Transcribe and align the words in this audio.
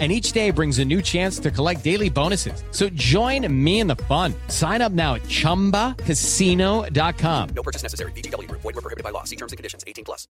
and 0.00 0.10
each 0.10 0.32
day 0.32 0.50
brings 0.50 0.80
a 0.80 0.84
new 0.84 1.00
chance 1.00 1.38
to 1.38 1.52
collect 1.52 1.84
daily 1.84 2.10
bonuses. 2.10 2.64
So 2.72 2.88
join 2.88 3.46
me 3.48 3.78
in 3.78 3.86
the 3.86 3.94
fun. 3.94 4.34
Sign 4.48 4.82
up 4.82 4.90
now 4.90 5.14
at 5.14 5.22
ChumbaCasino.com. 5.28 7.48
No 7.54 7.62
purchase 7.62 7.84
necessary. 7.84 8.10
BGW. 8.12 8.50
Void 8.50 8.64
were 8.64 8.72
prohibited 8.72 9.04
by 9.04 9.10
law. 9.10 9.22
See 9.22 9.36
terms 9.36 9.52
and 9.52 9.56
conditions. 9.56 9.84
18 9.86 10.04
plus. 10.04 10.26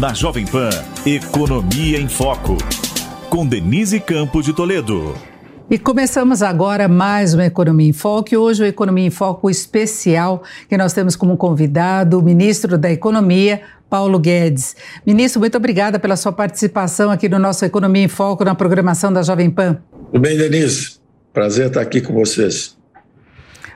Na 0.00 0.14
Jovem 0.14 0.46
Pan, 0.46 0.70
Economia 1.04 1.98
em 1.98 2.08
Foco. 2.08 2.56
Com 3.28 3.44
Denise 3.44 4.00
Campos 4.00 4.44
de 4.44 4.52
Toledo. 4.52 5.14
E 5.70 5.78
começamos 5.78 6.40
agora 6.40 6.88
mais 6.88 7.34
uma 7.34 7.44
Economia 7.44 7.90
em 7.90 7.92
Foco. 7.92 8.32
E 8.32 8.36
hoje 8.38 8.62
o 8.62 8.66
Economia 8.66 9.06
em 9.06 9.10
Foco 9.10 9.50
especial, 9.50 10.42
que 10.66 10.78
nós 10.78 10.94
temos 10.94 11.14
como 11.14 11.36
convidado 11.36 12.18
o 12.18 12.22
ministro 12.22 12.78
da 12.78 12.90
Economia, 12.90 13.60
Paulo 13.90 14.18
Guedes. 14.18 14.76
Ministro, 15.04 15.40
muito 15.40 15.56
obrigada 15.56 15.98
pela 15.98 16.16
sua 16.16 16.32
participação 16.32 17.10
aqui 17.10 17.28
no 17.28 17.38
nosso 17.38 17.64
Economia 17.64 18.04
em 18.04 18.08
Foco 18.08 18.44
na 18.44 18.54
programação 18.54 19.12
da 19.12 19.22
Jovem 19.22 19.50
Pan. 19.50 19.78
Tudo 20.12 20.20
bem, 20.20 20.36
Denise? 20.36 20.98
Prazer 21.32 21.66
estar 21.66 21.80
aqui 21.80 22.00
com 22.00 22.14
vocês. 22.14 22.77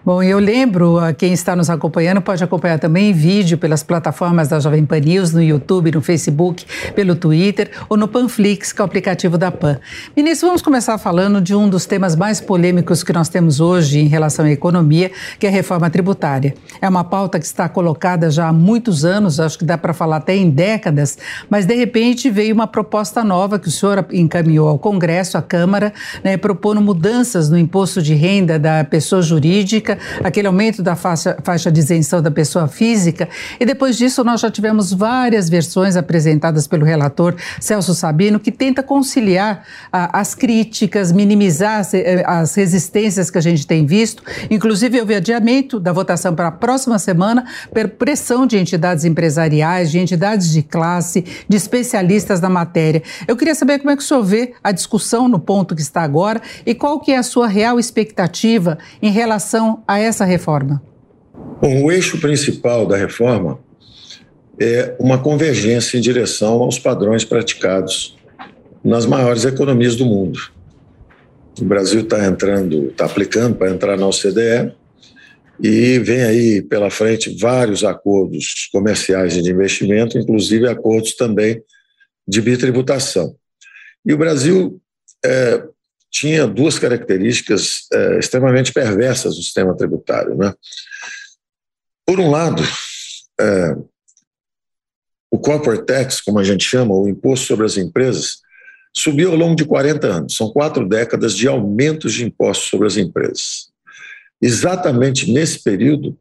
Bom, 0.04 0.20
eu 0.20 0.40
lembro, 0.40 0.98
a 0.98 1.12
quem 1.12 1.32
está 1.32 1.54
nos 1.54 1.70
acompanhando 1.70 2.20
pode 2.20 2.42
acompanhar 2.42 2.76
também 2.76 3.10
em 3.10 3.12
vídeo 3.12 3.56
pelas 3.56 3.84
plataformas 3.84 4.48
da 4.48 4.58
Jovem 4.58 4.84
Pan 4.84 4.98
News, 4.98 5.32
no 5.32 5.40
YouTube, 5.40 5.92
no 5.92 6.00
Facebook, 6.00 6.66
pelo 6.92 7.14
Twitter 7.14 7.70
ou 7.88 7.96
no 7.96 8.08
Panflix, 8.08 8.72
que 8.72 8.80
é 8.80 8.82
o 8.82 8.84
aplicativo 8.84 9.38
da 9.38 9.52
Pan. 9.52 9.78
Ministro, 10.16 10.48
vamos 10.48 10.60
começar 10.60 10.98
falando 10.98 11.40
de 11.40 11.54
um 11.54 11.68
dos 11.68 11.86
temas 11.86 12.16
mais 12.16 12.40
polêmicos 12.40 13.04
que 13.04 13.12
nós 13.12 13.28
temos 13.28 13.60
hoje 13.60 14.00
em 14.00 14.08
relação 14.08 14.44
à 14.44 14.50
economia, 14.50 15.12
que 15.38 15.46
é 15.46 15.48
a 15.48 15.52
reforma 15.52 15.88
tributária. 15.88 16.52
É 16.80 16.88
uma 16.88 17.04
pauta 17.04 17.38
que 17.38 17.46
está 17.46 17.68
colocada 17.68 18.28
já 18.28 18.48
há 18.48 18.52
muitos 18.52 19.04
anos, 19.04 19.38
acho 19.38 19.56
que 19.56 19.64
dá 19.64 19.78
para 19.78 19.92
falar 19.92 20.16
até 20.16 20.34
em 20.34 20.50
décadas, 20.50 21.16
mas 21.48 21.64
de 21.64 21.76
repente 21.76 22.28
veio 22.28 22.56
uma 22.56 22.66
proposta 22.66 23.22
nova 23.22 23.56
que 23.56 23.68
o 23.68 23.70
senhor 23.70 24.04
encaminhou 24.10 24.68
ao 24.68 24.80
Congresso, 24.80 25.38
à 25.38 25.42
Câmara, 25.42 25.92
né, 26.24 26.36
propondo 26.36 26.80
mudanças 26.80 27.48
no 27.48 27.56
imposto 27.56 28.02
de 28.02 28.14
renda 28.14 28.58
da 28.58 28.82
pessoa 28.82 29.22
jurídica 29.22 29.91
aquele 30.22 30.46
aumento 30.46 30.82
da 30.82 30.96
faixa, 30.96 31.36
faixa 31.42 31.70
de 31.70 31.80
isenção 31.80 32.22
da 32.22 32.30
pessoa 32.30 32.68
física. 32.68 33.28
E 33.58 33.64
depois 33.64 33.96
disso, 33.96 34.22
nós 34.24 34.40
já 34.40 34.50
tivemos 34.50 34.92
várias 34.92 35.48
versões 35.48 35.96
apresentadas 35.96 36.66
pelo 36.66 36.84
relator 36.84 37.34
Celso 37.60 37.94
Sabino, 37.94 38.40
que 38.40 38.52
tenta 38.52 38.82
conciliar 38.82 39.64
ah, 39.92 40.20
as 40.20 40.34
críticas, 40.34 41.12
minimizar 41.12 41.80
as, 41.80 41.94
eh, 41.94 42.22
as 42.26 42.54
resistências 42.54 43.30
que 43.30 43.38
a 43.38 43.40
gente 43.40 43.66
tem 43.66 43.86
visto. 43.86 44.22
Inclusive, 44.50 45.00
houve 45.00 45.14
adiamento 45.14 45.78
da 45.78 45.92
votação 45.92 46.34
para 46.34 46.48
a 46.48 46.52
próxima 46.52 46.98
semana 46.98 47.44
por 47.72 47.88
pressão 47.88 48.46
de 48.46 48.58
entidades 48.58 49.04
empresariais, 49.04 49.90
de 49.90 49.98
entidades 49.98 50.50
de 50.50 50.62
classe, 50.62 51.24
de 51.48 51.56
especialistas 51.56 52.40
na 52.40 52.48
matéria. 52.48 53.02
Eu 53.26 53.36
queria 53.36 53.54
saber 53.54 53.78
como 53.78 53.90
é 53.90 53.96
que 53.96 54.02
o 54.02 54.06
senhor 54.06 54.22
vê 54.22 54.54
a 54.62 54.72
discussão 54.72 55.28
no 55.28 55.38
ponto 55.38 55.74
que 55.74 55.82
está 55.82 56.02
agora 56.02 56.40
e 56.64 56.74
qual 56.74 57.00
que 57.00 57.12
é 57.12 57.18
a 57.18 57.22
sua 57.22 57.46
real 57.46 57.78
expectativa 57.78 58.78
em 59.00 59.10
relação 59.10 59.81
a 59.86 59.98
essa 59.98 60.24
reforma? 60.24 60.82
Bom, 61.60 61.84
o 61.84 61.92
eixo 61.92 62.20
principal 62.20 62.86
da 62.86 62.96
reforma 62.96 63.58
é 64.60 64.94
uma 64.98 65.18
convergência 65.18 65.96
em 65.96 66.00
direção 66.00 66.62
aos 66.62 66.78
padrões 66.78 67.24
praticados 67.24 68.16
nas 68.84 69.06
maiores 69.06 69.44
economias 69.44 69.96
do 69.96 70.04
mundo. 70.04 70.38
O 71.60 71.64
Brasil 71.64 72.00
está 72.00 72.26
entrando, 72.26 72.88
está 72.88 73.04
aplicando 73.04 73.56
para 73.56 73.70
entrar 73.70 73.96
na 73.96 74.06
OCDE 74.06 74.72
e 75.62 75.98
vem 75.98 76.22
aí 76.22 76.62
pela 76.62 76.90
frente 76.90 77.36
vários 77.38 77.84
acordos 77.84 78.68
comerciais 78.72 79.36
e 79.36 79.42
de 79.42 79.50
investimento, 79.50 80.18
inclusive 80.18 80.68
acordos 80.68 81.14
também 81.14 81.62
de 82.26 82.40
bitributação. 82.40 83.36
E 84.04 84.12
o 84.12 84.18
Brasil 84.18 84.80
é, 85.24 85.62
tinha 86.12 86.46
duas 86.46 86.78
características 86.78 87.86
é, 87.90 88.18
extremamente 88.18 88.70
perversas 88.70 89.34
do 89.34 89.42
sistema 89.42 89.74
tributário. 89.74 90.36
Né? 90.36 90.52
Por 92.06 92.20
um 92.20 92.30
lado, 92.30 92.62
é, 93.40 93.76
o 95.30 95.38
corporate 95.38 95.86
tax, 95.86 96.20
como 96.20 96.38
a 96.38 96.44
gente 96.44 96.62
chama, 96.62 96.94
o 96.94 97.08
imposto 97.08 97.46
sobre 97.46 97.64
as 97.64 97.78
empresas, 97.78 98.42
subiu 98.94 99.30
ao 99.30 99.36
longo 99.36 99.56
de 99.56 99.64
40 99.64 100.06
anos. 100.06 100.36
São 100.36 100.50
quatro 100.50 100.86
décadas 100.86 101.34
de 101.34 101.48
aumentos 101.48 102.12
de 102.12 102.26
impostos 102.26 102.68
sobre 102.68 102.86
as 102.86 102.98
empresas. 102.98 103.70
Exatamente 104.40 105.32
nesse 105.32 105.62
período, 105.62 106.18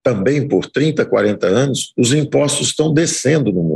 também 0.00 0.46
por 0.46 0.66
30, 0.66 1.04
40 1.04 1.46
anos, 1.48 1.92
os 1.98 2.12
impostos 2.12 2.68
estão 2.68 2.94
descendo 2.94 3.52
no 3.52 3.62
mundo. 3.62 3.71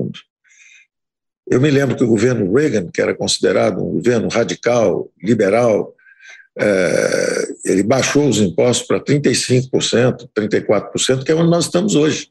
Eu 1.48 1.60
me 1.60 1.70
lembro 1.70 1.96
que 1.96 2.02
o 2.02 2.08
governo 2.08 2.52
Reagan, 2.52 2.88
que 2.92 3.00
era 3.00 3.14
considerado 3.14 3.78
um 3.82 3.94
governo 3.94 4.28
radical, 4.28 5.08
liberal, 5.22 5.94
é, 6.58 7.48
ele 7.64 7.82
baixou 7.82 8.28
os 8.28 8.38
impostos 8.38 8.86
para 8.86 8.98
35%, 8.98 10.28
34%, 10.36 11.24
que 11.24 11.30
é 11.30 11.34
onde 11.34 11.50
nós 11.50 11.66
estamos 11.66 11.94
hoje. 11.94 12.30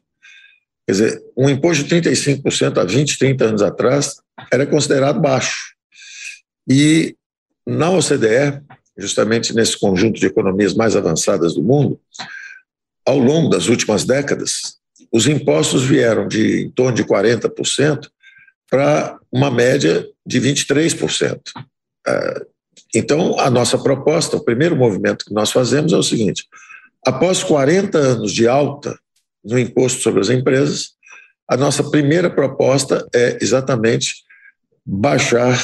Quer 0.86 0.92
dizer, 0.92 1.22
um 1.36 1.48
imposto 1.48 1.84
de 1.84 2.00
35% 2.00 2.78
há 2.78 2.84
20, 2.84 3.18
30 3.18 3.44
anos 3.44 3.62
atrás 3.62 4.16
era 4.52 4.66
considerado 4.66 5.20
baixo. 5.20 5.74
E 6.68 7.16
na 7.66 7.90
OCDE, 7.90 8.60
justamente 8.98 9.54
nesse 9.54 9.78
conjunto 9.78 10.20
de 10.20 10.26
economias 10.26 10.74
mais 10.74 10.94
avançadas 10.94 11.54
do 11.54 11.62
mundo, 11.62 11.98
ao 13.04 13.18
longo 13.18 13.48
das 13.48 13.68
últimas 13.68 14.04
décadas, 14.04 14.76
os 15.12 15.26
impostos 15.26 15.84
vieram 15.84 16.28
de 16.28 16.64
em 16.64 16.70
torno 16.70 16.96
de 16.96 17.04
40% 17.04 18.08
para 18.76 19.18
uma 19.32 19.50
média 19.50 20.06
de 20.26 20.38
23%. 20.38 21.40
É, 22.06 22.46
então, 22.94 23.40
a 23.40 23.48
nossa 23.48 23.78
proposta, 23.78 24.36
o 24.36 24.44
primeiro 24.44 24.76
movimento 24.76 25.24
que 25.24 25.32
nós 25.32 25.50
fazemos 25.50 25.94
é 25.94 25.96
o 25.96 26.02
seguinte: 26.02 26.44
após 27.06 27.42
40 27.42 27.96
anos 27.96 28.32
de 28.32 28.46
alta 28.46 28.98
no 29.42 29.58
imposto 29.58 30.02
sobre 30.02 30.20
as 30.20 30.28
empresas, 30.28 30.90
a 31.48 31.56
nossa 31.56 31.90
primeira 31.90 32.28
proposta 32.28 33.06
é 33.14 33.38
exatamente 33.40 34.12
baixar 34.84 35.58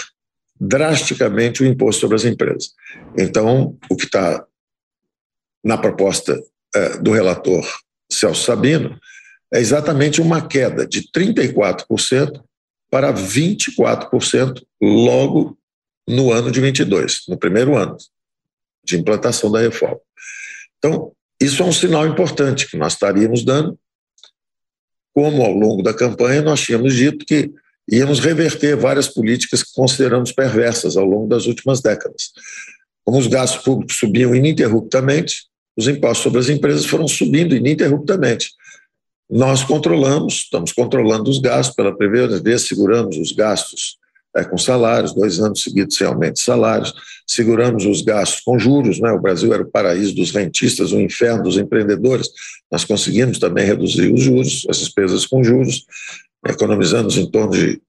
drasticamente 0.58 1.62
o 1.62 1.66
imposto 1.66 2.00
sobre 2.00 2.16
as 2.16 2.24
empresas. 2.24 2.70
Então, 3.18 3.76
o 3.90 3.96
que 3.96 4.06
está 4.06 4.42
na 5.62 5.76
proposta 5.76 6.42
é, 6.74 6.96
do 6.96 7.12
relator 7.12 7.62
Celso 8.10 8.42
Sabino 8.42 8.98
é 9.52 9.60
exatamente 9.60 10.18
uma 10.22 10.40
queda 10.48 10.86
de 10.86 11.02
34% 11.12 12.40
para 12.92 13.10
24% 13.10 14.62
logo 14.78 15.56
no 16.06 16.30
ano 16.30 16.50
de 16.50 16.60
22, 16.60 17.22
no 17.26 17.38
primeiro 17.38 17.75
ano 17.75 17.97
de 18.84 18.98
implantação 18.98 19.50
da 19.50 19.60
reforma. 19.60 19.98
Então, 20.76 21.10
isso 21.41 21.62
é 21.62 21.64
um 21.64 21.72
sinal 21.72 22.06
importante 22.06 22.69
que 22.69 22.76
nós 22.76 22.92
estaríamos 22.92 23.47
dando, 23.47 23.78
como 25.14 25.42
ao 25.42 25.53
longo 25.53 25.82
da 25.82 25.94
campanha 25.94 26.42
nós 26.42 26.60
tínhamos 26.60 26.94
dito 26.94 27.25
que 27.25 27.50
íamos 27.91 28.20
reverter 28.20 28.76
várias 28.76 29.09
políticas 29.09 29.62
que 29.62 29.72
consideramos 29.72 30.30
perversas 30.30 30.94
ao 30.94 31.06
longo 31.06 31.26
das 31.28 31.47
últimas 31.47 31.80
décadas. 31.80 32.30
Como 33.04 33.19
os 33.19 33.26
gastos 33.26 33.64
públicos 33.64 33.97
subiam 33.97 34.34
ininterruptamente, 34.34 35.47
os 35.74 35.88
impostos 35.88 36.24
sobre 36.24 36.41
as 36.41 36.50
empresas 36.50 36.84
foram 36.84 37.09
subindo 37.09 37.56
ininterruptamente. 37.56 38.50
Nós 39.34 39.65
controlamos, 39.65 40.34
estamos 40.44 40.72
controlando 40.72 41.31
os 41.31 41.38
gastos, 41.38 41.75
pela 41.75 41.97
vez 42.42 42.68
seguramos 42.68 43.16
os 43.16 43.33
gastos 43.33 43.97
é, 44.36 44.45
com 44.45 44.59
salários, 44.59 45.15
dois 45.15 45.41
anos 45.41 45.62
seguidos 45.62 45.97
sem 45.97 46.06
aumento 46.06 46.34
de 46.34 46.42
salários, 46.42 46.92
seguramos 47.27 47.86
os 47.86 48.03
gastos 48.03 48.42
com 48.42 48.59
juros, 48.59 49.01
né? 49.01 49.10
o 49.10 49.18
Brasil 49.18 49.51
era 49.54 49.62
o 49.62 49.71
paraíso 49.71 50.15
dos 50.15 50.33
rentistas, 50.33 50.92
o 50.92 51.01
inferno 51.01 51.45
dos 51.45 51.56
empreendedores, 51.56 52.28
nós 52.71 52.84
conseguimos 52.84 53.39
também 53.39 53.65
reduzir 53.65 54.12
os 54.12 54.21
juros, 54.21 54.66
as 54.68 54.77
despesas 54.77 55.24
com 55.24 55.42
juros, 55.42 55.86
economizamos 56.47 57.16
em 57.16 57.24
torno 57.30 57.53
de 57.53 57.80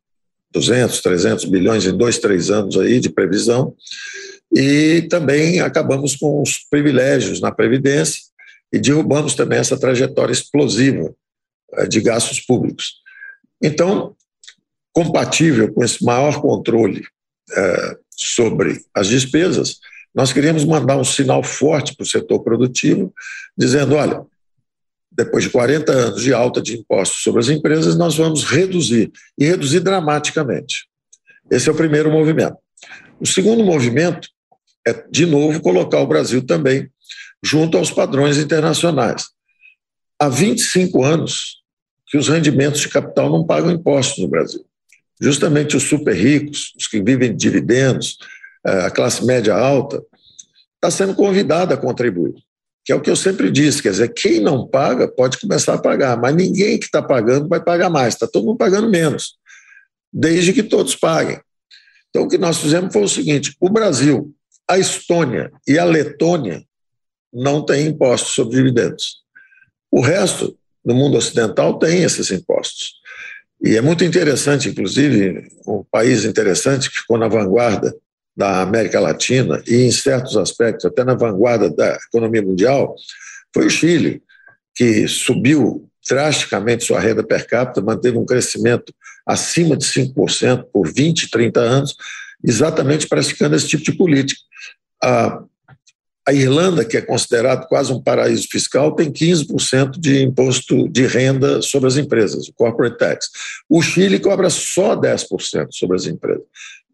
200, 0.54 1.02
300 1.02 1.44
bilhões 1.44 1.86
em 1.86 1.98
dois, 1.98 2.20
três 2.20 2.50
anos 2.52 2.78
aí 2.78 3.02
de 3.02 3.10
previsão, 3.10 3.76
e 4.56 5.02
também 5.10 5.60
acabamos 5.60 6.16
com 6.16 6.42
os 6.42 6.60
privilégios 6.70 7.42
na 7.42 7.52
Previdência 7.52 8.22
e 8.72 8.80
derrubamos 8.80 9.36
também 9.36 9.60
essa 9.60 9.78
trajetória 9.78 10.32
explosiva 10.32 11.14
de 11.90 12.02
gastos 12.02 12.40
públicos. 12.40 12.96
Então, 13.62 14.16
compatível 14.92 15.74
com 15.74 15.84
esse 15.84 16.04
maior 16.04 16.42
controle 16.42 17.06
é, 17.56 17.98
sobre 18.16 18.82
as 18.94 19.08
despesas, 19.08 19.80
nós 20.14 20.32
queríamos 20.32 20.64
mandar 20.64 20.98
um 20.98 21.04
sinal 21.04 21.44
forte 21.44 21.96
para 21.96 22.04
o 22.04 22.08
setor 22.08 22.44
produtivo, 22.44 23.14
dizendo: 23.58 23.96
olha, 23.96 24.22
depois 25.12 25.44
de 25.44 25.50
40 25.50 25.92
anos 25.92 26.22
de 26.22 26.34
alta 26.34 26.62
de 26.62 26.78
impostos 26.78 27.24
sobre 27.24 27.42
as 27.42 27.50
empresas, 27.50 27.98
nós 27.98 28.16
vamos 28.16 28.44
reduzir, 28.44 29.12
e 29.38 29.46
reduzir 29.46 29.80
dramaticamente. 29.80 30.88
Esse 31.50 31.70
é 31.70 31.72
o 31.72 31.76
primeiro 31.76 32.12
movimento. 32.12 32.58
O 33.20 33.26
segundo 33.26 33.64
movimento 33.64 34.28
é, 34.86 34.94
de 35.10 35.26
novo, 35.26 35.62
colocar 35.62 36.00
o 36.00 36.08
Brasil 36.08 36.46
também 36.46 36.90
junto 37.44 37.78
aos 37.78 37.92
padrões 37.92 38.38
internacionais. 38.38 39.28
Há 40.20 40.30
25 40.30 41.04
anos 41.04 41.63
que 42.14 42.18
os 42.20 42.30
rendimentos 42.30 42.82
de 42.82 42.90
capital 42.90 43.28
não 43.28 43.44
pagam 43.44 43.72
impostos 43.72 44.22
no 44.22 44.28
Brasil. 44.28 44.64
Justamente 45.20 45.76
os 45.76 45.82
super 45.82 46.14
ricos, 46.14 46.72
os 46.78 46.86
que 46.86 47.02
vivem 47.02 47.32
de 47.32 47.38
dividendos, 47.38 48.20
eh, 48.64 48.86
a 48.86 48.92
classe 48.92 49.26
média 49.26 49.56
alta, 49.56 50.00
está 50.76 50.92
sendo 50.92 51.16
convidada 51.16 51.74
a 51.74 51.78
contribuir 51.78 52.36
que 52.86 52.92
é 52.92 52.96
o 52.96 53.02
que 53.02 53.10
eu 53.10 53.16
sempre 53.16 53.50
disse, 53.50 53.82
quer 53.82 53.92
dizer, 53.92 54.14
quem 54.14 54.42
não 54.42 54.68
paga 54.68 55.08
pode 55.08 55.40
começar 55.40 55.74
a 55.74 55.82
pagar, 55.82 56.18
mas 56.18 56.36
ninguém 56.36 56.78
que 56.78 56.86
está 56.86 57.02
pagando 57.02 57.48
vai 57.48 57.64
pagar 57.64 57.90
mais, 57.90 58.14
está 58.14 58.28
todo 58.28 58.46
mundo 58.46 58.58
pagando 58.58 58.90
menos, 58.90 59.38
desde 60.12 60.52
que 60.52 60.62
todos 60.62 60.96
paguem. 60.96 61.40
Então, 62.10 62.24
o 62.24 62.28
que 62.28 62.38
nós 62.38 62.58
fizemos 62.58 62.92
foi 62.92 63.04
o 63.04 63.08
seguinte: 63.08 63.56
o 63.58 63.70
Brasil, 63.70 64.36
a 64.70 64.78
Estônia 64.78 65.50
e 65.66 65.80
a 65.80 65.86
Letônia 65.86 66.62
não 67.34 67.66
têm 67.66 67.88
impostos 67.88 68.34
sobre 68.34 68.58
dividendos. 68.58 69.24
O 69.90 70.02
resto 70.02 70.54
do 70.84 70.94
mundo 70.94 71.18
ocidental 71.18 71.80
tem 71.80 72.04
esses 72.04 72.32
impostos. 72.32 72.94
E 73.62 73.78
é 73.78 73.82
muito 73.82 74.04
interessante, 74.04 74.70
inclusive, 74.70 75.48
um 75.66 75.84
país 75.90 76.26
interessante 76.26 76.90
que 76.90 76.98
ficou 76.98 77.18
na 77.18 77.28
vanguarda 77.28 77.96
da 78.36 78.62
América 78.62 79.00
Latina 79.00 79.62
e, 79.66 79.84
em 79.84 79.92
certos 79.92 80.36
aspectos, 80.36 80.86
até 80.86 81.04
na 81.04 81.14
vanguarda 81.14 81.70
da 81.70 81.98
economia 82.10 82.42
mundial, 82.42 82.96
foi 83.54 83.68
o 83.68 83.70
Chile, 83.70 84.22
que 84.76 85.08
subiu 85.08 85.88
drasticamente 86.10 86.84
sua 86.84 87.00
renda 87.00 87.24
per 87.24 87.48
capita, 87.48 87.82
manteve 87.82 88.18
um 88.18 88.26
crescimento 88.26 88.94
acima 89.26 89.78
de 89.78 89.86
5% 89.86 90.66
por 90.74 90.92
20, 90.92 91.30
30 91.30 91.60
anos, 91.62 91.96
exatamente 92.44 93.08
praticando 93.08 93.56
esse 93.56 93.68
tipo 93.68 93.84
de 93.84 93.94
política. 93.94 94.42
A, 95.02 95.42
a 96.26 96.32
Irlanda, 96.32 96.86
que 96.86 96.96
é 96.96 97.02
considerado 97.02 97.68
quase 97.68 97.92
um 97.92 98.02
paraíso 98.02 98.48
fiscal, 98.50 98.96
tem 98.96 99.12
15% 99.12 100.00
de 100.00 100.24
imposto 100.24 100.88
de 100.88 101.06
renda 101.06 101.62
sobre 101.62 101.88
as 101.88 101.98
empresas, 101.98 102.48
o 102.48 102.54
corporate 102.54 102.98
tax. 102.98 103.30
O 103.70 103.82
Chile 103.82 104.20
cobra 104.20 104.50
só 104.50 104.96
10% 104.96 105.68
sobre 105.72 105.98
as 105.98 106.06
empresas. 106.06 106.44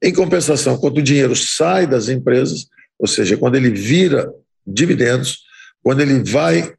Em 0.02 0.12
compensação, 0.12 0.78
quando 0.78 0.98
o 0.98 1.04
dinheiro 1.04 1.36
sai 1.36 1.86
das 1.86 2.10
empresas, 2.10 2.68
ou 2.98 3.08
seja, 3.08 3.38
quando 3.38 3.56
ele 3.56 3.70
vira 3.70 4.34
dividendos, 4.66 5.40
quando 5.84 6.02
ele 6.02 6.24
vai 6.24 6.74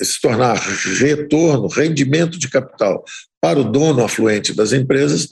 se 0.00 0.20
tornar 0.22 0.54
retorno, 0.98 1.68
rendimento 1.68 2.38
de 2.38 2.48
capital 2.48 3.04
para 3.40 3.60
o 3.60 3.64
dono 3.64 4.02
afluente 4.02 4.54
das 4.54 4.72
empresas, 4.72 5.24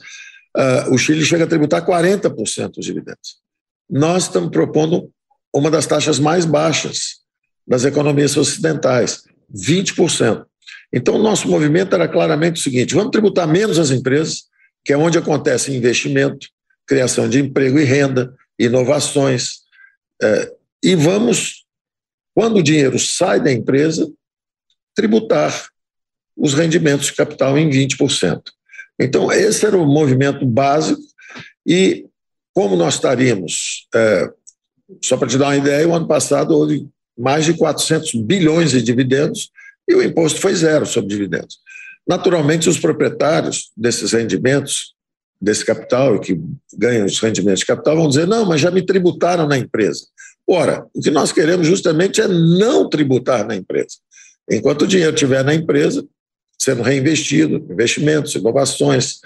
uh, 0.55 0.93
o 0.93 0.99
Chile 0.99 1.25
chega 1.25 1.45
a 1.45 1.47
tributar 1.49 1.85
40% 1.87 2.73
dos 2.73 2.85
dividendos. 2.85 3.39
Nós 3.89 4.25
estamos 4.25 4.51
propondo 4.51 5.11
uma 5.55 5.71
das 5.71 5.87
taxas 5.87 6.19
mais 6.19 6.45
baixas 6.45 7.19
das 7.67 7.85
economias 7.85 8.37
ocidentais, 8.37 9.25
20%. 9.55 10.45
Então, 10.93 11.17
o 11.17 11.23
nosso 11.23 11.49
movimento 11.49 11.95
era 11.95 12.09
claramente 12.09 12.61
o 12.61 12.63
seguinte: 12.63 12.95
vamos 12.95 13.11
tributar 13.11 13.47
menos 13.47 13.79
as 13.79 13.91
empresas, 13.91 14.45
que 14.85 14.93
é 14.93 14.97
onde 14.97 15.19
acontece 15.19 15.75
investimento, 15.75 16.49
criação 16.87 17.29
de 17.29 17.41
emprego 17.41 17.79
e 17.79 17.85
renda, 17.85 18.35
inovações. 18.59 19.61
É, 20.23 20.53
e 20.83 20.95
vamos, 20.95 21.65
quando 22.35 22.59
o 22.59 22.63
dinheiro 22.63 22.99
sai 22.99 23.41
da 23.41 23.53
empresa, 23.53 24.11
tributar 24.95 25.69
os 26.37 26.55
rendimentos 26.55 27.07
de 27.07 27.15
capital 27.15 27.59
em 27.59 27.69
20%. 27.69 28.43
Então, 28.99 29.31
esse 29.31 29.67
era 29.67 29.77
o 29.77 29.87
movimento 29.87 30.45
básico, 30.47 31.01
e 31.67 32.07
como 32.53 32.77
nós 32.77 32.95
estaríamos, 32.95 33.87
é, 33.95 34.29
só 35.03 35.17
para 35.17 35.29
te 35.29 35.39
dar 35.39 35.47
uma 35.47 35.57
ideia, 35.57 35.87
o 35.87 35.95
ano 35.95 36.07
passado 36.07 36.55
houve 36.55 36.89
mais 37.17 37.45
de 37.45 37.55
400 37.55 38.15
bilhões 38.15 38.71
de 38.71 38.83
dividendos 38.83 39.51
e 39.89 39.95
o 39.95 40.03
imposto 40.03 40.41
foi 40.41 40.55
zero 40.55 40.87
sobre 40.87 41.11
dividendos. 41.11 41.59
Naturalmente, 42.07 42.69
os 42.69 42.79
proprietários 42.79 43.71
desses 43.77 44.13
rendimentos, 44.13 44.95
desse 45.41 45.65
capital 45.65 46.19
que 46.19 46.41
ganham 46.77 47.07
os 47.07 47.19
rendimentos 47.21 47.61
de 47.61 47.67
capital, 47.67 47.97
vão 47.97 48.09
dizer: 48.09 48.27
não, 48.27 48.47
mas 48.47 48.61
já 48.61 48.71
me 48.71 48.83
tributaram 48.83 49.47
na 49.47 49.59
empresa. 49.59 50.07
Ora, 50.49 50.87
o 50.95 51.01
que 51.01 51.11
nós 51.11 51.33
queremos 51.33 51.67
justamente 51.67 52.21
é 52.21 52.29
não 52.29 52.89
tributar 52.89 53.47
na 53.47 53.55
empresa. 53.55 53.97
Enquanto 54.51 54.83
o 54.83 54.87
dinheiro 54.87 55.13
estiver 55.13 55.45
na 55.45 55.55
empresa, 55.55 56.03
sendo 56.59 56.83
reinvestido, 56.83 57.57
investimentos, 57.71 58.35
inovações, 58.35 59.19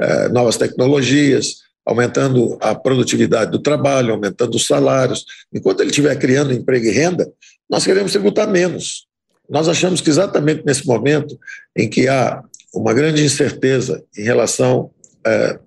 eh, 0.00 0.28
novas 0.28 0.56
tecnologias, 0.56 1.56
aumentando 1.88 2.58
a 2.60 2.74
produtividade 2.74 3.50
do 3.50 3.58
trabalho, 3.58 4.12
aumentando 4.12 4.54
os 4.54 4.66
salários. 4.66 5.24
Enquanto 5.50 5.80
ele 5.80 5.88
estiver 5.88 6.14
criando 6.18 6.52
emprego 6.52 6.84
e 6.84 6.90
renda, 6.90 7.26
nós 7.68 7.82
queremos 7.82 8.12
tributar 8.12 8.46
menos. 8.46 9.06
Nós 9.48 9.68
achamos 9.68 10.02
que 10.02 10.10
exatamente 10.10 10.62
nesse 10.66 10.86
momento 10.86 11.38
em 11.74 11.88
que 11.88 12.06
há 12.06 12.42
uma 12.74 12.92
grande 12.92 13.24
incerteza 13.24 14.04
em 14.14 14.22
relação 14.22 14.90
é, 15.26 15.58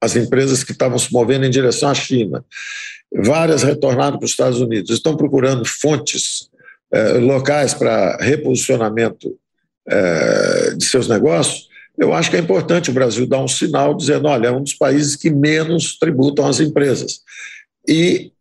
às 0.00 0.16
empresas 0.16 0.64
que 0.64 0.72
estavam 0.72 0.98
se 0.98 1.12
movendo 1.12 1.44
em 1.44 1.50
direção 1.50 1.90
à 1.90 1.94
China, 1.94 2.42
várias 3.14 3.62
retornaram 3.62 4.16
para 4.16 4.24
os 4.24 4.30
Estados 4.30 4.62
Unidos, 4.62 4.90
estão 4.90 5.14
procurando 5.14 5.62
fontes 5.66 6.48
é, 6.90 7.18
locais 7.18 7.74
para 7.74 8.16
reposicionamento 8.16 9.38
é, 9.86 10.74
de 10.74 10.86
seus 10.86 11.06
negócios, 11.06 11.68
eu 11.98 12.12
acho 12.12 12.30
que 12.30 12.36
é 12.36 12.40
importante 12.40 12.90
o 12.90 12.94
Brasil 12.94 13.26
dar 13.26 13.42
um 13.42 13.48
sinal 13.48 13.94
dizendo: 13.94 14.28
olha, 14.28 14.48
é 14.48 14.52
um 14.52 14.62
dos 14.62 14.74
países 14.74 15.16
que 15.16 15.30
menos 15.30 15.98
tributam 15.98 16.46
as 16.46 16.60
empresas. 16.60 17.20
E 17.88 18.32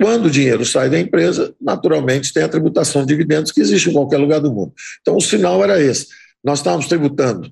quando 0.00 0.26
o 0.26 0.30
dinheiro 0.30 0.64
sai 0.64 0.88
da 0.88 0.98
empresa, 0.98 1.54
naturalmente 1.60 2.32
tem 2.32 2.42
a 2.42 2.48
tributação 2.48 3.02
de 3.02 3.08
dividendos 3.08 3.52
que 3.52 3.60
existe 3.60 3.90
em 3.90 3.92
qualquer 3.92 4.18
lugar 4.18 4.40
do 4.40 4.52
mundo. 4.52 4.72
Então, 5.00 5.16
o 5.16 5.20
sinal 5.20 5.62
era 5.62 5.80
esse. 5.80 6.08
Nós 6.42 6.60
estávamos 6.60 6.86
tributando 6.86 7.48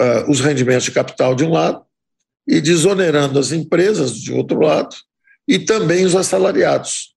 uh, 0.00 0.30
os 0.30 0.40
rendimentos 0.40 0.84
de 0.84 0.90
capital 0.90 1.34
de 1.34 1.44
um 1.44 1.50
lado 1.50 1.82
e 2.46 2.60
desonerando 2.60 3.38
as 3.38 3.52
empresas 3.52 4.14
de 4.14 4.32
outro 4.32 4.60
lado 4.60 4.94
e 5.48 5.58
também 5.58 6.04
os 6.04 6.14
assalariados. 6.14 7.11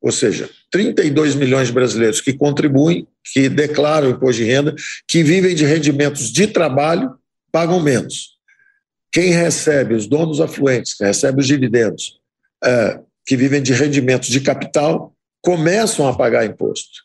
Ou 0.00 0.10
seja, 0.10 0.48
32 0.70 1.34
milhões 1.34 1.68
de 1.68 1.74
brasileiros 1.74 2.20
que 2.20 2.32
contribuem, 2.32 3.06
que 3.32 3.48
declaram 3.48 4.10
imposto 4.10 4.42
de 4.42 4.48
renda, 4.48 4.74
que 5.06 5.22
vivem 5.22 5.54
de 5.54 5.64
rendimentos 5.64 6.32
de 6.32 6.46
trabalho, 6.46 7.14
pagam 7.52 7.80
menos. 7.80 8.30
Quem 9.12 9.30
recebe, 9.32 9.94
os 9.94 10.06
donos 10.06 10.40
afluentes, 10.40 10.94
que 10.94 11.04
recebem 11.04 11.40
os 11.40 11.46
dividendos, 11.46 12.18
uh, 12.64 13.04
que 13.26 13.36
vivem 13.36 13.62
de 13.62 13.72
rendimentos 13.72 14.28
de 14.28 14.40
capital 14.40 15.12
começam 15.42 16.08
a 16.08 16.16
pagar 16.16 16.46
imposto. 16.46 17.04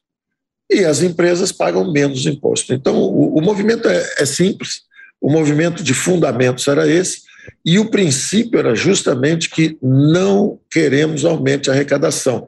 E 0.72 0.84
as 0.86 1.02
empresas 1.02 1.52
pagam 1.52 1.92
menos 1.92 2.26
imposto. 2.26 2.74
Então, 2.74 2.96
o, 2.96 3.38
o 3.38 3.42
movimento 3.42 3.88
é, 3.88 4.16
é 4.20 4.26
simples, 4.26 4.82
o 5.20 5.30
movimento 5.30 5.84
de 5.84 5.94
fundamentos 5.94 6.68
era 6.68 6.88
esse, 6.88 7.24
e 7.64 7.80
o 7.80 7.90
princípio 7.90 8.60
era 8.60 8.76
justamente 8.76 9.50
que 9.50 9.78
não 9.82 10.60
queremos 10.70 11.26
aumente 11.26 11.70
a 11.70 11.74
arrecadação. 11.74 12.48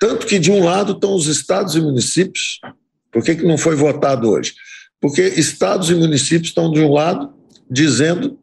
Tanto 0.00 0.26
que, 0.26 0.38
de 0.38 0.50
um 0.50 0.64
lado, 0.64 0.92
estão 0.92 1.14
os 1.14 1.26
estados 1.26 1.74
e 1.74 1.80
municípios. 1.80 2.60
Por 3.10 3.22
que, 3.22 3.36
que 3.36 3.46
não 3.46 3.56
foi 3.56 3.76
votado 3.76 4.28
hoje? 4.28 4.54
Porque 5.00 5.22
estados 5.22 5.90
e 5.90 5.94
municípios 5.94 6.48
estão, 6.48 6.70
de 6.70 6.80
um 6.80 6.92
lado, 6.92 7.32
dizendo 7.70 8.38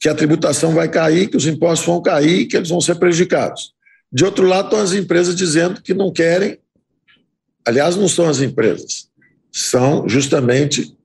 que 0.00 0.08
a 0.08 0.14
tributação 0.14 0.74
vai 0.74 0.88
cair, 0.88 1.28
que 1.28 1.36
os 1.36 1.46
impostos 1.46 1.86
vão 1.86 2.02
cair, 2.02 2.46
que 2.46 2.56
eles 2.56 2.68
vão 2.68 2.80
ser 2.80 2.96
prejudicados. 2.96 3.72
De 4.12 4.24
outro 4.24 4.46
lado, 4.46 4.64
estão 4.66 4.80
as 4.80 4.92
empresas 4.92 5.34
dizendo 5.34 5.80
que 5.80 5.94
não 5.94 6.12
querem. 6.12 6.58
Aliás, 7.64 7.96
não 7.96 8.08
são 8.08 8.28
as 8.28 8.40
empresas, 8.40 9.08
são 9.52 10.08
justamente 10.08 10.96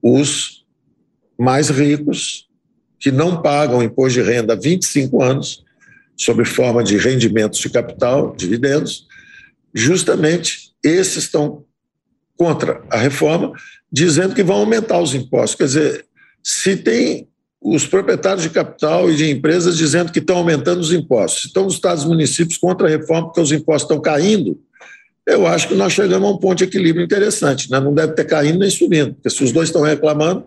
os 0.00 0.64
mais 1.38 1.68
ricos 1.68 2.46
que 3.00 3.10
não 3.10 3.42
pagam 3.42 3.82
imposto 3.82 4.20
de 4.20 4.28
renda 4.28 4.52
há 4.52 4.56
25 4.56 5.22
anos, 5.22 5.64
sob 6.16 6.44
forma 6.44 6.82
de 6.82 6.96
rendimentos 6.96 7.58
de 7.58 7.68
capital, 7.68 8.34
dividendos. 8.36 9.06
Justamente 9.76 10.72
esses 10.82 11.24
estão 11.24 11.64
contra 12.34 12.82
a 12.90 12.96
reforma, 12.96 13.52
dizendo 13.92 14.34
que 14.34 14.42
vão 14.42 14.56
aumentar 14.56 14.98
os 15.00 15.14
impostos. 15.14 15.54
Quer 15.54 15.64
dizer, 15.64 16.06
se 16.42 16.76
tem 16.76 17.28
os 17.60 17.86
proprietários 17.86 18.42
de 18.42 18.50
capital 18.50 19.10
e 19.10 19.16
de 19.16 19.30
empresas 19.30 19.76
dizendo 19.76 20.12
que 20.12 20.20
estão 20.20 20.38
aumentando 20.38 20.80
os 20.80 20.92
impostos. 20.92 21.46
Estão 21.46 21.66
os 21.66 21.74
estados 21.74 22.04
e 22.04 22.06
municípios 22.06 22.56
contra 22.56 22.86
a 22.86 22.90
reforma 22.90 23.26
porque 23.26 23.40
os 23.40 23.52
impostos 23.52 23.90
estão 23.90 24.00
caindo. 24.00 24.58
Eu 25.26 25.46
acho 25.46 25.68
que 25.68 25.74
nós 25.74 25.92
chegamos 25.92 26.28
a 26.28 26.32
um 26.32 26.38
ponto 26.38 26.58
de 26.58 26.64
equilíbrio 26.64 27.04
interessante. 27.04 27.70
Né? 27.70 27.80
Não 27.80 27.92
deve 27.92 28.12
ter 28.12 28.24
caindo 28.24 28.60
nem 28.60 28.70
subindo, 28.70 29.14
porque 29.14 29.28
se 29.28 29.42
os 29.42 29.50
dois 29.50 29.68
estão 29.68 29.82
reclamando, 29.82 30.44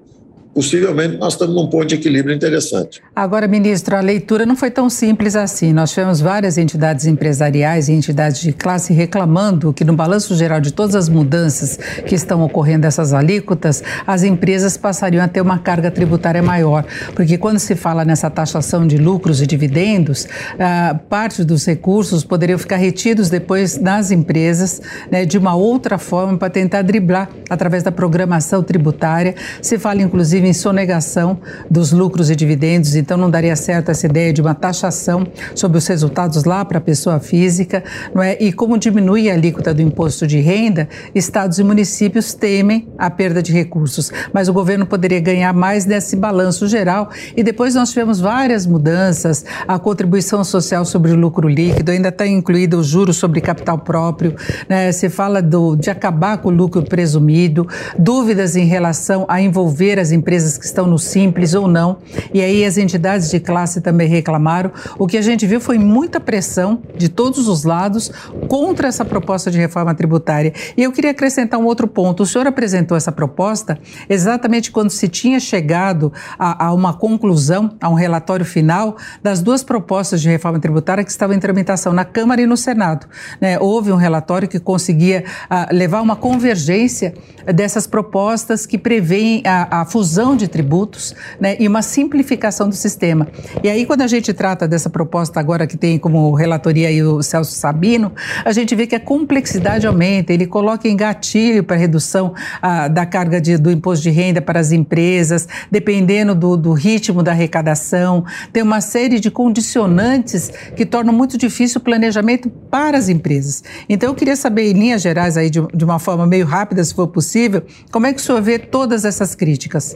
possivelmente 0.53 1.17
nós 1.17 1.33
estamos 1.33 1.55
num 1.55 1.67
ponto 1.67 1.85
de 1.85 1.95
equilíbrio 1.95 2.35
interessante. 2.35 3.01
Agora, 3.15 3.47
ministro, 3.47 3.95
a 3.95 4.01
leitura 4.01 4.45
não 4.45 4.55
foi 4.55 4.71
tão 4.71 4.89
simples 4.89 5.35
assim. 5.35 5.71
Nós 5.71 5.91
tivemos 5.91 6.19
várias 6.19 6.57
entidades 6.57 7.05
empresariais 7.05 7.87
e 7.87 7.93
entidades 7.93 8.41
de 8.41 8.51
classe 8.51 8.93
reclamando 8.93 9.71
que 9.71 9.83
no 9.83 9.93
balanço 9.93 10.35
geral 10.35 10.59
de 10.59 10.73
todas 10.73 10.95
as 10.95 11.07
mudanças 11.07 11.77
que 12.05 12.15
estão 12.15 12.43
ocorrendo 12.43 12.81
dessas 12.81 13.13
alíquotas, 13.13 13.83
as 14.05 14.23
empresas 14.23 14.75
passariam 14.75 15.23
a 15.23 15.27
ter 15.27 15.41
uma 15.41 15.59
carga 15.59 15.91
tributária 15.91 16.41
maior, 16.41 16.85
porque 17.15 17.37
quando 17.37 17.59
se 17.59 17.75
fala 17.75 18.03
nessa 18.03 18.29
taxação 18.29 18.87
de 18.87 18.97
lucros 18.97 19.41
e 19.41 19.47
dividendos, 19.47 20.27
ah, 20.59 20.99
parte 21.09 21.43
dos 21.43 21.65
recursos 21.65 22.23
poderiam 22.23 22.57
ficar 22.57 22.77
retidos 22.77 23.29
depois 23.29 23.77
nas 23.79 24.11
empresas 24.11 24.81
né, 25.11 25.25
de 25.25 25.37
uma 25.37 25.55
outra 25.55 25.97
forma 25.97 26.37
para 26.37 26.49
tentar 26.49 26.81
driblar 26.81 27.29
através 27.49 27.83
da 27.83 27.91
programação 27.91 28.63
tributária. 28.63 29.35
Se 29.61 29.77
fala 29.77 30.01
inclusive 30.01 30.38
em 30.47 30.53
sonegação 30.53 31.39
dos 31.69 31.91
lucros 31.91 32.29
e 32.29 32.35
dividendos, 32.35 32.95
então 32.95 33.17
não 33.17 33.29
daria 33.29 33.55
certo 33.55 33.89
essa 33.89 34.05
ideia 34.05 34.31
de 34.31 34.41
uma 34.41 34.55
taxação 34.55 35.25
sobre 35.55 35.77
os 35.77 35.87
resultados 35.87 36.43
lá 36.43 36.63
para 36.65 36.77
a 36.77 36.81
pessoa 36.81 37.19
física, 37.19 37.83
não 38.13 38.21
é? 38.21 38.37
E 38.39 38.51
como 38.51 38.77
diminui 38.77 39.29
a 39.29 39.33
alíquota 39.33 39.73
do 39.73 39.81
imposto 39.81 40.25
de 40.25 40.39
renda, 40.39 40.87
estados 41.13 41.59
e 41.59 41.63
municípios 41.63 42.33
temem 42.33 42.87
a 42.97 43.09
perda 43.09 43.41
de 43.41 43.51
recursos, 43.51 44.11
mas 44.33 44.47
o 44.47 44.53
governo 44.53 44.85
poderia 44.85 45.19
ganhar 45.19 45.53
mais 45.53 45.85
nesse 45.85 46.15
balanço 46.15 46.67
geral. 46.67 47.09
E 47.35 47.43
depois 47.43 47.75
nós 47.75 47.89
tivemos 47.89 48.19
várias 48.19 48.65
mudanças, 48.65 49.45
a 49.67 49.77
contribuição 49.77 50.43
social 50.43 50.85
sobre 50.85 51.11
o 51.11 51.15
lucro 51.15 51.47
líquido, 51.47 51.91
ainda 51.91 52.09
está 52.09 52.25
incluído 52.25 52.79
o 52.79 52.83
juros 52.83 53.17
sobre 53.17 53.41
capital 53.41 53.77
próprio, 53.77 54.35
né? 54.67 54.91
Se 54.91 55.09
fala 55.09 55.41
do, 55.41 55.75
de 55.75 55.89
acabar 55.89 56.37
com 56.37 56.49
o 56.49 56.51
lucro 56.51 56.83
presumido, 56.83 57.67
dúvidas 57.97 58.55
em 58.55 58.65
relação 58.65 59.25
a 59.27 59.41
envolver 59.41 59.99
as 59.99 60.11
empresas 60.11 60.28
empresas 60.29 60.59
que 60.59 60.65
estão 60.65 60.85
no 60.85 60.99
Simples 60.99 61.55
ou 61.55 61.67
não. 61.67 61.97
E 62.31 62.39
aí 62.39 62.63
as 62.63 62.77
entidades 62.77 63.31
de 63.31 63.39
classe 63.39 63.81
também 63.81 64.07
reclamaram. 64.07 64.71
O 64.99 65.07
que 65.07 65.17
a 65.17 65.21
gente 65.23 65.47
viu 65.47 65.59
foi 65.59 65.79
muita 65.79 66.19
pressão 66.19 66.83
de 66.95 67.09
todos 67.09 67.47
os 67.47 67.63
lados 67.63 68.11
contra 68.47 68.87
essa 68.87 69.03
proposta 69.03 69.49
de 69.49 69.57
reforma 69.57 69.95
tributária. 69.95 70.53
E 70.77 70.83
eu 70.83 70.91
queria 70.91 71.09
acrescentar 71.09 71.59
um 71.59 71.65
outro 71.65 71.87
ponto. 71.87 72.21
O 72.21 72.25
senhor 72.27 72.45
apresentou 72.45 72.95
essa 72.95 73.11
proposta 73.11 73.79
exatamente 74.07 74.71
quando 74.71 74.91
se 74.91 75.07
tinha 75.07 75.39
chegado 75.39 76.13
a, 76.37 76.67
a 76.67 76.73
uma 76.73 76.93
conclusão, 76.93 77.75
a 77.81 77.89
um 77.89 77.95
relatório 77.95 78.45
final 78.45 78.97
das 79.23 79.41
duas 79.41 79.63
propostas 79.63 80.21
de 80.21 80.29
reforma 80.29 80.59
tributária 80.59 81.03
que 81.03 81.09
estavam 81.09 81.35
em 81.35 81.39
tramitação 81.39 81.91
na 81.91 82.05
Câmara 82.05 82.39
e 82.39 82.45
no 82.45 82.55
Senado. 82.55 83.07
Né? 83.41 83.57
Houve 83.57 83.91
um 83.91 83.95
relatório 83.95 84.47
que 84.47 84.59
conseguia 84.59 85.23
uh, 85.49 85.73
levar 85.75 86.01
uma 86.01 86.15
convergência 86.15 87.15
dessas 87.51 87.87
propostas 87.87 88.67
que 88.67 88.77
prevêem 88.77 89.41
a, 89.43 89.81
a 89.81 89.85
fusão 89.85 90.18
fusão 90.19 90.35
de 90.35 90.49
tributos 90.49 91.15
né, 91.39 91.55
e 91.59 91.67
uma 91.67 91.81
simplificação 91.81 92.67
do 92.67 92.75
sistema. 92.75 93.27
E 93.63 93.69
aí, 93.69 93.85
quando 93.85 94.01
a 94.01 94.07
gente 94.07 94.33
trata 94.33 94.67
dessa 94.67 94.89
proposta 94.89 95.39
agora 95.39 95.65
que 95.65 95.77
tem 95.77 95.97
como 95.97 96.33
relatoria 96.33 96.89
aí 96.89 97.01
o 97.01 97.23
Celso 97.23 97.53
Sabino, 97.53 98.11
a 98.43 98.51
gente 98.51 98.75
vê 98.75 98.85
que 98.85 98.95
a 98.95 98.99
complexidade 98.99 99.87
aumenta, 99.87 100.33
ele 100.33 100.45
coloca 100.45 100.89
em 100.89 100.97
gatilho 100.97 101.63
para 101.63 101.77
redução 101.77 102.33
ah, 102.61 102.89
da 102.89 103.05
carga 103.05 103.39
de, 103.39 103.57
do 103.57 103.71
imposto 103.71 104.03
de 104.03 104.09
renda 104.09 104.41
para 104.41 104.59
as 104.59 104.73
empresas, 104.73 105.47
dependendo 105.71 106.35
do, 106.35 106.57
do 106.57 106.73
ritmo 106.73 107.23
da 107.23 107.31
arrecadação, 107.31 108.25
tem 108.51 108.61
uma 108.61 108.81
série 108.81 109.21
de 109.21 109.31
condicionantes 109.31 110.51
que 110.75 110.85
tornam 110.85 111.13
muito 111.13 111.37
difícil 111.37 111.79
o 111.79 111.83
planejamento 111.83 112.49
para 112.49 112.97
as 112.97 113.07
empresas. 113.07 113.63
Então, 113.87 114.09
eu 114.09 114.15
queria 114.15 114.35
saber, 114.35 114.69
em 114.69 114.73
linhas 114.73 115.01
gerais, 115.01 115.37
aí, 115.37 115.49
de, 115.49 115.65
de 115.73 115.85
uma 115.85 115.97
forma 115.97 116.27
meio 116.27 116.45
rápida, 116.45 116.83
se 116.83 116.93
for 116.93 117.07
possível, 117.07 117.63
como 117.89 118.05
é 118.05 118.11
que 118.11 118.19
o 118.19 118.23
senhor 118.23 118.41
vê 118.41 118.59
todas 118.59 119.05
essas 119.05 119.33
críticas? 119.33 119.95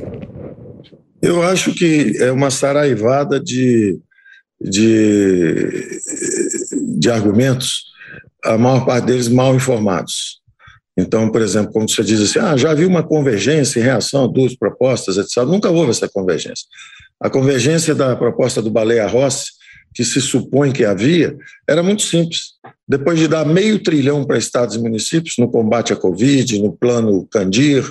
Eu 1.21 1.41
acho 1.41 1.73
que 1.73 2.17
é 2.19 2.31
uma 2.31 2.51
saraivada 2.51 3.39
de, 3.39 3.97
de, 4.59 5.99
de 6.99 7.09
argumentos, 7.09 7.85
a 8.43 8.57
maior 8.57 8.85
parte 8.85 9.05
deles 9.05 9.29
mal 9.29 9.55
informados. 9.55 10.41
Então, 10.97 11.31
por 11.31 11.41
exemplo, 11.41 11.71
quando 11.71 11.89
você 11.89 12.03
diz 12.03 12.21
assim, 12.21 12.39
ah, 12.39 12.55
já 12.55 12.71
havia 12.71 12.87
uma 12.87 13.03
convergência 13.03 13.79
em 13.79 13.83
reação 13.83 14.25
a 14.25 14.27
duas 14.27 14.55
propostas, 14.55 15.17
etc. 15.17 15.37
Nunca 15.43 15.69
houve 15.69 15.91
essa 15.91 16.07
convergência. 16.07 16.65
A 17.19 17.29
convergência 17.29 17.95
da 17.95 18.15
proposta 18.15 18.61
do 18.61 18.69
Baleia 18.69 19.07
Rossi, 19.07 19.45
que 19.93 20.03
se 20.03 20.19
supõe 20.21 20.71
que 20.71 20.83
havia, 20.83 21.35
era 21.67 21.81
muito 21.81 22.01
simples. 22.01 22.53
Depois 22.87 23.17
de 23.17 23.27
dar 23.27 23.45
meio 23.45 23.81
trilhão 23.81 24.25
para 24.25 24.37
estados 24.37 24.75
e 24.75 24.79
municípios 24.79 25.35
no 25.37 25.49
combate 25.49 25.93
à 25.93 25.95
Covid, 25.95 26.61
no 26.61 26.73
plano 26.73 27.27
Candir, 27.31 27.83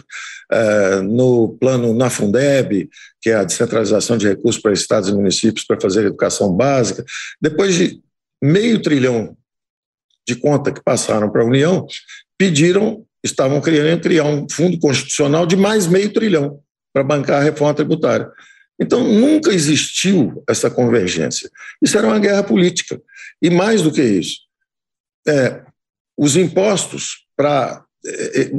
eh, 0.52 1.00
no 1.00 1.56
plano 1.58 1.94
na 1.94 2.10
Fundeb, 2.10 2.90
que 3.22 3.30
é 3.30 3.36
a 3.36 3.44
descentralização 3.44 4.18
de 4.18 4.28
recursos 4.28 4.60
para 4.60 4.74
estados 4.74 5.08
e 5.08 5.14
municípios 5.14 5.64
para 5.64 5.80
fazer 5.80 6.04
educação 6.04 6.52
básica, 6.52 7.02
depois 7.40 7.74
de 7.74 8.02
meio 8.42 8.82
trilhão 8.82 9.34
de 10.28 10.36
conta 10.36 10.70
que 10.70 10.82
passaram 10.82 11.30
para 11.30 11.42
a 11.42 11.46
União, 11.46 11.86
pediram, 12.36 13.02
estavam 13.24 13.62
querendo 13.62 14.02
criar 14.02 14.24
um 14.24 14.46
fundo 14.46 14.78
constitucional 14.78 15.46
de 15.46 15.56
mais 15.56 15.86
meio 15.86 16.12
trilhão 16.12 16.60
para 16.92 17.02
bancar 17.02 17.40
a 17.40 17.44
reforma 17.44 17.72
tributária. 17.72 18.30
Então, 18.78 19.02
nunca 19.02 19.52
existiu 19.52 20.44
essa 20.46 20.70
convergência. 20.70 21.50
Isso 21.80 21.96
era 21.96 22.06
uma 22.06 22.18
guerra 22.18 22.42
política. 22.42 23.00
E 23.40 23.48
mais 23.48 23.80
do 23.80 23.90
que 23.90 24.02
isso, 24.02 24.40
é, 25.26 25.62
os 26.18 26.36
impostos 26.36 27.26
para 27.34 27.84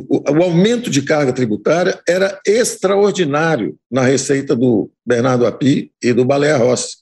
o 0.09 0.43
aumento 0.43 0.89
de 0.89 1.01
carga 1.01 1.33
tributária 1.33 1.99
era 2.07 2.39
extraordinário 2.45 3.75
na 3.91 4.01
receita 4.01 4.55
do 4.55 4.89
Bernardo 5.05 5.45
Api 5.45 5.91
e 6.01 6.13
do 6.13 6.23
Baleia 6.23 6.57
Rossi, 6.57 6.97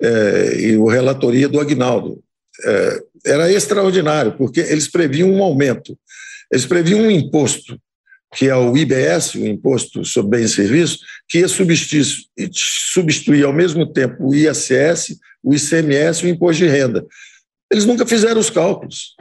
é, 0.00 0.60
e 0.60 0.76
o 0.76 0.86
relatoria 0.86 1.48
do 1.48 1.60
Agnaldo. 1.60 2.20
É, 2.64 3.02
era 3.26 3.52
extraordinário, 3.52 4.36
porque 4.36 4.60
eles 4.60 4.88
previam 4.88 5.30
um 5.30 5.42
aumento, 5.42 5.96
eles 6.50 6.66
previam 6.66 7.00
um 7.00 7.10
imposto, 7.10 7.78
que 8.34 8.48
é 8.48 8.54
o 8.54 8.76
IBS, 8.76 9.34
o 9.34 9.46
Imposto 9.46 10.04
sobre 10.04 10.38
Bens 10.38 10.50
e 10.50 10.54
Serviços, 10.54 11.00
que 11.28 11.38
ia 11.38 11.48
substituir, 11.48 12.04
substituir 12.52 13.44
ao 13.44 13.52
mesmo 13.52 13.90
tempo 13.90 14.28
o 14.28 14.34
ISS, 14.34 15.16
o 15.42 15.54
ICMS 15.54 16.24
e 16.24 16.26
o 16.26 16.34
Imposto 16.34 16.62
de 16.62 16.68
Renda. 16.68 17.06
Eles 17.70 17.84
nunca 17.84 18.06
fizeram 18.06 18.40
os 18.40 18.50
cálculos. 18.50 19.14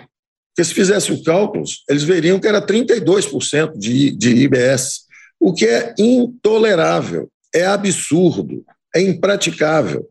Porque 0.58 0.70
se 0.70 0.74
fizesse 0.74 1.12
os 1.12 1.22
cálculos, 1.22 1.84
eles 1.88 2.02
veriam 2.02 2.40
que 2.40 2.48
era 2.48 2.60
32% 2.60 3.78
de, 3.78 4.10
de 4.10 4.38
IBS, 4.38 5.02
o 5.40 5.54
que 5.54 5.68
é 5.68 5.94
intolerável, 6.00 7.30
é 7.54 7.64
absurdo, 7.68 8.66
é 8.96 9.00
impraticável. 9.00 10.10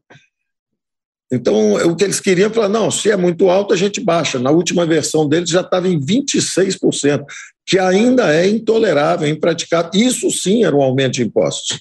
Então, 1.32 1.74
o 1.90 1.96
que 1.96 2.04
eles 2.04 2.20
queriam 2.20 2.48
falar, 2.48 2.68
não, 2.68 2.92
se 2.92 3.10
é 3.10 3.16
muito 3.16 3.50
alto, 3.50 3.74
a 3.74 3.76
gente 3.76 4.00
baixa. 4.00 4.38
Na 4.38 4.52
última 4.52 4.86
versão 4.86 5.28
deles 5.28 5.50
já 5.50 5.62
estava 5.62 5.88
em 5.88 5.98
26%, 5.98 7.24
que 7.66 7.76
ainda 7.80 8.32
é 8.32 8.48
intolerável, 8.48 9.26
impraticável. 9.26 9.90
Isso 9.94 10.30
sim 10.30 10.64
era 10.64 10.76
um 10.76 10.82
aumento 10.82 11.14
de 11.14 11.24
impostos. 11.24 11.76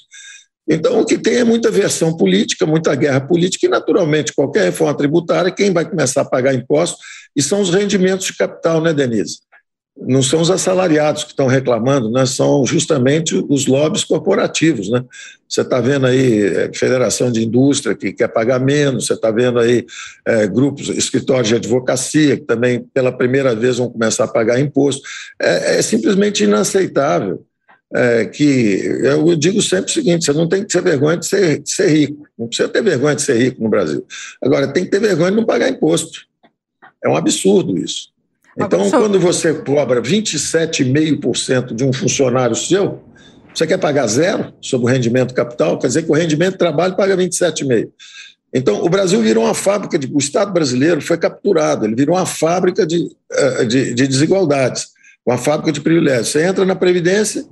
Então, 0.67 0.99
o 0.99 1.05
que 1.05 1.17
tem 1.17 1.37
é 1.37 1.43
muita 1.43 1.69
versão 1.69 2.17
política, 2.17 2.65
muita 2.65 2.95
guerra 2.95 3.21
política, 3.21 3.67
e, 3.67 3.69
naturalmente, 3.69 4.33
qualquer 4.33 4.63
reforma 4.65 4.97
tributária, 4.97 5.51
quem 5.51 5.71
vai 5.71 5.87
começar 5.87 6.21
a 6.21 6.25
pagar 6.25 6.55
impostos 6.55 6.99
e 7.35 7.41
são 7.41 7.61
os 7.61 7.69
rendimentos 7.69 8.27
de 8.27 8.35
capital, 8.35 8.81
né, 8.81 8.93
Denise? 8.93 9.39
Não 9.97 10.21
são 10.21 10.41
os 10.41 10.51
assalariados 10.51 11.23
que 11.23 11.29
estão 11.29 11.47
reclamando, 11.47 12.11
né? 12.11 12.25
são 12.25 12.65
justamente 12.65 13.33
os 13.47 13.65
lobbies 13.65 14.03
corporativos. 14.03 14.89
Né? 14.89 15.01
Você 15.47 15.61
está 15.61 15.79
vendo 15.79 16.05
aí 16.05 16.43
é, 16.43 16.71
Federação 16.73 17.31
de 17.31 17.41
Indústria 17.41 17.95
que 17.95 18.11
quer 18.11 18.27
pagar 18.27 18.59
menos, 18.59 19.07
você 19.07 19.13
está 19.13 19.31
vendo 19.31 19.57
aí 19.57 19.85
é, 20.27 20.47
grupos, 20.47 20.89
escritórios 20.89 21.47
de 21.47 21.55
advocacia 21.55 22.35
que 22.35 22.43
também 22.43 22.85
pela 22.93 23.09
primeira 23.09 23.55
vez 23.55 23.77
vão 23.77 23.89
começar 23.89 24.25
a 24.25 24.27
pagar 24.27 24.59
imposto. 24.59 25.01
É, 25.41 25.79
é 25.79 25.81
simplesmente 25.81 26.43
inaceitável. 26.43 27.45
É, 27.93 28.25
que 28.25 28.81
eu 29.03 29.35
digo 29.35 29.61
sempre 29.61 29.91
o 29.91 29.93
seguinte: 29.93 30.25
você 30.25 30.33
não 30.33 30.49
tem 30.49 30.63
que 30.63 30.67
ter 30.67 30.81
vergonha 30.81 31.17
de 31.17 31.27
ser, 31.27 31.59
de 31.59 31.71
ser 31.71 31.87
rico, 31.87 32.27
não 32.37 32.47
precisa 32.47 32.67
ter 32.67 32.81
vergonha 32.81 33.15
de 33.15 33.21
ser 33.21 33.37
rico 33.37 33.63
no 33.63 33.69
Brasil. 33.69 34.05
Agora, 34.41 34.67
tem 34.67 34.83
que 34.83 34.89
ter 34.89 34.99
vergonha 34.99 35.31
de 35.31 35.37
não 35.37 35.45
pagar 35.45 35.69
imposto. 35.69 36.21
É 37.03 37.07
um 37.07 37.15
absurdo 37.15 37.77
isso. 37.77 38.09
Então, 38.57 38.89
quando 38.89 39.19
você 39.19 39.53
cobra 39.53 40.01
27,5% 40.01 41.75
de 41.75 41.83
um 41.83 41.91
funcionário 41.91 42.55
seu, 42.55 43.03
você 43.53 43.67
quer 43.67 43.77
pagar 43.77 44.07
zero 44.07 44.53
sobre 44.61 44.87
o 44.87 44.89
rendimento 44.89 45.33
capital, 45.33 45.77
quer 45.77 45.87
dizer 45.87 46.03
que 46.03 46.11
o 46.11 46.15
rendimento 46.15 46.53
de 46.53 46.59
trabalho 46.59 46.95
paga 46.95 47.15
27,5%. 47.15 47.89
Então, 48.53 48.85
o 48.85 48.89
Brasil 48.89 49.21
virou 49.21 49.43
uma 49.43 49.53
fábrica, 49.53 49.99
de, 49.99 50.07
o 50.13 50.17
Estado 50.17 50.53
brasileiro 50.53 51.01
foi 51.01 51.17
capturado, 51.17 51.85
ele 51.85 51.95
virou 51.95 52.15
uma 52.15 52.25
fábrica 52.25 52.87
de, 52.87 53.09
eh, 53.29 53.65
de, 53.65 53.93
de 53.93 54.07
desigualdades, 54.07 54.87
uma 55.25 55.37
fábrica 55.37 55.73
de 55.73 55.81
privilégios. 55.81 56.29
Você 56.29 56.45
entra 56.45 56.63
na 56.63 56.75
Previdência, 56.75 57.45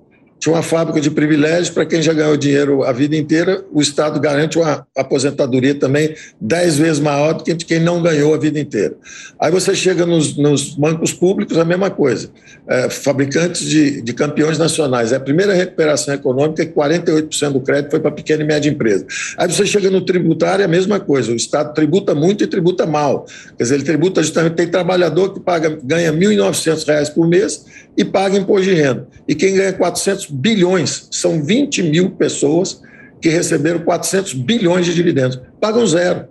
tinha 0.43 0.53
uma 0.53 0.61
fábrica 0.61 0.99
de 0.99 1.09
privilégios 1.09 1.69
para 1.69 1.85
quem 1.85 2.01
já 2.01 2.11
ganhou 2.11 2.35
dinheiro 2.35 2.83
a 2.83 2.91
vida 2.91 3.15
inteira, 3.15 3.63
o 3.71 3.79
Estado 3.79 4.19
garante 4.19 4.57
uma 4.57 4.85
aposentadoria 4.93 5.73
também 5.73 6.13
dez 6.39 6.77
vezes 6.77 6.99
maior 6.99 7.31
do 7.31 7.45
que 7.45 7.55
quem 7.55 7.79
não 7.79 8.03
ganhou 8.03 8.33
a 8.33 8.37
vida 8.37 8.59
inteira. 8.59 8.93
Aí 9.39 9.49
você 9.49 9.73
chega 9.73 10.05
nos, 10.05 10.35
nos 10.35 10.75
bancos 10.75 11.13
públicos, 11.13 11.57
a 11.57 11.63
mesma 11.63 11.89
coisa. 11.89 12.29
É, 12.67 12.89
fabricantes 12.89 13.61
de, 13.61 14.01
de, 14.01 14.13
campeões 14.13 14.57
nacionais. 14.57 15.13
É 15.13 15.15
a 15.15 15.19
primeira 15.19 15.53
recuperação 15.53 16.13
econômica 16.13 16.65
que 16.65 16.73
48% 16.73 17.51
do 17.53 17.61
crédito 17.61 17.91
foi 17.91 18.01
para 18.01 18.11
pequena 18.11 18.43
e 18.43 18.45
média 18.45 18.69
empresa. 18.69 19.05
Aí 19.37 19.49
você 19.49 19.65
chega 19.65 19.89
no 19.89 20.01
tributário, 20.01 20.63
é 20.63 20.65
a 20.65 20.67
mesma 20.67 20.99
coisa. 20.99 21.31
O 21.31 21.35
Estado 21.35 21.73
tributa 21.73 22.13
muito 22.13 22.43
e 22.43 22.47
tributa 22.47 22.85
mal. 22.85 23.25
Quer 23.57 23.63
dizer, 23.63 23.75
ele 23.75 23.83
tributa 23.83 24.21
justamente. 24.21 24.55
Tem 24.55 24.67
trabalhador 24.67 25.33
que 25.33 25.39
paga, 25.39 25.79
ganha 25.81 26.11
R$ 26.11 26.17
1.900 26.17 27.13
por 27.13 27.27
mês 27.29 27.63
e 27.95 28.03
paga 28.03 28.37
imposto 28.37 28.65
de 28.65 28.73
renda. 28.73 29.07
E 29.27 29.35
quem 29.35 29.55
ganha 29.55 29.71
400 29.71 30.32
bilhões, 30.33 31.07
são 31.11 31.43
20 31.43 31.83
mil 31.83 32.11
pessoas 32.11 32.81
que 33.21 33.29
receberam 33.29 33.79
400 33.79 34.33
bilhões 34.33 34.85
de 34.85 34.93
dividendos. 34.93 35.39
Pagam 35.61 35.85
zero. 35.87 36.27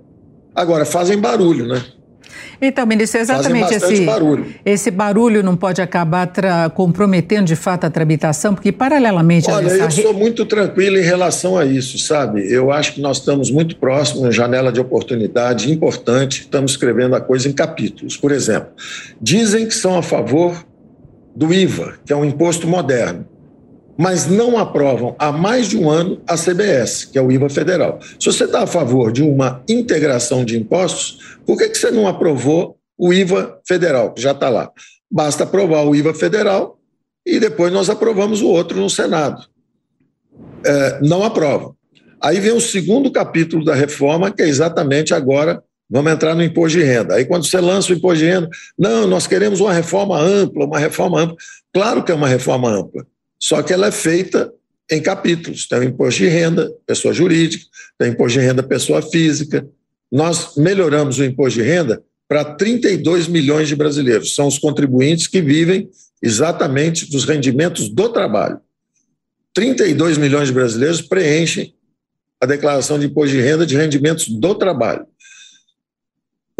Agora, 0.54 0.84
fazem 0.84 1.18
barulho, 1.18 1.66
né? 1.66 1.82
Então, 2.60 2.86
ministro, 2.86 3.20
exatamente 3.20 3.74
esse 3.74 4.04
barulho. 4.04 4.54
esse 4.64 4.90
barulho 4.90 5.42
não 5.42 5.56
pode 5.56 5.82
acabar 5.82 6.30
comprometendo 6.74 7.46
de 7.46 7.56
fato 7.56 7.84
a 7.84 7.90
tramitação, 7.90 8.54
porque 8.54 8.70
paralelamente 8.70 9.50
Olha, 9.50 9.68
eu 9.68 9.90
sou 9.90 10.14
muito 10.14 10.46
tranquilo 10.46 10.96
em 10.96 11.02
relação 11.02 11.58
a 11.58 11.64
isso, 11.64 11.98
sabe? 11.98 12.46
Eu 12.52 12.70
acho 12.70 12.94
que 12.94 13.00
nós 13.00 13.18
estamos 13.18 13.50
muito 13.50 13.76
próximos, 13.76 14.22
uma 14.22 14.30
janela 14.30 14.70
de 14.70 14.80
oportunidade 14.80 15.72
importante, 15.72 16.42
estamos 16.42 16.72
escrevendo 16.72 17.16
a 17.16 17.20
coisa 17.20 17.48
em 17.48 17.52
capítulos. 17.52 18.16
Por 18.16 18.30
exemplo, 18.30 18.68
dizem 19.20 19.66
que 19.66 19.74
são 19.74 19.98
a 19.98 20.02
favor 20.02 20.64
do 21.34 21.52
IVA, 21.52 21.94
que 22.04 22.12
é 22.12 22.16
um 22.16 22.24
imposto 22.24 22.68
moderno, 22.68 23.26
mas 23.96 24.26
não 24.26 24.58
aprovam 24.58 25.14
há 25.18 25.30
mais 25.30 25.68
de 25.68 25.76
um 25.76 25.90
ano 25.90 26.20
a 26.26 26.36
CBS, 26.36 27.04
que 27.04 27.18
é 27.18 27.22
o 27.22 27.30
IVA 27.30 27.48
federal. 27.48 27.98
Se 28.18 28.26
você 28.26 28.44
está 28.44 28.62
a 28.62 28.66
favor 28.66 29.12
de 29.12 29.22
uma 29.22 29.62
integração 29.68 30.44
de 30.44 30.56
impostos, 30.56 31.38
por 31.46 31.58
que, 31.58 31.68
que 31.68 31.78
você 31.78 31.90
não 31.90 32.06
aprovou 32.06 32.76
o 32.98 33.12
IVA 33.12 33.60
federal, 33.66 34.12
que 34.12 34.22
já 34.22 34.32
está 34.32 34.48
lá? 34.48 34.70
Basta 35.10 35.44
aprovar 35.44 35.84
o 35.84 35.94
IVA 35.94 36.14
federal 36.14 36.78
e 37.26 37.38
depois 37.38 37.72
nós 37.72 37.90
aprovamos 37.90 38.40
o 38.40 38.48
outro 38.48 38.80
no 38.80 38.88
Senado. 38.88 39.44
É, 40.64 41.00
não 41.02 41.22
aprovam. 41.22 41.74
Aí 42.20 42.38
vem 42.40 42.52
o 42.52 42.60
segundo 42.60 43.10
capítulo 43.10 43.64
da 43.64 43.74
reforma, 43.74 44.30
que 44.30 44.42
é 44.42 44.48
exatamente 44.48 45.12
agora 45.12 45.62
vamos 45.92 46.10
entrar 46.10 46.34
no 46.34 46.42
imposto 46.42 46.78
de 46.78 46.84
renda. 46.84 47.16
Aí, 47.16 47.26
quando 47.26 47.44
você 47.44 47.60
lança 47.60 47.92
o 47.92 47.96
imposto 47.96 48.20
de 48.20 48.24
renda, 48.24 48.48
não, 48.78 49.06
nós 49.06 49.26
queremos 49.26 49.60
uma 49.60 49.74
reforma 49.74 50.18
ampla, 50.18 50.64
uma 50.64 50.78
reforma 50.78 51.20
ampla. 51.20 51.36
Claro 51.70 52.02
que 52.02 52.10
é 52.10 52.14
uma 52.14 52.28
reforma 52.28 52.70
ampla, 52.70 53.06
só 53.42 53.60
que 53.60 53.72
ela 53.72 53.88
é 53.88 53.90
feita 53.90 54.52
em 54.88 55.02
capítulos. 55.02 55.66
Tem 55.66 55.80
o 55.80 55.82
imposto 55.82 56.22
de 56.22 56.28
renda, 56.28 56.72
pessoa 56.86 57.12
jurídica, 57.12 57.64
tem 57.98 58.10
o 58.10 58.12
imposto 58.12 58.38
de 58.38 58.46
renda, 58.46 58.62
pessoa 58.62 59.02
física. 59.02 59.66
Nós 60.12 60.54
melhoramos 60.56 61.18
o 61.18 61.24
imposto 61.24 61.58
de 61.58 61.66
renda 61.66 62.00
para 62.28 62.44
32 62.44 63.26
milhões 63.26 63.66
de 63.66 63.74
brasileiros. 63.74 64.36
São 64.36 64.46
os 64.46 64.60
contribuintes 64.60 65.26
que 65.26 65.42
vivem 65.42 65.90
exatamente 66.22 67.10
dos 67.10 67.24
rendimentos 67.24 67.88
do 67.88 68.08
trabalho. 68.10 68.60
32 69.52 70.18
milhões 70.18 70.46
de 70.46 70.54
brasileiros 70.54 71.02
preenchem 71.02 71.74
a 72.40 72.46
declaração 72.46 72.96
de 72.96 73.06
imposto 73.06 73.34
de 73.34 73.40
renda 73.40 73.66
de 73.66 73.76
rendimentos 73.76 74.28
do 74.28 74.54
trabalho. 74.54 75.04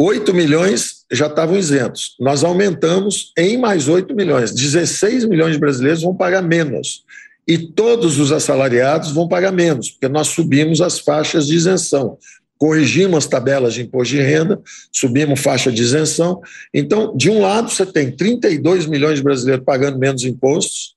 8 0.04 0.35
milhões 0.35 1.04
já 1.12 1.28
estavam 1.28 1.56
isentos. 1.56 2.16
Nós 2.18 2.42
aumentamos 2.42 3.32
em 3.38 3.56
mais 3.56 3.87
8 3.87 4.12
milhões. 4.16 4.52
16 4.52 5.26
milhões 5.26 5.52
de 5.52 5.61
brasileiros 5.61 6.02
vão 6.02 6.12
pagar 6.12 6.42
menos. 6.42 7.04
E 7.47 7.56
todos 7.56 8.18
os 8.18 8.32
assalariados 8.32 9.12
vão 9.12 9.28
pagar 9.28 9.52
menos, 9.52 9.90
porque 9.90 10.09
nós 10.09 10.26
subimos 10.26 10.80
as 10.80 10.99
faixas 10.99 11.47
de 11.47 11.54
isenção. 11.54 12.18
Corrigimos 12.59 13.18
as 13.18 13.26
tabelas 13.28 13.75
de 13.75 13.82
imposto 13.82 14.16
de 14.16 14.21
renda, 14.21 14.61
subimos 14.90 15.38
faixa 15.38 15.71
de 15.71 15.80
isenção. 15.80 16.40
Então, 16.75 17.16
de 17.16 17.30
um 17.30 17.40
lado, 17.40 17.71
você 17.71 17.87
tem 17.87 18.11
32 18.11 18.87
milhões 18.87 19.18
de 19.18 19.23
brasileiros 19.23 19.64
pagando 19.64 20.00
menos 20.00 20.25
impostos, 20.25 20.97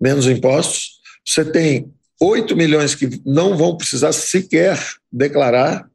menos 0.00 0.26
impostos. 0.26 0.92
Você 1.26 1.44
tem 1.44 1.92
8 2.18 2.56
milhões 2.56 2.94
que 2.94 3.20
não 3.26 3.54
vão 3.54 3.76
precisar 3.76 4.12
sequer 4.12 4.78
declarar 5.12 5.89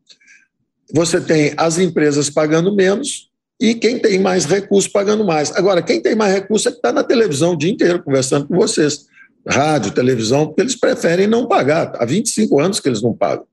você 0.93 1.19
tem 1.19 1.53
as 1.57 1.77
empresas 1.77 2.29
pagando 2.29 2.73
menos 2.75 3.29
e 3.59 3.73
quem 3.73 3.99
tem 3.99 4.19
mais 4.19 4.45
recursos 4.45 4.91
pagando 4.91 5.23
mais. 5.25 5.51
Agora, 5.55 5.81
quem 5.81 6.01
tem 6.01 6.15
mais 6.15 6.33
recursos 6.33 6.67
é 6.67 6.71
que 6.71 6.77
está 6.77 6.91
na 6.91 7.03
televisão 7.03 7.53
o 7.53 7.57
dia 7.57 7.71
inteiro 7.71 8.03
conversando 8.03 8.47
com 8.47 8.55
vocês. 8.55 9.05
Rádio, 9.47 9.91
televisão, 9.91 10.47
porque 10.47 10.61
eles 10.61 10.75
preferem 10.75 11.27
não 11.27 11.47
pagar. 11.47 11.93
Há 11.95 12.05
25 12.05 12.59
anos 12.59 12.79
que 12.79 12.89
eles 12.89 13.01
não 13.01 13.13
pagam. 13.13 13.45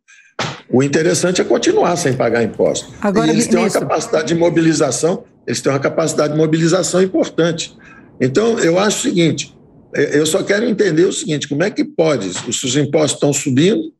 O 0.70 0.82
interessante 0.82 1.40
é 1.40 1.44
continuar 1.44 1.96
sem 1.96 2.14
pagar 2.14 2.42
imposto. 2.42 2.90
Agora, 3.00 3.26
e 3.26 3.30
eles 3.30 3.46
têm 3.46 3.58
uma 3.58 3.70
capacidade 3.70 4.28
de 4.28 4.34
mobilização, 4.34 5.24
eles 5.46 5.60
têm 5.60 5.70
uma 5.70 5.78
capacidade 5.78 6.32
de 6.32 6.38
mobilização 6.38 7.02
importante. 7.02 7.76
Então, 8.18 8.58
eu 8.58 8.78
acho 8.78 8.98
o 8.98 9.02
seguinte: 9.02 9.54
eu 9.94 10.24
só 10.24 10.42
quero 10.42 10.64
entender 10.64 11.04
o 11.04 11.12
seguinte: 11.12 11.46
como 11.46 11.62
é 11.62 11.70
que 11.70 11.84
pode, 11.84 12.28
os 12.48 12.76
impostos 12.76 13.12
estão 13.12 13.32
subindo, 13.32 13.92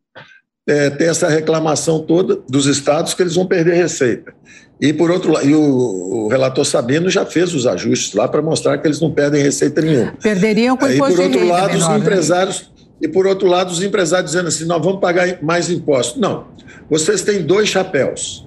é, 0.67 0.91
ter 0.91 1.05
essa 1.05 1.29
reclamação 1.29 2.01
toda 2.01 2.39
dos 2.49 2.67
estados 2.67 3.15
que 3.15 3.23
eles 3.23 3.35
vão 3.35 3.47
perder 3.47 3.75
receita. 3.75 4.33
E 4.81 4.93
por 4.93 5.11
outro 5.11 5.33
lado, 5.33 5.47
o, 5.49 6.25
o 6.25 6.29
relator 6.29 6.65
Sabino 6.65 7.09
já 7.09 7.25
fez 7.25 7.55
os 7.55 7.67
ajustes 7.67 8.15
lá 8.15 8.27
para 8.27 8.43
mostrar 8.43 8.79
que 8.79 8.87
eles 8.87 9.01
não 9.01 9.13
perdem 9.13 9.43
receita 9.43 9.81
nenhuma. 9.81 10.15
Perderiam 10.21 10.77
com 10.77 10.89
imposto 10.89 11.13
E 11.13 11.17
por 11.17 11.25
outro 11.25 11.47
lado, 11.47 11.73
menor, 11.73 11.83
os 11.83 11.89
né? 11.89 11.99
empresários 11.99 12.61
né? 12.61 12.67
e 13.03 13.09
por 13.09 13.27
outro 13.27 13.49
lado 13.49 13.71
os 13.71 13.83
empresários 13.83 14.33
dizendo 14.33 14.49
assim, 14.49 14.65
nós 14.65 14.83
vamos 14.83 15.01
pagar 15.01 15.43
mais 15.43 15.71
impostos. 15.71 16.21
Não. 16.21 16.47
Vocês 16.91 17.23
têm 17.23 17.43
dois 17.43 17.69
chapéus. 17.69 18.47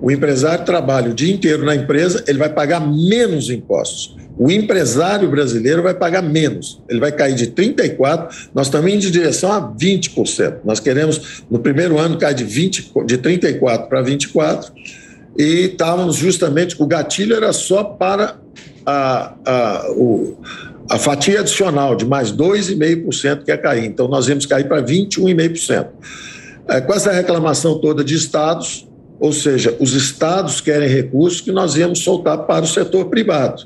O 0.00 0.10
empresário 0.10 0.64
trabalha 0.64 1.10
o 1.10 1.14
dia 1.14 1.32
inteiro 1.32 1.64
na 1.64 1.74
empresa, 1.74 2.24
ele 2.26 2.38
vai 2.38 2.48
pagar 2.48 2.80
menos 2.80 3.48
impostos 3.50 4.16
o 4.36 4.50
empresário 4.50 5.30
brasileiro 5.30 5.82
vai 5.82 5.94
pagar 5.94 6.22
menos. 6.22 6.82
Ele 6.88 6.98
vai 6.98 7.12
cair 7.12 7.34
de 7.34 7.48
34%, 7.48 8.48
nós 8.54 8.66
estamos 8.66 8.90
indo 8.90 9.00
de 9.00 9.10
direção 9.10 9.52
a 9.52 9.60
20%. 9.60 10.58
Nós 10.64 10.80
queremos, 10.80 11.44
no 11.50 11.60
primeiro 11.60 11.98
ano, 11.98 12.18
cair 12.18 12.34
de, 12.34 12.44
20, 12.44 12.92
de 13.06 13.18
34% 13.18 13.88
para 13.88 14.02
24%, 14.02 14.72
e 15.38 15.66
estávamos 15.66 16.16
justamente, 16.16 16.76
o 16.80 16.86
gatilho 16.86 17.34
era 17.34 17.52
só 17.52 17.82
para 17.84 18.36
a, 18.86 19.34
a, 19.44 19.90
o, 19.92 20.36
a 20.90 20.98
fatia 20.98 21.40
adicional 21.40 21.96
de 21.96 22.04
mais 22.04 22.32
2,5% 22.32 23.44
que 23.44 23.50
ia 23.50 23.58
cair. 23.58 23.84
Então, 23.84 24.08
nós 24.08 24.28
íamos 24.28 24.46
cair 24.46 24.66
para 24.66 24.82
21,5%. 24.82 25.86
É, 26.68 26.80
com 26.80 26.92
essa 26.92 27.12
reclamação 27.12 27.78
toda 27.78 28.02
de 28.02 28.14
estados, 28.14 28.88
ou 29.24 29.32
seja, 29.32 29.74
os 29.80 29.94
estados 29.94 30.60
querem 30.60 30.86
recursos 30.86 31.40
que 31.40 31.50
nós 31.50 31.76
íamos 31.76 32.00
soltar 32.00 32.44
para 32.44 32.62
o 32.62 32.68
setor 32.68 33.06
privado. 33.06 33.62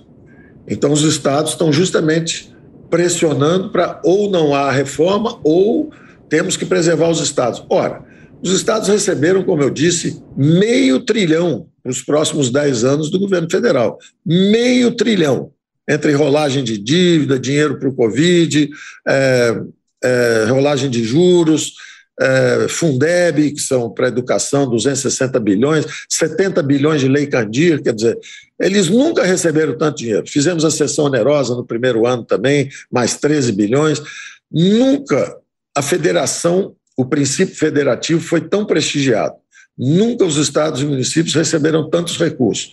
Então, 0.68 0.92
os 0.92 1.02
estados 1.02 1.50
estão 1.50 1.72
justamente 1.72 2.54
pressionando 2.88 3.70
para 3.70 4.00
ou 4.04 4.30
não 4.30 4.54
há 4.54 4.70
reforma 4.70 5.40
ou 5.42 5.90
temos 6.28 6.56
que 6.56 6.64
preservar 6.64 7.10
os 7.10 7.20
estados. 7.20 7.60
Ora, 7.68 8.04
os 8.40 8.52
estados 8.52 8.88
receberam, 8.88 9.42
como 9.42 9.60
eu 9.60 9.68
disse, 9.68 10.22
meio 10.36 11.00
trilhão 11.00 11.66
para 11.82 11.90
os 11.90 12.02
próximos 12.02 12.50
10 12.50 12.84
anos 12.84 13.10
do 13.10 13.18
governo 13.18 13.50
federal. 13.50 13.98
Meio 14.24 14.92
trilhão. 14.92 15.50
Entre 15.88 16.12
rolagem 16.12 16.62
de 16.62 16.78
dívida, 16.78 17.36
dinheiro 17.36 17.80
para 17.80 17.88
o 17.88 17.94
Covid, 17.94 18.70
é, 19.08 19.60
é, 20.04 20.46
rolagem 20.48 20.88
de 20.88 21.02
juros, 21.02 21.74
é, 22.20 22.66
Fundeb, 22.68 23.52
que 23.52 23.60
são 23.60 23.90
para 23.90 24.08
educação, 24.08 24.68
260 24.68 25.38
bilhões, 25.38 25.86
70 26.08 26.62
bilhões 26.62 27.00
de 27.00 27.08
lei 27.08 27.26
Candir, 27.26 27.80
quer 27.82 27.94
dizer, 27.94 28.18
eles 28.58 28.88
nunca 28.88 29.24
receberam 29.24 29.78
tanto 29.78 29.98
dinheiro. 29.98 30.26
Fizemos 30.26 30.64
a 30.64 30.70
sessão 30.70 31.04
onerosa 31.04 31.54
no 31.54 31.64
primeiro 31.64 32.06
ano 32.06 32.24
também, 32.24 32.68
mais 32.90 33.16
13 33.16 33.52
bilhões. 33.52 34.02
Nunca 34.50 35.36
a 35.76 35.82
federação, 35.82 36.74
o 36.96 37.04
princípio 37.04 37.54
federativo 37.54 38.20
foi 38.20 38.40
tão 38.40 38.66
prestigiado. 38.66 39.36
Nunca 39.78 40.24
os 40.24 40.36
estados 40.36 40.82
e 40.82 40.84
municípios 40.84 41.36
receberam 41.36 41.88
tantos 41.88 42.18
recursos. 42.18 42.72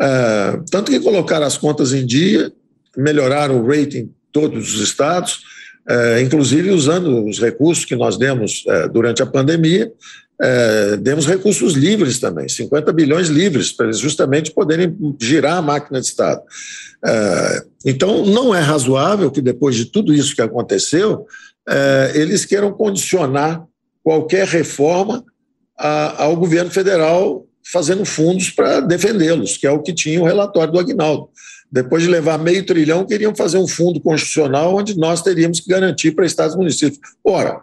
É, 0.00 0.60
tanto 0.70 0.92
que 0.92 1.00
colocaram 1.00 1.44
as 1.44 1.58
contas 1.58 1.92
em 1.92 2.06
dia, 2.06 2.52
melhoraram 2.96 3.60
o 3.60 3.66
rating 3.66 4.12
todos 4.30 4.74
os 4.74 4.80
estados, 4.80 5.40
inclusive 6.22 6.70
usando 6.70 7.26
os 7.26 7.38
recursos 7.38 7.84
que 7.84 7.94
nós 7.94 8.16
demos 8.16 8.64
é, 8.66 8.88
durante 8.88 9.22
a 9.22 9.26
pandemia, 9.26 9.92
é, 10.40 10.96
demos 10.96 11.26
recursos 11.26 11.74
livres 11.74 12.18
também, 12.18 12.48
50 12.48 12.92
bilhões 12.92 13.28
livres, 13.28 13.70
para 13.70 13.86
eles 13.86 13.98
justamente 13.98 14.50
poderem 14.50 14.96
girar 15.20 15.58
a 15.58 15.62
máquina 15.62 16.00
de 16.00 16.06
Estado. 16.06 16.42
É, 17.04 17.64
então, 17.84 18.24
não 18.24 18.54
é 18.54 18.60
razoável 18.60 19.30
que 19.30 19.40
depois 19.40 19.76
de 19.76 19.86
tudo 19.86 20.12
isso 20.12 20.34
que 20.34 20.42
aconteceu, 20.42 21.26
é, 21.68 22.12
eles 22.14 22.44
queiram 22.44 22.72
condicionar 22.72 23.64
qualquer 24.02 24.46
reforma 24.46 25.24
a, 25.78 26.24
ao 26.24 26.36
governo 26.36 26.70
federal 26.70 27.46
fazendo 27.72 28.04
fundos 28.04 28.50
para 28.50 28.80
defendê-los, 28.80 29.56
que 29.56 29.66
é 29.66 29.70
o 29.70 29.80
que 29.80 29.92
tinha 29.92 30.20
o 30.20 30.24
relatório 30.24 30.72
do 30.72 30.78
Agnaldo. 30.78 31.28
Depois 31.74 32.04
de 32.04 32.08
levar 32.08 32.38
meio 32.38 32.64
trilhão, 32.64 33.04
queriam 33.04 33.34
fazer 33.34 33.58
um 33.58 33.66
fundo 33.66 34.00
constitucional 34.00 34.76
onde 34.76 34.96
nós 34.96 35.20
teríamos 35.22 35.58
que 35.58 35.68
garantir 35.68 36.12
para 36.12 36.24
estados 36.24 36.54
e 36.54 36.56
municípios. 36.56 37.00
Ora, 37.24 37.62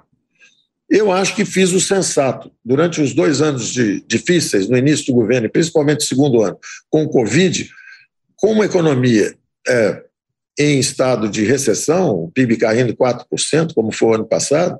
eu 0.89 1.09
acho 1.09 1.33
que 1.33 1.45
fiz 1.45 1.71
o 1.71 1.79
sensato. 1.79 2.51
Durante 2.63 2.99
os 2.99 3.13
dois 3.13 3.41
anos 3.41 3.69
de, 3.69 4.03
difíceis, 4.05 4.67
no 4.67 4.77
início 4.77 5.05
do 5.05 5.13
governo, 5.13 5.47
e 5.47 5.49
principalmente 5.49 6.01
no 6.01 6.07
segundo 6.07 6.41
ano, 6.41 6.57
com 6.89 7.03
o 7.03 7.09
Covid, 7.09 7.69
com 8.35 8.51
uma 8.51 8.65
economia 8.65 9.33
é, 9.65 10.03
em 10.59 10.77
estado 10.77 11.29
de 11.29 11.45
recessão, 11.45 12.25
o 12.25 12.31
PIB 12.31 12.57
caindo 12.57 12.93
4%, 12.93 13.73
como 13.73 13.93
foi 13.93 14.09
o 14.09 14.15
ano 14.15 14.25
passado, 14.25 14.77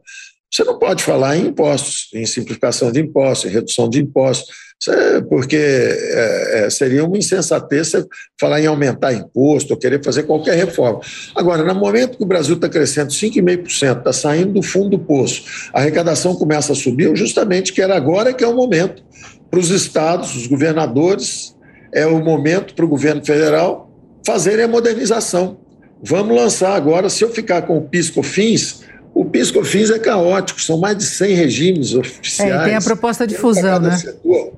você 0.52 0.66
não 0.66 0.78
pode 0.78 1.02
falar 1.02 1.38
em 1.38 1.48
impostos, 1.48 2.10
em 2.14 2.26
simplificação 2.26 2.92
de 2.92 3.00
impostos, 3.00 3.50
em 3.50 3.54
redução 3.54 3.90
de 3.90 4.02
impostos, 4.02 4.54
é 4.90 5.22
porque 5.22 5.58
é, 5.58 6.66
é, 6.66 6.70
seria 6.70 7.06
uma 7.06 7.18
insensatez 7.18 7.92
falar 8.40 8.62
em 8.62 8.66
aumentar 8.66 9.14
imposto 9.14 9.74
ou 9.74 9.80
querer 9.80 10.04
fazer 10.04 10.24
qualquer 10.24 10.56
reforma. 10.56 11.00
Agora, 11.36 11.64
no 11.64 11.80
momento 11.80 12.18
que 12.18 12.24
o 12.24 12.28
Brasil 12.28 12.56
está 12.56 12.68
crescendo 12.68 13.12
5,5%, 13.12 14.00
está 14.00 14.14
saindo 14.14 14.54
do 14.54 14.64
fundo 14.64 14.90
do 14.90 15.00
poço, 15.00 15.44
a 15.72 15.80
arrecadação 15.80 16.36
começa 16.36 16.72
a 16.72 16.76
subir, 16.76 17.16
justamente 17.16 17.72
que 17.74 17.82
era 17.82 17.96
agora 17.96 18.34
que 18.34 18.44
é 18.44 18.48
o 18.48 18.56
momento 18.56 19.04
para 19.52 19.60
os 19.60 19.70
estados, 19.70 20.36
os 20.36 20.48
governadores, 20.48 21.56
é 21.94 22.08
o 22.08 22.24
momento 22.24 22.74
para 22.74 22.86
o 22.86 22.88
governo 22.88 23.24
federal 23.24 23.92
fazerem 24.26 24.66
a 24.66 24.68
modernização. 24.68 25.60
Vamos 26.02 26.36
lançar 26.36 26.74
agora, 26.74 27.10
se 27.10 27.24
eu 27.24 27.30
ficar 27.30 27.64
com 27.64 27.78
o 27.78 27.82
PIS/COFINS, 27.82 28.82
o 29.14 29.26
PIS/COFINS 29.26 29.92
é 29.92 30.00
caótico, 30.00 30.60
são 30.60 30.80
mais 30.80 30.98
de 30.98 31.04
100 31.04 31.36
regimes 31.36 31.94
oficiais. 31.94 32.62
É, 32.62 32.66
tem 32.66 32.76
a 32.76 32.82
proposta 32.82 33.28
de 33.28 33.36
fusão, 33.36 33.80
né? 33.80 33.98
Setor. 33.98 34.54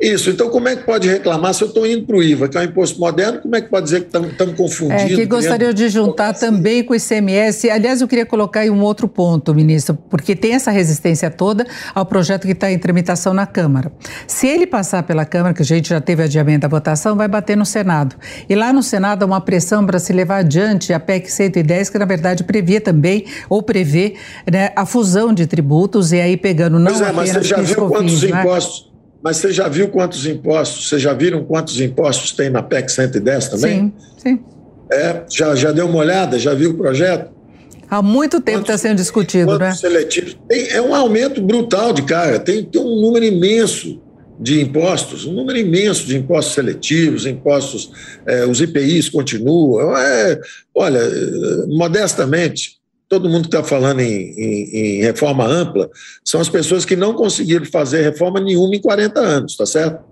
Isso, 0.00 0.30
então 0.30 0.48
como 0.48 0.68
é 0.68 0.76
que 0.76 0.84
pode 0.84 1.08
reclamar 1.08 1.52
se 1.52 1.62
eu 1.62 1.68
estou 1.68 1.84
indo 1.84 2.06
para 2.06 2.16
o 2.16 2.22
IVA, 2.22 2.48
que 2.48 2.56
é 2.56 2.60
um 2.60 2.64
imposto 2.64 3.00
moderno, 3.00 3.40
como 3.40 3.56
é 3.56 3.60
que 3.60 3.68
pode 3.68 3.84
dizer 3.84 4.02
que 4.02 4.16
estamos 4.16 4.54
confundindo? 4.54 4.92
É, 4.94 5.08
que 5.08 5.26
gostaria 5.26 5.74
de 5.74 5.88
juntar 5.88 6.34
também 6.34 6.84
com 6.84 6.92
o 6.92 6.96
ICMS. 6.96 7.68
Aliás, 7.68 8.00
eu 8.00 8.06
queria 8.06 8.24
colocar 8.24 8.60
aí 8.60 8.70
um 8.70 8.80
outro 8.80 9.08
ponto, 9.08 9.52
ministro, 9.52 9.98
porque 10.08 10.36
tem 10.36 10.54
essa 10.54 10.70
resistência 10.70 11.30
toda 11.30 11.66
ao 11.94 12.06
projeto 12.06 12.46
que 12.46 12.52
está 12.52 12.70
em 12.70 12.78
tramitação 12.78 13.34
na 13.34 13.46
Câmara. 13.46 13.90
Se 14.26 14.46
ele 14.46 14.66
passar 14.66 15.02
pela 15.02 15.24
Câmara, 15.24 15.52
que 15.52 15.62
a 15.62 15.64
gente 15.64 15.88
já 15.88 16.00
teve 16.00 16.22
adiamento 16.22 16.60
da 16.60 16.68
votação, 16.68 17.16
vai 17.16 17.26
bater 17.26 17.56
no 17.56 17.66
Senado. 17.66 18.14
E 18.48 18.54
lá 18.54 18.72
no 18.72 18.82
Senado 18.82 19.24
há 19.24 19.26
uma 19.26 19.40
pressão 19.40 19.84
para 19.84 19.98
se 19.98 20.12
levar 20.12 20.38
adiante 20.38 20.92
a 20.92 21.00
PEC 21.00 21.30
110, 21.30 21.90
que 21.90 21.98
na 21.98 22.04
verdade 22.04 22.44
previa 22.44 22.80
também, 22.80 23.24
ou 23.48 23.62
prevê, 23.62 24.14
né, 24.50 24.70
a 24.76 24.86
fusão 24.86 25.32
de 25.32 25.46
tributos, 25.46 26.12
e 26.12 26.20
aí 26.20 26.36
pegando 26.36 26.78
não 26.78 26.92
pois 26.92 27.00
é, 27.00 27.12
mas 27.12 27.30
você 27.30 27.42
já 27.42 27.56
viu 27.56 27.88
quantos 27.88 28.22
né? 28.22 28.40
impostos 28.40 28.87
mas 29.22 29.38
você 29.38 29.52
já 29.52 29.68
viu 29.68 29.88
quantos 29.88 30.26
impostos? 30.26 30.88
Vocês 30.88 31.02
já 31.02 31.12
viram 31.12 31.44
quantos 31.44 31.80
impostos 31.80 32.32
tem 32.32 32.50
na 32.50 32.62
PEC 32.62 32.90
110 32.90 33.48
também? 33.48 33.92
Sim, 34.16 34.36
sim. 34.36 34.40
É, 34.90 35.22
já, 35.28 35.54
já 35.54 35.72
deu 35.72 35.86
uma 35.86 35.98
olhada? 35.98 36.38
Já 36.38 36.54
viu 36.54 36.70
o 36.70 36.74
projeto? 36.74 37.30
Há 37.90 38.02
muito 38.02 38.40
tempo 38.40 38.60
está 38.60 38.76
sendo 38.76 38.96
discutido, 38.96 39.58
né? 39.58 39.72
Seletivos. 39.72 40.38
Tem, 40.46 40.68
é 40.68 40.80
um 40.80 40.94
aumento 40.94 41.40
brutal 41.40 41.92
de 41.92 42.02
carga. 42.02 42.38
Tem, 42.38 42.62
tem 42.62 42.80
um 42.80 43.00
número 43.00 43.24
imenso 43.24 44.00
de 44.38 44.60
impostos, 44.60 45.26
um 45.26 45.32
número 45.32 45.58
imenso 45.58 46.06
de 46.06 46.16
impostos 46.16 46.54
seletivos, 46.54 47.26
impostos, 47.26 47.90
é, 48.24 48.46
os 48.46 48.60
IPIs 48.60 49.08
continuam. 49.08 49.96
É, 49.96 50.38
olha, 50.74 51.00
modestamente, 51.66 52.77
todo 53.08 53.28
mundo 53.28 53.48
que 53.48 53.56
está 53.56 53.64
falando 53.64 54.00
em, 54.00 54.30
em, 54.32 54.76
em, 54.76 55.02
reforma 55.02 55.46
ampla 55.46 55.88
são 56.24 56.40
as 56.40 56.48
pessoas 56.48 56.84
que 56.84 56.94
não 56.94 57.14
conseguiram 57.14 57.64
fazer 57.64 58.02
reforma 58.02 58.38
nenhuma 58.38 58.74
em 58.74 58.80
40 58.80 59.18
anos, 59.18 59.56
tá 59.56 59.64
certo? 59.64 60.04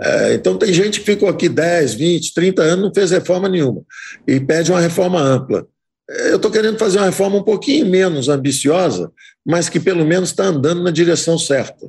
É, 0.00 0.34
então 0.34 0.58
tem 0.58 0.72
gente 0.72 1.00
que 1.00 1.06
ficou 1.06 1.28
aqui 1.28 1.48
10, 1.48 1.94
20, 1.94 2.34
30 2.34 2.62
anos 2.62 2.84
não 2.84 2.94
fez 2.94 3.10
reforma 3.10 3.48
nenhuma 3.48 3.82
e 4.26 4.38
pede 4.40 4.70
uma 4.70 4.80
reforma 4.80 5.20
ampla. 5.20 5.66
Eu 6.08 6.36
estou 6.36 6.50
querendo 6.50 6.78
fazer 6.78 6.98
uma 6.98 7.06
reforma 7.06 7.36
um 7.36 7.42
pouquinho 7.42 7.86
menos 7.86 8.28
ambiciosa, 8.28 9.10
mas 9.46 9.68
que 9.68 9.80
pelo 9.80 10.04
menos 10.04 10.30
está 10.30 10.44
andando 10.44 10.82
na 10.82 10.90
direção 10.90 11.38
certa. 11.38 11.88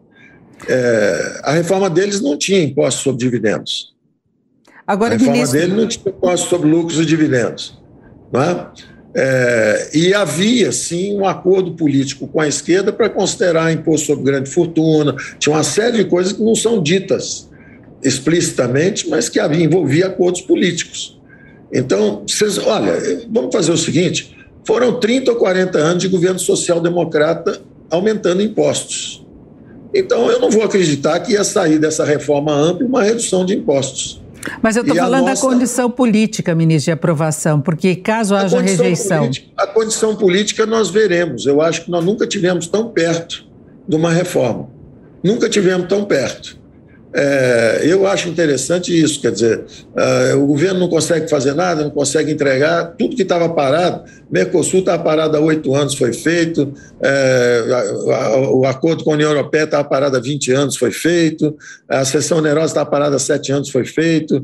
É, 0.68 1.42
a 1.44 1.52
reforma 1.54 1.90
deles 1.90 2.22
não 2.22 2.38
tinha 2.38 2.64
imposto 2.64 3.02
sobre 3.02 3.20
dividendos. 3.20 3.94
Agora, 4.88 5.16
a 5.16 5.18
reforma 5.18 5.34
ministro... 5.34 5.60
dele 5.60 5.74
não 5.74 5.88
tinha 5.88 6.10
imposto 6.10 6.50
sobre 6.50 6.70
lucros 6.70 7.00
e 7.00 7.06
dividendos. 7.06 7.82
Não 8.32 8.42
é? 8.42 8.72
É, 9.16 9.90
e 9.94 10.14
havia, 10.14 10.72
sim, 10.72 11.16
um 11.16 11.26
acordo 11.26 11.72
político 11.72 12.28
com 12.28 12.42
a 12.42 12.48
esquerda 12.48 12.92
para 12.92 13.10
considerar 13.10 13.72
imposto 13.72 14.08
sobre 14.08 14.26
grande 14.26 14.50
fortuna. 14.50 15.16
Tinha 15.38 15.56
uma 15.56 15.64
série 15.64 15.98
de 15.98 16.06
coisas 16.06 16.34
que 16.34 16.42
não 16.42 16.56
são 16.56 16.82
ditas 16.82 17.48
explicitamente, 18.04 19.08
mas 19.10 19.30
que 19.30 19.40
havia, 19.40 19.64
envolvia 19.64 20.08
acordos 20.08 20.42
políticos. 20.42 21.20
Então, 21.72 22.24
vocês, 22.28 22.58
olha, 22.58 22.94
vamos 23.32 23.54
fazer 23.54 23.72
o 23.72 23.78
seguinte: 23.78 24.36
foram 24.66 25.00
30 25.00 25.32
ou 25.32 25.38
40 25.38 25.78
anos 25.78 26.04
de 26.04 26.08
governo 26.08 26.40
social-democrata 26.40 27.62
aumentando 27.90 28.42
impostos. 28.42 29.24
Então, 29.94 30.30
eu 30.30 30.40
não 30.40 30.50
vou 30.50 30.64
acreditar 30.64 31.20
que 31.20 31.34
ia 31.34 31.44
sair 31.44 31.78
dessa 31.78 32.04
reforma 32.04 32.52
ampla 32.52 32.88
uma 32.88 33.04
redução 33.04 33.46
de 33.46 33.54
impostos. 33.54 34.23
Mas 34.62 34.76
eu 34.76 34.82
estou 34.82 34.96
falando 34.96 35.28
nossa... 35.28 35.42
da 35.42 35.54
condição 35.54 35.90
política, 35.90 36.56
ministro, 36.56 36.86
de 36.86 36.92
aprovação, 36.92 37.62
porque 37.62 37.96
caso 37.96 38.36
haja 38.36 38.60
rejeição. 38.62 39.20
Política, 39.20 39.48
a 39.58 39.68
condição 39.68 40.16
política 40.16 40.66
nós 40.66 40.90
veremos. 40.90 41.46
Eu 41.46 41.62
acho 41.62 41.86
que 41.86 41.92
nós 41.92 42.04
nunca 42.04 42.28
tivemos 42.28 42.68
tão 42.68 42.90
perto 42.90 43.46
de 43.88 43.96
uma 43.96 44.12
reforma. 44.12 44.70
Nunca 45.24 45.50
tivemos 45.50 45.88
tão 45.88 46.06
perto. 46.06 46.63
É, 47.16 47.82
eu 47.84 48.08
acho 48.08 48.28
interessante 48.28 49.00
isso, 49.00 49.22
quer 49.22 49.32
dizer, 49.32 49.64
uh, 49.96 50.38
o 50.38 50.48
governo 50.48 50.80
não 50.80 50.90
consegue 50.90 51.30
fazer 51.30 51.54
nada, 51.54 51.84
não 51.84 51.92
consegue 51.92 52.32
entregar, 52.32 52.96
tudo 52.98 53.16
que 53.16 53.22
estava 53.22 53.48
parado, 53.50 54.04
Mercosul 54.32 54.80
estava 54.80 55.04
parado 55.04 55.38
há 55.38 55.40
oito 55.40 55.76
anos, 55.76 55.94
foi 55.94 56.12
feito, 56.12 56.74
é, 57.00 57.66
a, 57.70 58.16
a, 58.16 58.52
o 58.52 58.66
acordo 58.66 59.04
com 59.04 59.12
a 59.12 59.14
União 59.14 59.30
Europeia 59.30 59.66
estava 59.66 59.84
parado 59.84 60.18
há 60.18 60.20
20 60.20 60.52
anos, 60.54 60.76
foi 60.76 60.92
feito, 60.92 61.56
a 61.88 62.04
seção 62.04 62.40
onerosa 62.40 62.68
estava 62.68 62.90
parada 62.90 63.16
há 63.16 63.20
sete 63.20 63.52
anos, 63.52 63.70
foi 63.70 63.86
feito, 63.86 64.44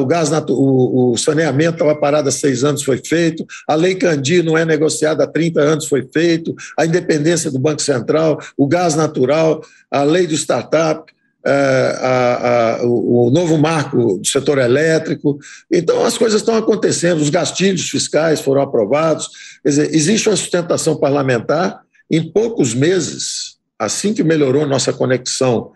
o 0.00 0.04
gás, 0.04 0.28
o, 0.48 1.12
o 1.12 1.16
saneamento 1.16 1.74
estava 1.74 1.94
parado 1.94 2.28
há 2.28 2.32
seis 2.32 2.64
anos, 2.64 2.82
foi 2.82 2.98
feito, 2.98 3.46
a 3.68 3.76
Lei 3.76 3.94
Candir 3.94 4.42
não 4.42 4.58
é 4.58 4.64
negociada 4.64 5.22
há 5.22 5.26
30 5.28 5.60
anos, 5.60 5.86
foi 5.86 6.04
feito, 6.12 6.52
a 6.76 6.84
independência 6.84 7.48
do 7.48 7.60
Banco 7.60 7.80
Central, 7.80 8.40
o 8.56 8.66
gás 8.66 8.96
natural, 8.96 9.62
a 9.88 10.02
lei 10.02 10.26
do 10.26 10.34
startup, 10.34 11.12
a, 11.44 12.78
a, 12.80 12.86
o, 12.86 13.30
novo 13.30 13.58
marco 13.58 14.18
do 14.18 14.26
setor 14.26 14.58
elétrico. 14.58 15.38
Então, 15.70 16.04
as 16.04 16.16
coisas 16.16 16.40
estão 16.40 16.56
acontecendo, 16.56 17.20
os 17.20 17.30
gastilhos 17.30 17.88
fiscais 17.88 18.40
foram 18.40 18.62
aprovados. 18.62 19.28
Quer 19.62 19.68
dizer, 19.68 19.94
existe 19.94 20.28
uma 20.28 20.36
sustentação 20.36 20.96
parlamentar. 20.96 21.80
Em 22.10 22.30
poucos 22.30 22.74
meses, 22.74 23.56
assim 23.78 24.12
que 24.12 24.22
melhorou 24.22 24.66
nossa 24.66 24.92
conexão 24.92 25.72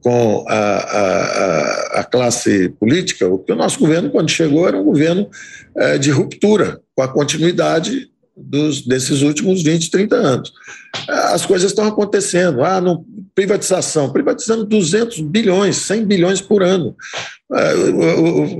com 0.00 0.44
a, 0.48 0.54
a, 0.54 2.00
a, 2.00 2.04
classe 2.04 2.70
política, 2.80 3.28
o 3.28 3.38
que 3.38 3.52
o 3.52 3.56
nosso 3.56 3.78
governo, 3.78 4.10
quando 4.10 4.30
chegou, 4.30 4.66
era 4.66 4.78
um 4.78 4.84
governo 4.84 5.28
é, 5.76 5.98
de 5.98 6.10
ruptura 6.10 6.80
com 6.94 7.02
a 7.02 7.08
continuidade 7.08 8.11
dos, 8.44 8.82
desses 8.86 9.22
últimos 9.22 9.62
20, 9.62 9.90
30 9.90 10.16
anos. 10.16 10.52
As 11.08 11.46
coisas 11.46 11.70
estão 11.70 11.86
acontecendo. 11.86 12.62
Ah, 12.62 12.80
não, 12.80 13.04
privatização, 13.34 14.12
privatizando 14.12 14.64
200 14.64 15.20
bilhões, 15.20 15.76
100 15.76 16.04
bilhões 16.04 16.40
por 16.40 16.62
ano. 16.62 16.94
Ah, 17.50 17.72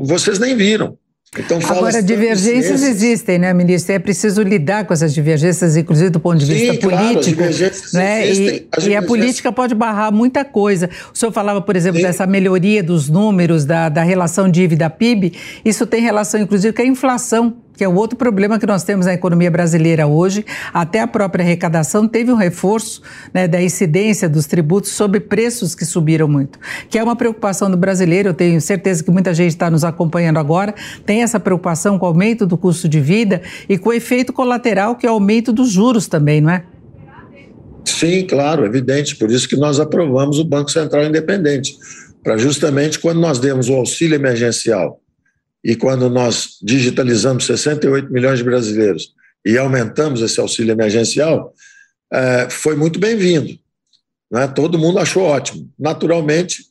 vocês 0.02 0.38
nem 0.38 0.56
viram. 0.56 0.96
Então, 1.38 1.58
Agora, 1.66 2.02
divergências 2.02 2.82
existem, 2.82 3.38
né, 3.38 3.54
ministro? 3.54 3.94
É 3.94 3.98
preciso 3.98 4.42
lidar 4.42 4.84
com 4.84 4.92
essas 4.92 5.14
divergências, 5.14 5.78
inclusive 5.78 6.10
do 6.10 6.20
ponto 6.20 6.36
de 6.36 6.44
vista 6.44 6.74
político. 6.74 7.38
Claro, 7.42 7.80
né? 7.94 8.30
E, 8.30 8.68
e, 8.88 8.94
a 8.94 9.02
política 9.02 9.50
pode 9.50 9.74
barrar 9.74 10.12
muita 10.12 10.44
coisa. 10.44 10.90
O 11.12 11.16
senhor 11.16 11.32
falava, 11.32 11.62
por 11.62 11.74
exemplo, 11.74 11.98
Sim. 11.98 12.06
dessa 12.06 12.26
melhoria 12.26 12.82
dos 12.82 13.08
números, 13.08 13.64
da, 13.64 13.88
da 13.88 14.02
relação 14.02 14.46
dívida-PIB. 14.46 15.32
Isso 15.64 15.86
tem 15.86 16.02
relação, 16.02 16.38
inclusive, 16.38 16.74
com 16.74 16.82
a 16.82 16.86
inflação 16.86 17.61
que 17.82 17.84
é 17.84 17.88
o 17.88 17.96
outro 17.96 18.16
problema 18.16 18.60
que 18.60 18.66
nós 18.66 18.84
temos 18.84 19.06
na 19.06 19.14
economia 19.14 19.50
brasileira 19.50 20.06
hoje. 20.06 20.46
Até 20.72 21.00
a 21.00 21.06
própria 21.08 21.42
arrecadação 21.44 22.06
teve 22.06 22.30
um 22.30 22.36
reforço 22.36 23.02
né, 23.34 23.48
da 23.48 23.60
incidência 23.60 24.28
dos 24.28 24.46
tributos 24.46 24.92
sobre 24.92 25.18
preços 25.18 25.74
que 25.74 25.84
subiram 25.84 26.28
muito, 26.28 26.60
que 26.88 26.96
é 26.96 27.02
uma 27.02 27.16
preocupação 27.16 27.68
do 27.68 27.76
brasileiro. 27.76 28.28
Eu 28.28 28.34
tenho 28.34 28.60
certeza 28.60 29.02
que 29.02 29.10
muita 29.10 29.34
gente 29.34 29.48
está 29.48 29.68
nos 29.68 29.82
acompanhando 29.82 30.38
agora, 30.38 30.72
tem 31.04 31.24
essa 31.24 31.40
preocupação 31.40 31.98
com 31.98 32.06
o 32.06 32.08
aumento 32.10 32.46
do 32.46 32.56
custo 32.56 32.88
de 32.88 33.00
vida 33.00 33.42
e 33.68 33.76
com 33.76 33.88
o 33.90 33.92
efeito 33.92 34.32
colateral, 34.32 34.94
que 34.94 35.04
é 35.04 35.10
o 35.10 35.14
aumento 35.14 35.52
dos 35.52 35.68
juros 35.68 36.06
também, 36.06 36.40
não 36.40 36.50
é? 36.50 36.62
Sim, 37.84 38.24
claro, 38.28 38.64
evidente. 38.64 39.16
Por 39.16 39.28
isso 39.28 39.48
que 39.48 39.56
nós 39.56 39.80
aprovamos 39.80 40.38
o 40.38 40.44
Banco 40.44 40.70
Central 40.70 41.02
Independente, 41.02 41.74
para 42.22 42.36
justamente 42.36 43.00
quando 43.00 43.18
nós 43.18 43.40
demos 43.40 43.68
o 43.68 43.74
auxílio 43.74 44.14
emergencial 44.14 45.01
e 45.64 45.76
quando 45.76 46.10
nós 46.10 46.58
digitalizamos 46.62 47.46
68 47.46 48.12
milhões 48.12 48.38
de 48.38 48.44
brasileiros 48.44 49.12
e 49.44 49.56
aumentamos 49.56 50.20
esse 50.20 50.40
auxílio 50.40 50.72
emergencial, 50.72 51.54
é, 52.12 52.48
foi 52.50 52.76
muito 52.76 52.98
bem-vindo. 52.98 53.58
Né? 54.30 54.46
Todo 54.48 54.78
mundo 54.78 54.98
achou 54.98 55.24
ótimo. 55.24 55.70
Naturalmente, 55.78 56.64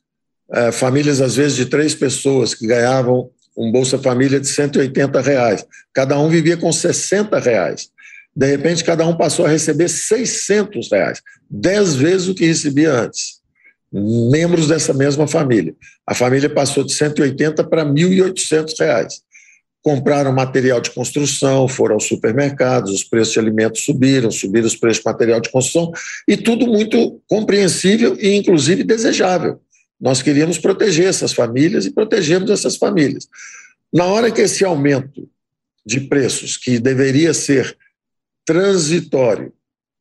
é, 0.51 0.71
famílias, 0.71 1.21
às 1.21 1.35
vezes, 1.35 1.55
de 1.55 1.65
três 1.65 1.95
pessoas 1.95 2.53
que 2.53 2.67
ganhavam 2.67 3.29
um 3.55 3.71
Bolsa 3.71 3.97
Família 3.97 4.39
de 4.39 4.47
180 4.47 5.21
reais. 5.21 5.65
Cada 5.93 6.17
um 6.19 6.29
vivia 6.29 6.57
com 6.57 6.71
60 6.71 7.39
reais. 7.39 7.89
De 8.35 8.47
repente, 8.47 8.83
cada 8.83 9.05
um 9.05 9.15
passou 9.15 9.45
a 9.45 9.49
receber 9.49 9.89
600 9.89 10.89
reais, 10.89 11.21
10 11.49 11.95
vezes 11.95 12.27
o 12.29 12.35
que 12.35 12.45
recebia 12.45 12.93
antes. 12.93 13.40
Membros 13.91 14.67
dessa 14.67 14.93
mesma 14.93 15.27
família. 15.27 15.75
A 16.07 16.13
família 16.13 16.49
passou 16.49 16.83
de 16.83 16.93
180 16.93 17.63
para 17.65 17.85
1.800 17.85 18.73
reais. 18.79 19.21
Compraram 19.83 20.31
material 20.31 20.79
de 20.79 20.91
construção, 20.91 21.67
foram 21.67 21.95
aos 21.95 22.07
supermercados, 22.07 22.93
os 22.93 23.03
preços 23.03 23.33
de 23.33 23.39
alimentos 23.39 23.83
subiram, 23.83 24.29
subiram 24.29 24.67
os 24.67 24.75
preços 24.75 24.99
de 24.99 25.05
material 25.05 25.41
de 25.41 25.49
construção, 25.49 25.91
e 26.27 26.37
tudo 26.37 26.67
muito 26.67 27.19
compreensível 27.27 28.15
e, 28.19 28.35
inclusive, 28.35 28.83
desejável. 28.83 29.59
Nós 29.99 30.21
queríamos 30.21 30.57
proteger 30.57 31.07
essas 31.07 31.33
famílias 31.33 31.85
e 31.85 31.91
protegemos 31.91 32.49
essas 32.49 32.77
famílias. 32.77 33.27
Na 33.93 34.05
hora 34.05 34.31
que 34.31 34.41
esse 34.41 34.63
aumento 34.63 35.27
de 35.85 36.01
preços, 36.01 36.57
que 36.57 36.79
deveria 36.79 37.33
ser 37.33 37.75
transitório 38.45 39.51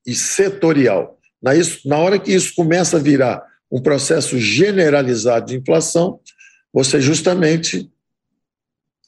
e 0.06 0.14
setorial. 0.14 1.18
Na, 1.42 1.54
isso, 1.54 1.88
na 1.88 1.98
hora 1.98 2.18
que 2.18 2.32
isso 2.32 2.54
começa 2.54 2.96
a 2.96 3.00
virar 3.00 3.42
um 3.70 3.80
processo 3.80 4.38
generalizado 4.38 5.46
de 5.46 5.56
inflação, 5.56 6.18
você 6.72 7.00
justamente 7.00 7.90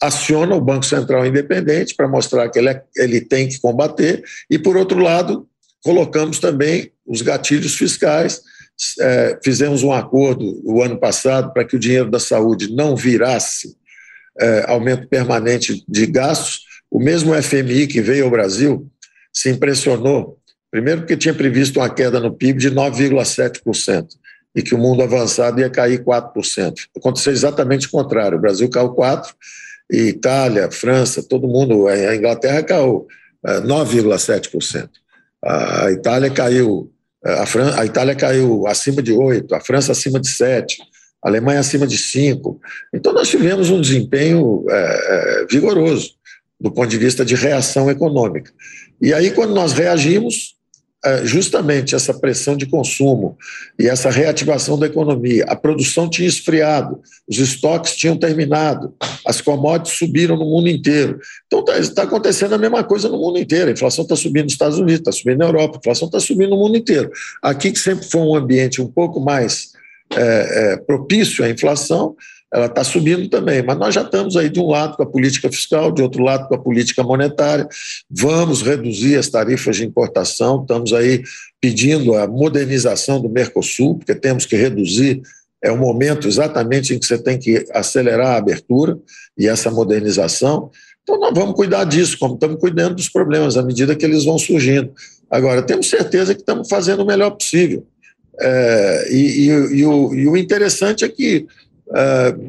aciona 0.00 0.54
o 0.54 0.60
Banco 0.60 0.84
Central 0.84 1.26
Independente 1.26 1.94
para 1.94 2.08
mostrar 2.08 2.48
que 2.48 2.58
ele, 2.58 2.70
é, 2.70 2.82
ele 2.96 3.20
tem 3.20 3.48
que 3.48 3.60
combater, 3.60 4.22
e, 4.50 4.58
por 4.58 4.76
outro 4.76 4.98
lado, 4.98 5.48
colocamos 5.82 6.38
também 6.38 6.92
os 7.06 7.22
gatilhos 7.22 7.76
fiscais. 7.76 8.40
É, 9.00 9.38
fizemos 9.44 9.82
um 9.82 9.92
acordo 9.92 10.60
o 10.64 10.82
ano 10.82 10.98
passado 10.98 11.52
para 11.52 11.64
que 11.64 11.76
o 11.76 11.78
dinheiro 11.78 12.10
da 12.10 12.18
saúde 12.18 12.74
não 12.74 12.96
virasse 12.96 13.76
é, 14.40 14.64
aumento 14.66 15.06
permanente 15.08 15.84
de 15.86 16.06
gastos. 16.06 16.62
O 16.90 16.98
mesmo 16.98 17.40
FMI 17.40 17.86
que 17.86 18.00
veio 18.00 18.24
ao 18.24 18.30
Brasil 18.30 18.90
se 19.32 19.50
impressionou, 19.50 20.38
primeiro 20.70 21.02
porque 21.02 21.16
tinha 21.16 21.34
previsto 21.34 21.78
uma 21.78 21.88
queda 21.88 22.18
no 22.18 22.34
PIB 22.34 22.58
de 22.58 22.70
9,7% 22.70 24.06
e 24.54 24.62
que 24.62 24.74
o 24.74 24.78
mundo 24.78 25.02
avançado 25.02 25.60
ia 25.60 25.70
cair 25.70 26.04
4%. 26.04 26.74
Aconteceu 26.96 27.32
exatamente 27.32 27.86
o 27.86 27.90
contrário, 27.90 28.38
o 28.38 28.40
Brasil 28.40 28.68
caiu 28.68 28.90
4%, 28.90 29.34
e 29.90 30.08
Itália, 30.08 30.70
França, 30.70 31.22
todo 31.22 31.48
mundo, 31.48 31.86
a 31.86 32.16
Inglaterra 32.16 32.62
caiu 32.62 33.06
9,7%. 33.44 34.88
É, 35.44 35.86
a 35.86 35.92
Itália 35.92 36.30
caiu, 36.30 36.90
é, 37.24 37.34
a, 37.34 37.46
Fran 37.46 37.74
a 37.76 37.84
Itália 37.84 38.14
caiu 38.14 38.66
acima 38.66 39.02
de 39.02 39.12
8%, 39.12 39.52
a 39.52 39.60
França 39.60 39.92
acima 39.92 40.20
de 40.20 40.28
7%, 40.28 40.66
a 41.22 41.28
Alemanha 41.28 41.60
acima 41.60 41.86
de 41.86 41.96
5%. 41.96 42.56
Então 42.94 43.12
nós 43.12 43.28
tivemos 43.28 43.70
um 43.70 43.80
desempenho 43.80 44.64
é, 44.70 45.42
é, 45.42 45.46
vigoroso 45.50 46.14
do 46.60 46.70
ponto 46.70 46.88
de 46.88 46.96
vista 46.96 47.24
de 47.24 47.34
reação 47.34 47.90
econômica. 47.90 48.52
E 49.00 49.12
aí, 49.12 49.32
quando 49.32 49.52
nós 49.52 49.72
reagimos, 49.72 50.54
justamente 51.24 51.94
essa 51.94 52.14
pressão 52.14 52.56
de 52.56 52.66
consumo 52.66 53.36
e 53.78 53.88
essa 53.88 54.08
reativação 54.08 54.78
da 54.78 54.86
economia, 54.86 55.44
a 55.48 55.56
produção 55.56 56.08
tinha 56.08 56.28
esfriado, 56.28 57.00
os 57.28 57.38
estoques 57.38 57.96
tinham 57.96 58.16
terminado, 58.16 58.94
as 59.26 59.40
commodities 59.40 59.98
subiram 59.98 60.36
no 60.36 60.44
mundo 60.44 60.68
inteiro. 60.68 61.18
Então 61.46 61.64
está 61.76 61.94
tá 61.94 62.02
acontecendo 62.04 62.54
a 62.54 62.58
mesma 62.58 62.84
coisa 62.84 63.08
no 63.08 63.18
mundo 63.18 63.38
inteiro. 63.38 63.68
A 63.68 63.72
inflação 63.72 64.04
está 64.04 64.14
subindo 64.14 64.44
nos 64.44 64.52
Estados 64.52 64.78
Unidos, 64.78 65.00
está 65.00 65.12
subindo 65.12 65.38
na 65.38 65.46
Europa, 65.46 65.76
a 65.76 65.78
inflação 65.78 66.06
está 66.06 66.20
subindo 66.20 66.50
no 66.50 66.58
mundo 66.58 66.76
inteiro. 66.76 67.10
Aqui, 67.42 67.72
que 67.72 67.78
sempre 67.78 68.06
foi 68.06 68.20
um 68.20 68.36
ambiente 68.36 68.80
um 68.80 68.88
pouco 68.88 69.20
mais 69.20 69.72
é, 70.14 70.72
é, 70.72 70.76
propício 70.76 71.44
à 71.44 71.48
inflação, 71.48 72.14
ela 72.52 72.66
está 72.66 72.84
subindo 72.84 73.28
também, 73.30 73.62
mas 73.62 73.78
nós 73.78 73.94
já 73.94 74.02
estamos 74.02 74.36
aí 74.36 74.50
de 74.50 74.60
um 74.60 74.66
lado 74.66 74.96
com 74.96 75.02
a 75.02 75.06
política 75.06 75.50
fiscal, 75.50 75.90
de 75.90 76.02
outro 76.02 76.22
lado 76.22 76.46
com 76.48 76.54
a 76.54 76.58
política 76.58 77.02
monetária, 77.02 77.66
vamos 78.10 78.60
reduzir 78.60 79.16
as 79.16 79.28
tarifas 79.28 79.76
de 79.76 79.86
importação, 79.86 80.60
estamos 80.60 80.92
aí 80.92 81.22
pedindo 81.60 82.14
a 82.14 82.26
modernização 82.26 83.22
do 83.22 83.28
Mercosul, 83.30 83.96
porque 83.96 84.14
temos 84.14 84.44
que 84.44 84.54
reduzir, 84.54 85.22
é 85.62 85.72
o 85.72 85.78
momento 85.78 86.28
exatamente 86.28 86.92
em 86.92 86.98
que 86.98 87.06
você 87.06 87.16
tem 87.16 87.38
que 87.38 87.64
acelerar 87.72 88.34
a 88.34 88.36
abertura 88.36 88.98
e 89.38 89.48
essa 89.48 89.70
modernização, 89.70 90.70
então 91.02 91.18
nós 91.18 91.32
vamos 91.34 91.54
cuidar 91.54 91.84
disso, 91.84 92.18
como 92.18 92.34
estamos 92.34 92.60
cuidando 92.60 92.96
dos 92.96 93.08
problemas 93.08 93.56
à 93.56 93.62
medida 93.62 93.96
que 93.96 94.04
eles 94.04 94.24
vão 94.24 94.38
surgindo. 94.38 94.92
Agora, 95.30 95.62
temos 95.62 95.88
certeza 95.88 96.34
que 96.34 96.40
estamos 96.40 96.68
fazendo 96.68 97.02
o 97.02 97.06
melhor 97.06 97.30
possível. 97.30 97.86
É, 98.40 99.08
e, 99.10 99.16
e, 99.16 99.46
e, 99.78 99.86
o, 99.86 100.14
e 100.14 100.28
o 100.28 100.36
interessante 100.36 101.04
é 101.04 101.08
que 101.08 101.46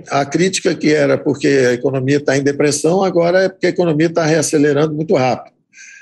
a 0.10 0.26
crítica 0.26 0.74
que 0.74 0.94
era 0.94 1.18
porque 1.18 1.48
a 1.48 1.74
economia 1.74 2.18
está 2.18 2.38
em 2.38 2.44
depressão, 2.44 3.04
agora 3.04 3.44
é 3.44 3.50
porque 3.50 3.68
a 3.68 3.70
economia 3.70 4.08
está 4.08 4.26
reacelerando 4.26 4.94
muito 4.94 5.16
rápido. 5.16 5.54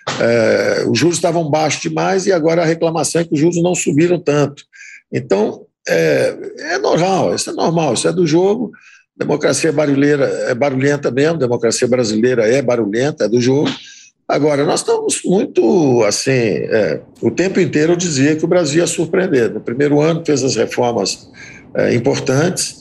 Uh, 0.09 0.91
os 0.91 0.97
juros 0.97 1.17
estavam 1.17 1.49
baixos 1.49 1.81
demais 1.81 2.25
e 2.25 2.31
agora 2.31 2.61
a 2.61 2.65
reclamação 2.65 3.21
é 3.21 3.25
que 3.25 3.33
os 3.33 3.39
juros 3.39 3.61
não 3.61 3.73
subiram 3.73 4.19
tanto. 4.19 4.63
Então, 5.11 5.65
é, 5.87 6.35
é 6.59 6.77
normal, 6.77 7.33
isso 7.35 7.49
é 7.49 7.53
normal, 7.53 7.93
isso 7.93 8.07
é 8.07 8.13
do 8.13 8.25
jogo. 8.25 8.71
Democracia 9.17 9.71
barulheira 9.71 10.25
é 10.47 10.55
barulhenta 10.55 11.11
mesmo, 11.11 11.37
democracia 11.37 11.87
brasileira 11.87 12.47
é 12.47 12.61
barulhenta, 12.61 13.25
é 13.25 13.29
do 13.29 13.41
jogo. 13.41 13.69
Agora, 14.27 14.63
nós 14.63 14.79
estamos 14.79 15.21
muito 15.25 16.03
assim. 16.03 16.31
É, 16.31 17.01
o 17.21 17.29
tempo 17.29 17.59
inteiro 17.59 17.93
eu 17.93 17.97
dizia 17.97 18.35
que 18.35 18.45
o 18.45 18.47
Brasil 18.47 18.79
ia 18.79 18.87
surpreender. 18.87 19.51
No 19.51 19.59
primeiro 19.59 19.99
ano, 19.99 20.23
fez 20.25 20.43
as 20.43 20.55
reformas 20.55 21.29
é, 21.75 21.93
importantes 21.93 22.80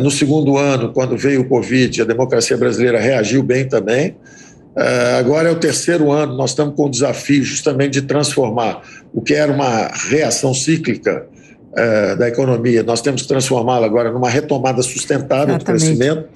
no 0.00 0.10
segundo 0.10 0.56
ano, 0.56 0.92
quando 0.92 1.16
veio 1.16 1.42
o 1.42 1.48
Covid, 1.48 2.02
a 2.02 2.04
democracia 2.04 2.56
brasileira 2.56 2.98
reagiu 2.98 3.42
bem 3.42 3.68
também. 3.68 4.16
Ah, 4.76 5.18
agora 5.18 5.48
é 5.48 5.52
o 5.52 5.56
terceiro 5.56 6.12
ano, 6.12 6.36
nós 6.36 6.50
estamos 6.50 6.74
com 6.74 6.86
o 6.86 6.90
desafio 6.90 7.42
justamente 7.42 7.92
de 7.94 8.02
transformar 8.02 8.82
o 9.12 9.20
que 9.20 9.34
era 9.34 9.52
uma 9.52 9.88
reação 10.08 10.54
cíclica 10.54 11.26
ah, 11.76 12.14
da 12.14 12.28
economia, 12.28 12.82
nós 12.82 13.00
temos 13.00 13.22
que 13.22 13.28
transformá-la 13.28 13.86
agora 13.86 14.10
numa 14.10 14.28
retomada 14.28 14.82
sustentável 14.82 15.56
Exatamente. 15.56 15.64
do 15.64 15.64
crescimento. 15.64 16.28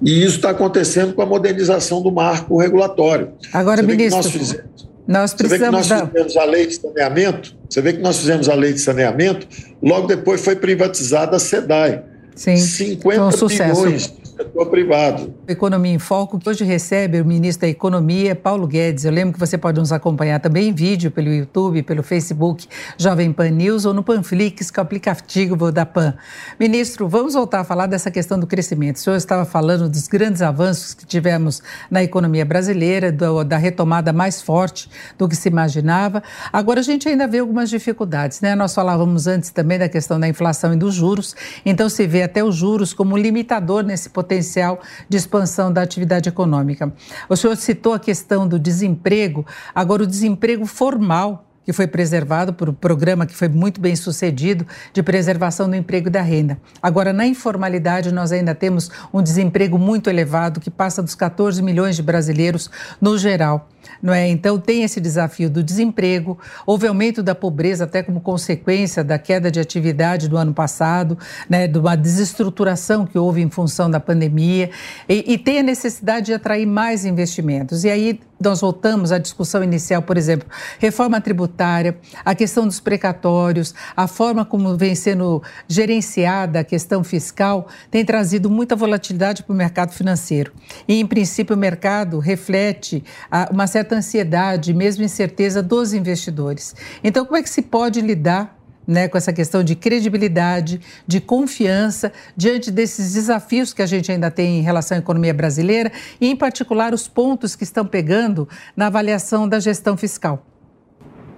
E 0.00 0.24
isso 0.24 0.36
está 0.36 0.50
acontecendo 0.50 1.12
com 1.12 1.22
a 1.22 1.26
modernização 1.26 2.00
do 2.00 2.12
marco 2.12 2.56
regulatório. 2.56 3.32
Agora, 3.52 3.82
você 3.82 3.86
ministro, 3.86 4.22
nós, 4.22 4.30
fizemos, 4.30 4.88
nós 5.08 5.34
precisamos. 5.34 5.86
Você 5.88 5.96
vê 5.96 6.06
que 6.06 6.12
nós 6.12 6.12
fizemos 6.12 6.36
a 6.36 6.44
lei 6.44 6.66
de 6.66 6.74
saneamento, 6.74 7.56
você 7.68 7.82
vê 7.82 7.92
que 7.94 8.00
nós 8.00 8.18
fizemos 8.18 8.48
a 8.48 8.54
lei 8.54 8.72
de 8.72 8.78
saneamento, 8.80 9.48
logo 9.82 10.06
depois 10.06 10.40
foi 10.40 10.54
privatizada 10.54 11.36
a 11.36 11.40
SEDAI. 11.40 12.02
Sim, 12.38 12.56
50 12.56 13.22
um 13.24 13.32
sucesso. 13.32 13.82
bilhões 13.82 14.12
setor 14.38 14.66
privado. 14.66 15.34
Economia 15.48 15.92
em 15.92 15.98
Foco, 15.98 16.38
que 16.38 16.48
hoje 16.48 16.62
recebe 16.64 17.20
o 17.20 17.24
ministro 17.24 17.62
da 17.62 17.68
Economia, 17.68 18.36
Paulo 18.36 18.68
Guedes. 18.68 19.04
Eu 19.04 19.10
lembro 19.10 19.34
que 19.34 19.40
você 19.40 19.58
pode 19.58 19.80
nos 19.80 19.92
acompanhar 19.92 20.38
também 20.38 20.68
em 20.68 20.72
vídeo 20.72 21.10
pelo 21.10 21.28
YouTube, 21.28 21.82
pelo 21.82 22.04
Facebook, 22.04 22.68
Jovem 22.96 23.32
Pan 23.32 23.50
News 23.50 23.84
ou 23.84 23.92
no 23.92 24.04
Panflix, 24.04 24.70
que 24.70 24.78
é 24.78 24.80
o 24.80 24.84
aplicativo 24.84 25.72
da 25.72 25.84
Pan. 25.84 26.14
Ministro, 26.58 27.08
vamos 27.08 27.34
voltar 27.34 27.60
a 27.60 27.64
falar 27.64 27.86
dessa 27.86 28.12
questão 28.12 28.38
do 28.38 28.46
crescimento. 28.46 28.96
O 28.96 28.98
senhor 29.00 29.16
estava 29.16 29.44
falando 29.44 29.88
dos 29.88 30.06
grandes 30.06 30.40
avanços 30.40 30.94
que 30.94 31.04
tivemos 31.04 31.60
na 31.90 32.04
economia 32.04 32.44
brasileira, 32.44 33.10
do, 33.10 33.42
da 33.42 33.56
retomada 33.56 34.12
mais 34.12 34.40
forte 34.40 34.88
do 35.18 35.28
que 35.28 35.34
se 35.34 35.48
imaginava. 35.48 36.22
Agora, 36.52 36.78
a 36.78 36.84
gente 36.84 37.08
ainda 37.08 37.26
vê 37.26 37.40
algumas 37.40 37.68
dificuldades, 37.68 38.40
né? 38.40 38.54
Nós 38.54 38.72
falávamos 38.72 39.26
antes 39.26 39.50
também 39.50 39.80
da 39.80 39.88
questão 39.88 40.20
da 40.20 40.28
inflação 40.28 40.72
e 40.74 40.76
dos 40.76 40.94
juros, 40.94 41.34
então 41.66 41.88
se 41.88 42.06
vê 42.06 42.22
até 42.22 42.44
os 42.44 42.54
juros 42.54 42.94
como 42.94 43.16
limitador 43.16 43.82
nesse 43.82 44.08
potencial 44.08 44.27
potencial 44.28 44.80
de 45.08 45.16
expansão 45.16 45.72
da 45.72 45.80
atividade 45.80 46.28
econômica. 46.28 46.92
O 47.28 47.36
senhor 47.36 47.56
citou 47.56 47.94
a 47.94 47.98
questão 47.98 48.46
do 48.46 48.58
desemprego, 48.58 49.46
agora 49.74 50.02
o 50.02 50.06
desemprego 50.06 50.66
formal 50.66 51.46
que 51.64 51.72
foi 51.74 51.86
preservado 51.86 52.54
por 52.54 52.70
um 52.70 52.72
programa 52.72 53.26
que 53.26 53.34
foi 53.34 53.46
muito 53.46 53.78
bem 53.78 53.94
sucedido 53.94 54.66
de 54.90 55.02
preservação 55.02 55.68
do 55.68 55.76
emprego 55.76 56.08
e 56.08 56.10
da 56.10 56.22
renda. 56.22 56.58
Agora, 56.82 57.12
na 57.12 57.26
informalidade, 57.26 58.10
nós 58.10 58.32
ainda 58.32 58.54
temos 58.54 58.90
um 59.12 59.22
desemprego 59.22 59.78
muito 59.78 60.08
elevado, 60.08 60.60
que 60.60 60.70
passa 60.70 61.02
dos 61.02 61.14
14 61.14 61.62
milhões 61.62 61.94
de 61.94 62.02
brasileiros 62.02 62.70
no 62.98 63.18
geral 63.18 63.68
não 64.02 64.12
é? 64.12 64.28
Então 64.28 64.58
tem 64.58 64.82
esse 64.82 65.00
desafio 65.00 65.50
do 65.50 65.62
desemprego, 65.62 66.38
houve 66.66 66.86
aumento 66.86 67.22
da 67.22 67.34
pobreza 67.34 67.84
até 67.84 68.02
como 68.02 68.20
consequência 68.20 69.02
da 69.02 69.18
queda 69.18 69.50
de 69.50 69.60
atividade 69.60 70.28
do 70.28 70.36
ano 70.36 70.52
passado, 70.54 71.18
né, 71.48 71.66
de 71.66 71.78
uma 71.78 71.96
desestruturação 71.96 73.06
que 73.06 73.18
houve 73.18 73.40
em 73.40 73.50
função 73.50 73.90
da 73.90 74.00
pandemia 74.00 74.70
e, 75.08 75.32
e 75.32 75.38
tem 75.38 75.60
a 75.60 75.62
necessidade 75.62 76.26
de 76.26 76.34
atrair 76.34 76.66
mais 76.66 77.04
investimentos. 77.04 77.84
E 77.84 77.90
aí 77.90 78.20
nós 78.40 78.60
voltamos 78.60 79.10
à 79.10 79.18
discussão 79.18 79.64
inicial, 79.64 80.00
por 80.00 80.16
exemplo, 80.16 80.48
reforma 80.78 81.20
tributária, 81.20 81.98
a 82.24 82.34
questão 82.34 82.66
dos 82.66 82.78
precatórios, 82.78 83.74
a 83.96 84.06
forma 84.06 84.44
como 84.44 84.76
vem 84.76 84.94
sendo 84.94 85.42
gerenciada 85.66 86.60
a 86.60 86.64
questão 86.64 87.02
fiscal 87.02 87.66
tem 87.90 88.04
trazido 88.04 88.48
muita 88.48 88.76
volatilidade 88.76 89.42
para 89.42 89.52
o 89.52 89.56
mercado 89.56 89.92
financeiro. 89.92 90.52
E, 90.86 91.00
em 91.00 91.06
princípio, 91.06 91.56
o 91.56 91.58
mercado 91.58 92.18
reflete 92.18 93.02
uma 93.50 93.66
certa 93.66 93.77
ansiedade, 93.96 94.72
mesmo 94.74 95.04
incerteza 95.04 95.62
dos 95.62 95.92
investidores. 95.92 96.74
Então, 97.02 97.24
como 97.24 97.36
é 97.36 97.42
que 97.42 97.50
se 97.50 97.62
pode 97.62 98.00
lidar 98.00 98.58
né, 98.88 99.06
com 99.06 99.18
essa 99.18 99.34
questão 99.34 99.62
de 99.62 99.76
credibilidade, 99.76 100.80
de 101.06 101.20
confiança 101.20 102.10
diante 102.34 102.70
desses 102.70 103.12
desafios 103.12 103.74
que 103.74 103.82
a 103.82 103.86
gente 103.86 104.10
ainda 104.10 104.30
tem 104.30 104.58
em 104.58 104.62
relação 104.62 104.96
à 104.96 105.00
economia 105.00 105.34
brasileira 105.34 105.92
e, 106.18 106.26
em 106.26 106.34
particular, 106.34 106.94
os 106.94 107.06
pontos 107.06 107.54
que 107.54 107.64
estão 107.64 107.84
pegando 107.84 108.48
na 108.74 108.86
avaliação 108.86 109.46
da 109.46 109.60
gestão 109.60 109.94
fiscal? 109.94 110.46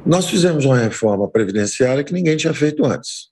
Nós 0.06 0.30
fizemos 0.30 0.64
uma 0.64 0.78
reforma 0.78 1.28
previdenciária 1.28 2.04
que 2.04 2.12
ninguém 2.12 2.36
tinha 2.36 2.54
feito 2.54 2.84
antes. 2.86 3.30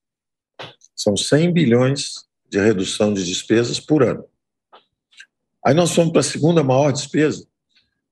São 0.96 1.16
100 1.16 1.52
bilhões 1.52 2.26
de 2.50 2.58
redução 2.58 3.14
de 3.14 3.24
despesas 3.24 3.78
por 3.78 4.02
ano. 4.02 4.24
Aí 5.64 5.74
nós 5.74 5.92
fomos 5.92 6.10
para 6.10 6.20
a 6.20 6.24
segunda 6.24 6.62
maior 6.62 6.90
despesa, 6.92 7.46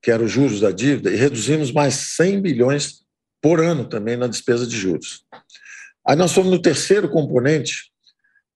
que 0.01 0.11
era 0.11 0.23
os 0.23 0.31
juros 0.31 0.59
da 0.59 0.71
dívida, 0.71 1.11
e 1.11 1.15
reduzimos 1.15 1.71
mais 1.71 1.95
100 1.95 2.41
bilhões 2.41 3.01
por 3.41 3.59
ano 3.59 3.85
também 3.85 4.17
na 4.17 4.27
despesa 4.27 4.65
de 4.65 4.75
juros. 4.75 5.23
Aí 6.05 6.15
nós 6.15 6.31
fomos 6.31 6.51
no 6.51 6.61
terceiro 6.61 7.09
componente, 7.09 7.91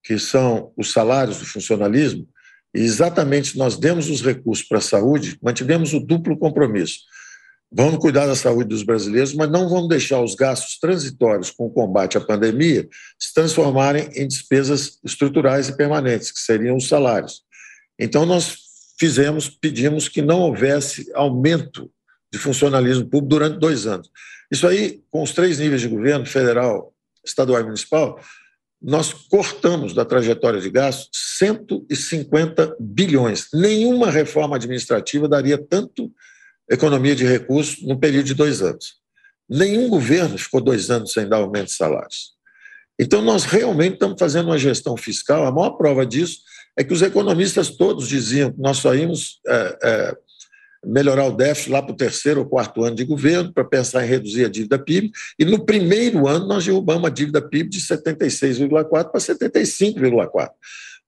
que 0.03 0.17
são 0.17 0.71
os 0.77 0.91
salários 0.91 1.39
do 1.39 1.45
funcionalismo, 1.45 2.27
e 2.73 2.79
exatamente 2.79 3.57
nós 3.57 3.77
demos 3.77 4.09
os 4.09 4.21
recursos 4.21 4.65
para 4.65 4.77
a 4.77 4.81
saúde, 4.81 5.37
mantivemos 5.41 5.93
o 5.93 5.99
duplo 5.99 6.37
compromisso. 6.37 6.99
Vamos 7.73 7.99
cuidar 7.99 8.27
da 8.27 8.35
saúde 8.35 8.69
dos 8.69 8.83
brasileiros, 8.83 9.33
mas 9.33 9.49
não 9.49 9.69
vamos 9.69 9.87
deixar 9.87 10.21
os 10.21 10.35
gastos 10.35 10.77
transitórios 10.77 11.51
com 11.51 11.67
o 11.67 11.69
combate 11.69 12.17
à 12.17 12.21
pandemia 12.21 12.87
se 13.17 13.33
transformarem 13.33 14.09
em 14.13 14.27
despesas 14.27 14.99
estruturais 15.05 15.69
e 15.69 15.77
permanentes, 15.77 16.31
que 16.31 16.39
seriam 16.39 16.75
os 16.75 16.87
salários. 16.87 17.43
Então, 17.97 18.25
nós 18.25 18.57
fizemos, 19.01 19.49
pedimos 19.49 20.07
que 20.07 20.21
não 20.21 20.41
houvesse 20.41 21.11
aumento 21.15 21.89
de 22.31 22.37
funcionalismo 22.37 23.03
público 23.03 23.29
durante 23.29 23.57
dois 23.57 23.87
anos. 23.87 24.07
Isso 24.51 24.67
aí, 24.67 25.01
com 25.09 25.23
os 25.23 25.31
três 25.31 25.57
níveis 25.57 25.81
de 25.81 25.87
governo, 25.87 26.23
federal, 26.23 26.93
estadual 27.25 27.61
e 27.61 27.63
municipal, 27.63 28.19
nós 28.79 29.11
cortamos 29.11 29.95
da 29.95 30.05
trajetória 30.05 30.61
de 30.61 30.69
gastos 30.69 31.09
150 31.39 32.75
bilhões. 32.79 33.47
Nenhuma 33.51 34.11
reforma 34.11 34.55
administrativa 34.55 35.27
daria 35.27 35.57
tanto 35.57 36.11
economia 36.69 37.15
de 37.15 37.25
recursos 37.25 37.81
no 37.81 37.99
período 37.99 38.27
de 38.27 38.35
dois 38.35 38.61
anos. 38.61 38.97
Nenhum 39.49 39.89
governo 39.89 40.37
ficou 40.37 40.61
dois 40.61 40.91
anos 40.91 41.11
sem 41.11 41.27
dar 41.27 41.37
aumento 41.37 41.69
de 41.69 41.73
salários. 41.73 42.33
Então, 42.99 43.19
nós 43.23 43.45
realmente 43.45 43.93
estamos 43.93 44.17
fazendo 44.19 44.45
uma 44.45 44.59
gestão 44.59 44.95
fiscal. 44.95 45.47
A 45.47 45.51
maior 45.51 45.71
prova 45.71 46.05
disso 46.05 46.37
é 46.77 46.83
que 46.83 46.93
os 46.93 47.01
economistas 47.01 47.69
todos 47.69 48.07
diziam 48.07 48.51
que 48.51 48.59
nós 48.59 48.77
só 48.77 48.95
íamos 48.95 49.39
é, 49.47 49.77
é, 49.83 50.17
melhorar 50.85 51.25
o 51.25 51.35
déficit 51.35 51.71
lá 51.71 51.81
para 51.81 51.93
o 51.93 51.97
terceiro 51.97 52.41
ou 52.41 52.45
quarto 52.45 52.83
ano 52.83 52.95
de 52.95 53.05
governo, 53.05 53.53
para 53.53 53.63
pensar 53.63 54.03
em 54.03 54.09
reduzir 54.09 54.45
a 54.45 54.49
dívida 54.49 54.79
PIB, 54.79 55.11
e 55.37 55.45
no 55.45 55.65
primeiro 55.65 56.27
ano 56.27 56.47
nós 56.47 56.65
derrubamos 56.65 57.05
a 57.05 57.13
dívida 57.13 57.41
PIB 57.41 57.69
de 57.69 57.79
76,4% 57.79 58.87
para 58.89 59.19
75,4%. 59.19 60.49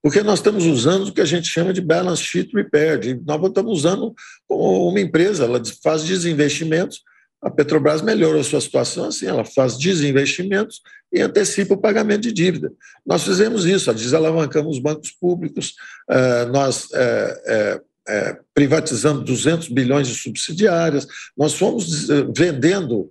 Porque 0.01 0.21
nós 0.21 0.39
estamos 0.39 0.65
usando 0.65 1.07
o 1.07 1.13
que 1.13 1.21
a 1.21 1.25
gente 1.25 1.47
chama 1.47 1.71
de 1.71 1.79
balance 1.79 2.21
sheet 2.21 2.53
repair, 2.53 2.99
de, 2.99 3.21
nós 3.25 3.41
estamos 3.47 3.79
usando 3.79 4.13
uma 4.49 4.99
empresa, 4.99 5.45
ela 5.45 5.61
faz 5.81 6.03
desinvestimentos, 6.03 7.01
a 7.43 7.49
Petrobras 7.49 8.01
melhorou 8.01 8.39
a 8.39 8.43
sua 8.43 8.61
situação 8.61 9.05
assim, 9.05 9.27
ela 9.27 9.43
faz 9.43 9.77
desinvestimentos 9.77 10.81
e 11.11 11.21
antecipa 11.21 11.73
o 11.73 11.77
pagamento 11.77 12.21
de 12.21 12.31
dívida. 12.31 12.71
Nós 13.05 13.23
fizemos 13.23 13.65
isso, 13.65 13.93
desalavancamos 13.93 14.77
os 14.77 14.81
bancos 14.81 15.11
públicos, 15.11 15.75
eh, 16.09 16.45
nós 16.45 16.87
eh, 16.93 17.81
eh, 18.07 18.37
privatizando 18.53 19.23
200 19.23 19.67
bilhões 19.67 20.07
de 20.07 20.15
subsidiárias, 20.15 21.05
nós 21.37 21.53
fomos 21.53 22.07
vendendo 22.35 23.09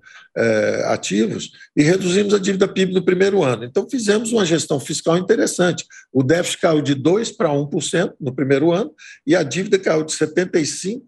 ativos 0.87 1.51
e 1.77 1.83
reduzimos 1.83 2.33
a 2.33 2.38
dívida 2.38 2.66
PIB 2.66 2.95
no 2.95 3.05
primeiro 3.05 3.42
ano. 3.42 3.64
Então, 3.64 3.88
fizemos 3.88 4.33
uma 4.33 4.47
gestão 4.47 4.81
fiscal 4.81 5.18
interessante. 5.18 5.85
O 6.11 6.23
déficit 6.23 6.61
caiu 6.61 6.81
de 6.81 6.95
2% 6.97 7.37
para 7.37 7.51
1% 7.51 8.14
no 8.18 8.35
primeiro 8.35 8.73
ano 8.73 8.95
e 9.27 9.37
a 9.37 9.42
dívida 9.42 9.79
caiu 9.79 10.05
de 10.05 10.12
75%. 10.12 11.03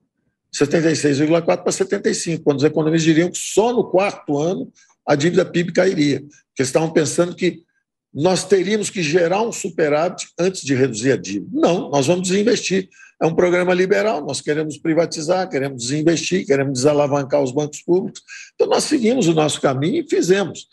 76,4 0.55 1.63
para 1.63 1.73
75, 1.73 2.45
quando 2.45 2.59
os 2.59 2.65
economistas 2.65 3.05
diriam 3.05 3.31
que 3.31 3.39
só 3.39 3.73
no 3.73 3.91
quarto 3.91 4.39
ano 4.39 4.71
a 5.07 5.15
dívida 5.15 5.45
PIB 5.45 5.73
cairia. 5.73 6.21
Porque 6.21 6.63
estavam 6.63 6.91
pensando 6.91 7.35
que 7.35 7.63
nós 8.13 8.45
teríamos 8.45 8.89
que 8.89 9.03
gerar 9.03 9.43
um 9.43 9.51
superávit 9.51 10.29
antes 10.39 10.63
de 10.63 10.75
reduzir 10.75 11.13
a 11.13 11.17
dívida. 11.17 11.51
Não, 11.53 11.91
nós 11.91 12.07
vamos 12.07 12.29
desinvestir. 12.29 12.89
É 13.21 13.27
um 13.27 13.35
programa 13.35 13.75
liberal, 13.75 14.25
nós 14.25 14.41
queremos 14.41 14.79
privatizar, 14.79 15.49
queremos 15.49 15.83
desinvestir, 15.85 16.47
queremos 16.47 16.75
desalavancar 16.75 17.43
os 17.43 17.53
bancos 17.53 17.83
públicos. 17.83 18.23
Então, 18.55 18.69
nós 18.69 18.85
seguimos 18.85 19.27
o 19.27 19.35
nosso 19.35 19.61
caminho 19.61 20.05
e 20.05 20.09
fizemos. 20.09 20.67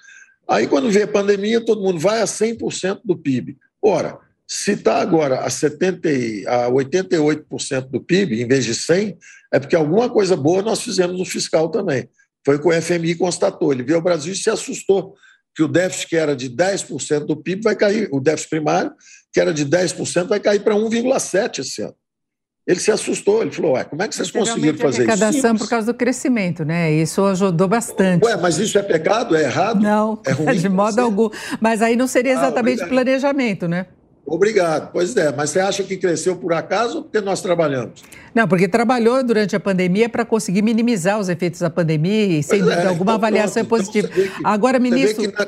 Aí, 0.48 0.67
quando 0.67 0.91
vê 0.91 1.04
a 1.04 1.08
pandemia, 1.08 1.63
todo 1.63 1.82
mundo 1.82 2.00
vai 2.00 2.22
a 2.22 2.26
100% 2.26 3.02
do 3.04 3.17
PIB. 3.17 3.58
Ora, 3.82 4.20
se 4.54 4.74
está 4.74 5.00
agora 5.00 5.40
a, 5.40 5.50
70, 5.50 6.10
a 6.46 6.70
88% 6.70 7.90
do 7.90 8.02
PIB, 8.02 8.42
em 8.42 8.46
vez 8.46 8.66
de 8.66 8.74
100%, 8.74 9.16
é 9.54 9.60
porque 9.62 9.78
alguma 9.78 10.10
coisa 10.10 10.36
boa 10.36 10.62
nós 10.62 10.82
fizemos 10.82 11.18
no 11.18 11.24
fiscal 11.24 11.70
também. 11.70 12.10
Foi 12.46 12.58
o 12.58 12.62
que 12.62 12.68
o 12.68 12.82
FMI 12.82 13.16
constatou. 13.16 13.72
Ele 13.72 13.82
viu 13.82 13.98
o 13.98 14.02
Brasil 14.02 14.34
e 14.34 14.36
se 14.36 14.50
assustou 14.50 15.16
que 15.56 15.64
o 15.64 15.70
déficit 15.70 16.10
que 16.10 16.18
era 16.18 16.36
de 16.36 16.50
10% 16.50 17.26
do 17.28 17.38
PIB 17.38 17.62
vai 17.64 17.78
cair, 17.78 18.10
o 18.12 18.20
déficit 18.20 18.50
primário, 18.50 18.92
que 19.32 19.40
era 19.40 19.54
de 19.54 19.66
10%, 19.66 20.28
vai 20.28 20.40
cair 20.42 20.62
para 20.62 20.76
1,7% 20.76 21.60
esse 21.60 21.82
ano. 21.84 21.96
Ele 22.68 22.80
se 22.82 22.92
assustou, 22.92 23.42
ele 23.42 23.52
falou: 23.52 23.76
Ué, 23.76 23.86
como 23.86 24.04
é 24.04 24.08
que 24.10 24.16
vocês 24.16 24.30
conseguiram 24.30 24.78
fazer 24.78 25.04
isso? 25.04 25.12
Arrecadação 25.12 25.56
por 25.56 25.70
causa 25.70 25.94
do 25.94 25.98
crescimento, 25.98 26.66
né? 26.66 26.92
Isso 26.92 27.24
ajudou 27.24 27.70
bastante. 27.70 28.26
Ué, 28.26 28.36
mas 28.36 28.58
isso 28.58 28.78
é 28.78 28.84
pecado? 28.84 29.34
É 29.34 29.44
errado? 29.44 29.82
Não, 29.82 30.22
é 30.26 30.32
ruim, 30.34 30.56
de 30.60 30.68
modo 30.68 31.00
algum. 31.00 31.30
Mas 31.62 31.82
aí 31.82 31.96
não 31.96 32.06
seria 32.06 32.34
ah, 32.34 32.44
exatamente 32.44 32.84
ah, 32.84 32.88
planejamento, 32.88 33.66
né? 33.66 33.88
Obrigado. 34.25 34.91
Pois 34.91 35.15
é, 35.17 35.34
mas 35.36 35.49
você 35.49 35.60
acha 35.60 35.84
que 35.84 35.97
cresceu 35.97 36.36
por 36.36 36.53
acaso 36.53 36.97
ou 36.97 37.03
porque 37.03 37.19
nós 37.19 37.41
trabalhamos? 37.41 38.03
Não, 38.34 38.47
porque 38.47 38.67
trabalhou 38.67 39.23
durante 39.23 39.55
a 39.55 39.60
pandemia 39.60 40.07
para 40.07 40.23
conseguir 40.23 40.62
minimizar 40.62 41.19
os 41.19 41.27
efeitos 41.27 41.60
da 41.60 41.69
pandemia 41.69 42.39
e, 42.39 42.43
sem 42.43 42.60
é, 42.60 42.63
dúvida 42.63 42.89
alguma, 42.89 43.12
então, 43.12 43.15
avaliação 43.15 43.65
pronto, 43.65 43.79
positiva. 43.79 44.07
Então 44.13 44.23
que, 44.23 44.41
Agora, 44.43 44.79
ministro. 44.79 45.23
Na, 45.31 45.47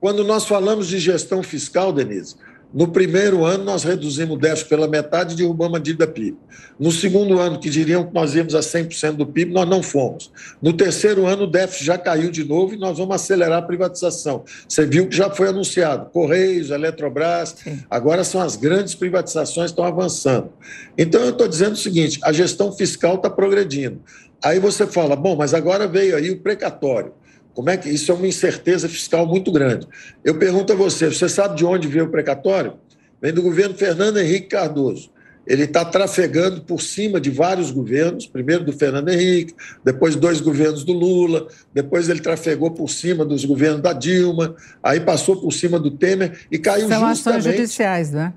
quando 0.00 0.24
nós 0.24 0.44
falamos 0.46 0.88
de 0.88 0.98
gestão 0.98 1.42
fiscal, 1.42 1.92
Denise, 1.92 2.34
no 2.72 2.88
primeiro 2.88 3.44
ano, 3.44 3.64
nós 3.64 3.84
reduzimos 3.84 4.36
o 4.36 4.40
déficit 4.40 4.68
pela 4.68 4.88
metade 4.88 5.34
e 5.34 5.36
derrubamos 5.36 5.78
a 5.78 5.82
dívida 5.82 6.06
PIB. 6.06 6.36
No 6.78 6.90
segundo 6.90 7.38
ano, 7.38 7.60
que 7.60 7.68
diriam 7.68 8.06
que 8.06 8.14
nós 8.14 8.34
íamos 8.34 8.54
a 8.54 8.60
100% 8.60 9.12
do 9.12 9.26
PIB, 9.26 9.52
nós 9.52 9.68
não 9.68 9.82
fomos. 9.82 10.30
No 10.60 10.72
terceiro 10.72 11.26
ano, 11.26 11.44
o 11.44 11.46
déficit 11.46 11.84
já 11.84 11.98
caiu 11.98 12.30
de 12.30 12.44
novo 12.44 12.74
e 12.74 12.78
nós 12.78 12.98
vamos 12.98 13.14
acelerar 13.14 13.58
a 13.58 13.62
privatização. 13.62 14.44
Você 14.66 14.86
viu 14.86 15.06
que 15.06 15.14
já 15.14 15.28
foi 15.30 15.48
anunciado: 15.48 16.10
Correios, 16.10 16.70
Eletrobras, 16.70 17.56
agora 17.90 18.24
são 18.24 18.40
as 18.40 18.56
grandes 18.56 18.94
privatizações 18.94 19.70
que 19.70 19.72
estão 19.72 19.84
avançando. 19.84 20.50
Então, 20.96 21.20
eu 21.20 21.30
estou 21.30 21.46
dizendo 21.46 21.74
o 21.74 21.76
seguinte: 21.76 22.18
a 22.22 22.32
gestão 22.32 22.72
fiscal 22.72 23.16
está 23.16 23.28
progredindo. 23.28 24.00
Aí 24.42 24.58
você 24.58 24.86
fala, 24.86 25.14
bom, 25.14 25.36
mas 25.36 25.54
agora 25.54 25.86
veio 25.86 26.16
aí 26.16 26.30
o 26.30 26.40
precatório. 26.40 27.12
Como 27.54 27.68
é 27.68 27.76
que 27.76 27.88
isso 27.88 28.10
é 28.10 28.14
uma 28.14 28.26
incerteza 28.26 28.88
fiscal 28.88 29.26
muito 29.26 29.52
grande? 29.52 29.86
Eu 30.24 30.38
pergunto 30.38 30.72
a 30.72 30.76
você, 30.76 31.06
você 31.08 31.28
sabe 31.28 31.56
de 31.56 31.64
onde 31.64 31.86
veio 31.88 32.06
o 32.06 32.10
precatório? 32.10 32.74
Vem 33.20 33.32
do 33.32 33.42
governo 33.42 33.74
Fernando 33.74 34.18
Henrique 34.18 34.48
Cardoso. 34.48 35.10
Ele 35.46 35.64
está 35.64 35.84
trafegando 35.84 36.62
por 36.62 36.80
cima 36.80 37.20
de 37.20 37.28
vários 37.28 37.70
governos, 37.70 38.26
primeiro 38.26 38.64
do 38.64 38.72
Fernando 38.72 39.08
Henrique, 39.08 39.54
depois 39.84 40.14
dois 40.14 40.40
governos 40.40 40.84
do 40.84 40.92
Lula, 40.92 41.48
depois 41.74 42.08
ele 42.08 42.20
trafegou 42.20 42.70
por 42.70 42.88
cima 42.88 43.24
dos 43.24 43.44
governos 43.44 43.82
da 43.82 43.92
Dilma, 43.92 44.54
aí 44.80 45.00
passou 45.00 45.40
por 45.40 45.52
cima 45.52 45.80
do 45.80 45.90
Temer 45.90 46.46
e 46.50 46.58
caiu 46.58 46.88
São 46.88 47.08
justamente... 47.08 47.40
ações 47.40 47.56
judiciais, 47.56 48.12
né? 48.12 48.32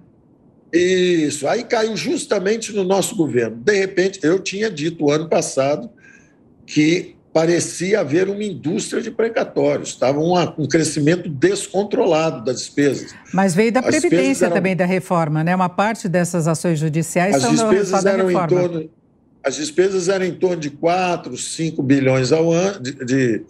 Isso, 0.74 1.48
aí 1.48 1.64
caiu 1.64 1.96
justamente 1.96 2.74
no 2.74 2.84
nosso 2.84 3.16
governo. 3.16 3.56
De 3.56 3.78
repente, 3.78 4.20
eu 4.24 4.40
tinha 4.40 4.70
dito 4.70 5.10
ano 5.12 5.30
passado 5.30 5.90
que 6.66 7.15
parecia 7.36 8.00
haver 8.00 8.30
uma 8.30 8.46
indústria 8.46 9.02
de 9.02 9.12
precatórios, 9.12 9.90
estava 9.90 10.18
um, 10.18 10.40
um 10.58 10.66
crescimento 10.66 11.28
descontrolado 11.28 12.46
das 12.46 12.60
despesas. 12.60 13.14
Mas 13.34 13.54
veio 13.54 13.74
da 13.74 13.84
Previdência 13.84 14.46
eram... 14.46 14.56
também 14.56 14.74
da 14.74 14.86
reforma, 14.86 15.44
né? 15.44 15.54
Uma 15.54 15.68
parte 15.68 16.08
dessas 16.08 16.48
ações 16.48 16.80
judiciais 16.80 17.36
as 17.36 17.42
são 17.42 17.52
despesas 17.52 18.06
eram 18.06 18.32
em 18.32 18.48
torno 18.48 18.90
As 19.44 19.58
despesas 19.58 20.08
eram 20.08 20.26
em 20.26 20.34
torno 20.34 20.62
de 20.62 20.70
4, 20.70 21.36
5 21.36 21.84
bilhões 21.84 22.32
ao 22.32 22.54
ano, 22.54 22.80
de, 22.80 22.94
de 23.04 23.44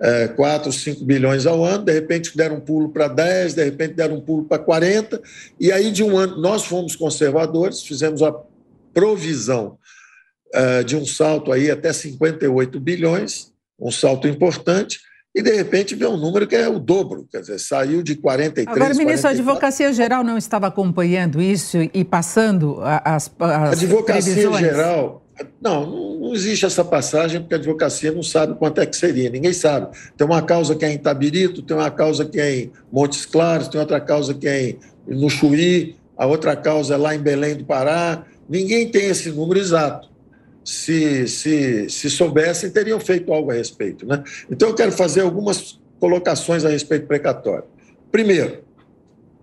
é, 0.00 0.26
4, 0.26 0.72
5 0.72 1.04
bilhões 1.04 1.46
ao 1.46 1.64
ano, 1.64 1.84
de 1.84 1.92
repente 1.92 2.36
deram 2.36 2.56
um 2.56 2.60
pulo 2.60 2.88
para 2.88 3.06
10, 3.06 3.54
de 3.54 3.62
repente 3.62 3.94
deram 3.94 4.16
um 4.16 4.20
pulo 4.20 4.46
para 4.46 4.58
40, 4.58 5.22
e 5.60 5.70
aí 5.70 5.92
de 5.92 6.02
um 6.02 6.18
ano, 6.18 6.40
nós 6.40 6.64
fomos 6.64 6.96
conservadores, 6.96 7.82
fizemos 7.82 8.20
a 8.20 8.34
provisão 8.92 9.78
de 10.86 10.96
um 10.96 11.04
salto 11.04 11.52
aí 11.52 11.70
até 11.70 11.92
58 11.92 12.80
bilhões, 12.80 13.52
um 13.78 13.90
salto 13.90 14.26
importante, 14.26 15.00
e 15.34 15.42
de 15.42 15.54
repente 15.54 15.94
vê 15.94 16.06
um 16.06 16.16
número 16.16 16.46
que 16.46 16.56
é 16.56 16.68
o 16.68 16.78
dobro, 16.78 17.28
quer 17.30 17.40
dizer, 17.40 17.60
saiu 17.60 18.02
de 18.02 18.16
43... 18.16 18.66
Agora, 18.66 18.94
ministro, 18.94 19.22
44. 19.22 19.28
a 19.28 19.30
Advocacia 19.30 19.92
Geral 19.92 20.24
não 20.24 20.36
estava 20.36 20.66
acompanhando 20.66 21.40
isso 21.40 21.78
e 21.94 22.04
passando 22.04 22.80
as, 22.82 23.00
as 23.04 23.32
a 23.38 23.70
Advocacia 23.70 24.32
previsões? 24.32 24.60
Geral... 24.60 25.24
Não, 25.62 26.18
não 26.18 26.34
existe 26.34 26.66
essa 26.66 26.84
passagem, 26.84 27.40
porque 27.40 27.54
a 27.54 27.58
advocacia 27.58 28.10
não 28.10 28.24
sabe 28.24 28.56
quanto 28.56 28.80
é 28.80 28.86
que 28.86 28.96
seria, 28.96 29.30
ninguém 29.30 29.52
sabe. 29.52 29.96
Tem 30.16 30.26
uma 30.26 30.42
causa 30.42 30.74
que 30.74 30.84
é 30.84 30.90
em 30.90 30.96
Itabirito, 30.96 31.62
tem 31.62 31.76
uma 31.76 31.92
causa 31.92 32.24
que 32.24 32.40
é 32.40 32.56
em 32.56 32.72
Montes 32.90 33.24
Claros, 33.24 33.68
tem 33.68 33.80
outra 33.80 34.00
causa 34.00 34.34
que 34.34 34.48
é 34.48 34.70
em, 34.70 34.78
no 35.06 35.30
Chuí, 35.30 35.94
a 36.16 36.26
outra 36.26 36.56
causa 36.56 36.94
é 36.94 36.96
lá 36.96 37.14
em 37.14 37.20
Belém 37.20 37.54
do 37.54 37.64
Pará. 37.64 38.24
Ninguém 38.48 38.90
tem 38.90 39.06
esse 39.06 39.30
número 39.30 39.60
exato. 39.60 40.08
Se, 40.70 41.26
se, 41.26 41.88
se 41.88 42.10
soubessem, 42.10 42.70
teriam 42.70 43.00
feito 43.00 43.32
algo 43.32 43.50
a 43.50 43.54
respeito. 43.54 44.06
Né? 44.06 44.22
Então, 44.50 44.68
eu 44.68 44.74
quero 44.74 44.92
fazer 44.92 45.22
algumas 45.22 45.80
colocações 45.98 46.64
a 46.64 46.68
respeito 46.68 47.06
precatório. 47.06 47.64
Primeiro, 48.12 48.62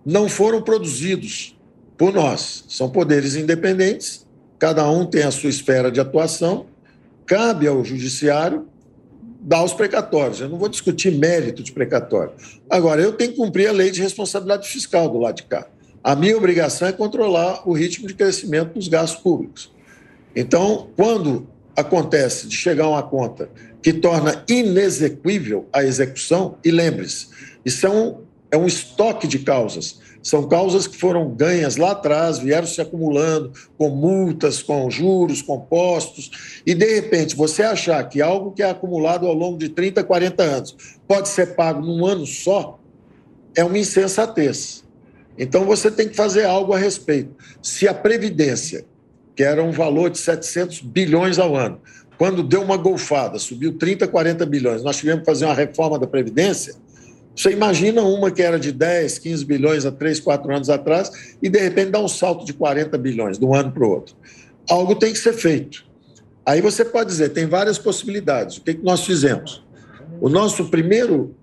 não 0.04 0.28
foram 0.28 0.62
produzidos 0.62 1.58
por 1.96 2.12
nós, 2.12 2.64
são 2.68 2.88
poderes 2.88 3.34
independentes 3.34 4.26
cada 4.58 4.88
um 4.90 5.04
tem 5.04 5.22
a 5.22 5.30
sua 5.30 5.50
esfera 5.50 5.90
de 5.90 6.00
atuação, 6.00 6.66
cabe 7.26 7.66
ao 7.66 7.84
judiciário 7.84 8.66
dar 9.40 9.62
os 9.62 9.74
precatórios. 9.74 10.40
Eu 10.40 10.48
não 10.48 10.58
vou 10.58 10.68
discutir 10.68 11.12
mérito 11.12 11.62
de 11.62 11.72
precatório. 11.72 12.32
Agora, 12.68 13.00
eu 13.00 13.12
tenho 13.12 13.32
que 13.32 13.36
cumprir 13.36 13.68
a 13.68 13.72
lei 13.72 13.90
de 13.90 14.00
responsabilidade 14.00 14.68
fiscal 14.68 15.08
do 15.08 15.18
lado 15.18 15.36
de 15.36 15.42
cá. 15.44 15.66
A 16.02 16.14
minha 16.14 16.36
obrigação 16.36 16.88
é 16.88 16.92
controlar 16.92 17.68
o 17.68 17.72
ritmo 17.72 18.06
de 18.06 18.14
crescimento 18.14 18.74
dos 18.74 18.88
gastos 18.88 19.20
públicos. 19.20 19.70
Então, 20.36 20.90
quando 20.94 21.48
acontece 21.74 22.46
de 22.46 22.54
chegar 22.54 22.88
uma 22.88 23.02
conta 23.02 23.48
que 23.82 23.92
torna 23.92 24.44
inexequível 24.46 25.66
a 25.72 25.82
execução, 25.82 26.58
e 26.62 26.70
lembre-se, 26.70 27.28
isso 27.64 27.86
é 27.86 27.90
um, 27.90 28.20
é 28.50 28.56
um 28.56 28.66
estoque 28.66 29.26
de 29.26 29.38
causas. 29.38 29.98
São 30.22 30.46
causas 30.48 30.86
que 30.86 30.96
foram 30.96 31.30
ganhas 31.30 31.76
lá 31.76 31.92
atrás, 31.92 32.38
vieram 32.38 32.66
se 32.66 32.80
acumulando 32.80 33.52
com 33.78 33.88
multas, 33.88 34.62
com 34.62 34.90
juros, 34.90 35.40
compostos, 35.40 36.60
e 36.66 36.74
de 36.74 36.96
repente 36.96 37.36
você 37.36 37.62
achar 37.62 38.02
que 38.08 38.20
algo 38.20 38.50
que 38.50 38.62
é 38.62 38.68
acumulado 38.68 39.26
ao 39.26 39.32
longo 39.32 39.56
de 39.56 39.68
30, 39.68 40.02
40 40.04 40.42
anos 40.42 40.76
pode 41.06 41.28
ser 41.28 41.54
pago 41.54 41.80
num 41.80 42.04
ano 42.04 42.26
só, 42.26 42.78
é 43.54 43.64
uma 43.64 43.78
insensatez. 43.78 44.84
Então 45.38 45.64
você 45.64 45.90
tem 45.90 46.08
que 46.08 46.16
fazer 46.16 46.44
algo 46.44 46.72
a 46.72 46.78
respeito. 46.78 47.30
Se 47.62 47.86
a 47.86 47.94
Previdência, 47.94 48.84
que 49.36 49.44
era 49.44 49.62
um 49.62 49.70
valor 49.70 50.10
de 50.10 50.18
700 50.18 50.80
bilhões 50.80 51.38
ao 51.38 51.54
ano, 51.54 51.78
quando 52.16 52.42
deu 52.42 52.62
uma 52.62 52.78
golfada, 52.78 53.38
subiu 53.38 53.76
30, 53.76 54.08
40 54.08 54.46
bilhões, 54.46 54.82
nós 54.82 54.96
tivemos 54.96 55.20
que 55.20 55.26
fazer 55.26 55.44
uma 55.44 55.54
reforma 55.54 55.98
da 55.98 56.06
Previdência, 56.06 56.74
você 57.36 57.50
imagina 57.50 58.00
uma 58.00 58.30
que 58.30 58.40
era 58.40 58.58
de 58.58 58.72
10, 58.72 59.18
15 59.18 59.44
bilhões 59.44 59.84
há 59.84 59.92
3, 59.92 60.20
4 60.20 60.54
anos 60.54 60.70
atrás 60.70 61.36
e, 61.42 61.50
de 61.50 61.58
repente, 61.58 61.90
dá 61.90 62.00
um 62.00 62.08
salto 62.08 62.46
de 62.46 62.54
40 62.54 62.96
bilhões 62.96 63.38
de 63.38 63.44
um 63.44 63.54
ano 63.54 63.70
para 63.70 63.86
o 63.86 63.90
outro. 63.90 64.16
Algo 64.70 64.94
tem 64.94 65.12
que 65.12 65.18
ser 65.18 65.34
feito. 65.34 65.84
Aí 66.46 66.62
você 66.62 66.82
pode 66.82 67.10
dizer, 67.10 67.28
tem 67.30 67.44
várias 67.44 67.76
possibilidades. 67.76 68.56
O 68.56 68.62
que, 68.62 68.72
que 68.72 68.82
nós 68.82 69.04
fizemos? 69.04 69.62
O 70.18 70.30
nosso 70.30 70.70
primeiro 70.70 71.36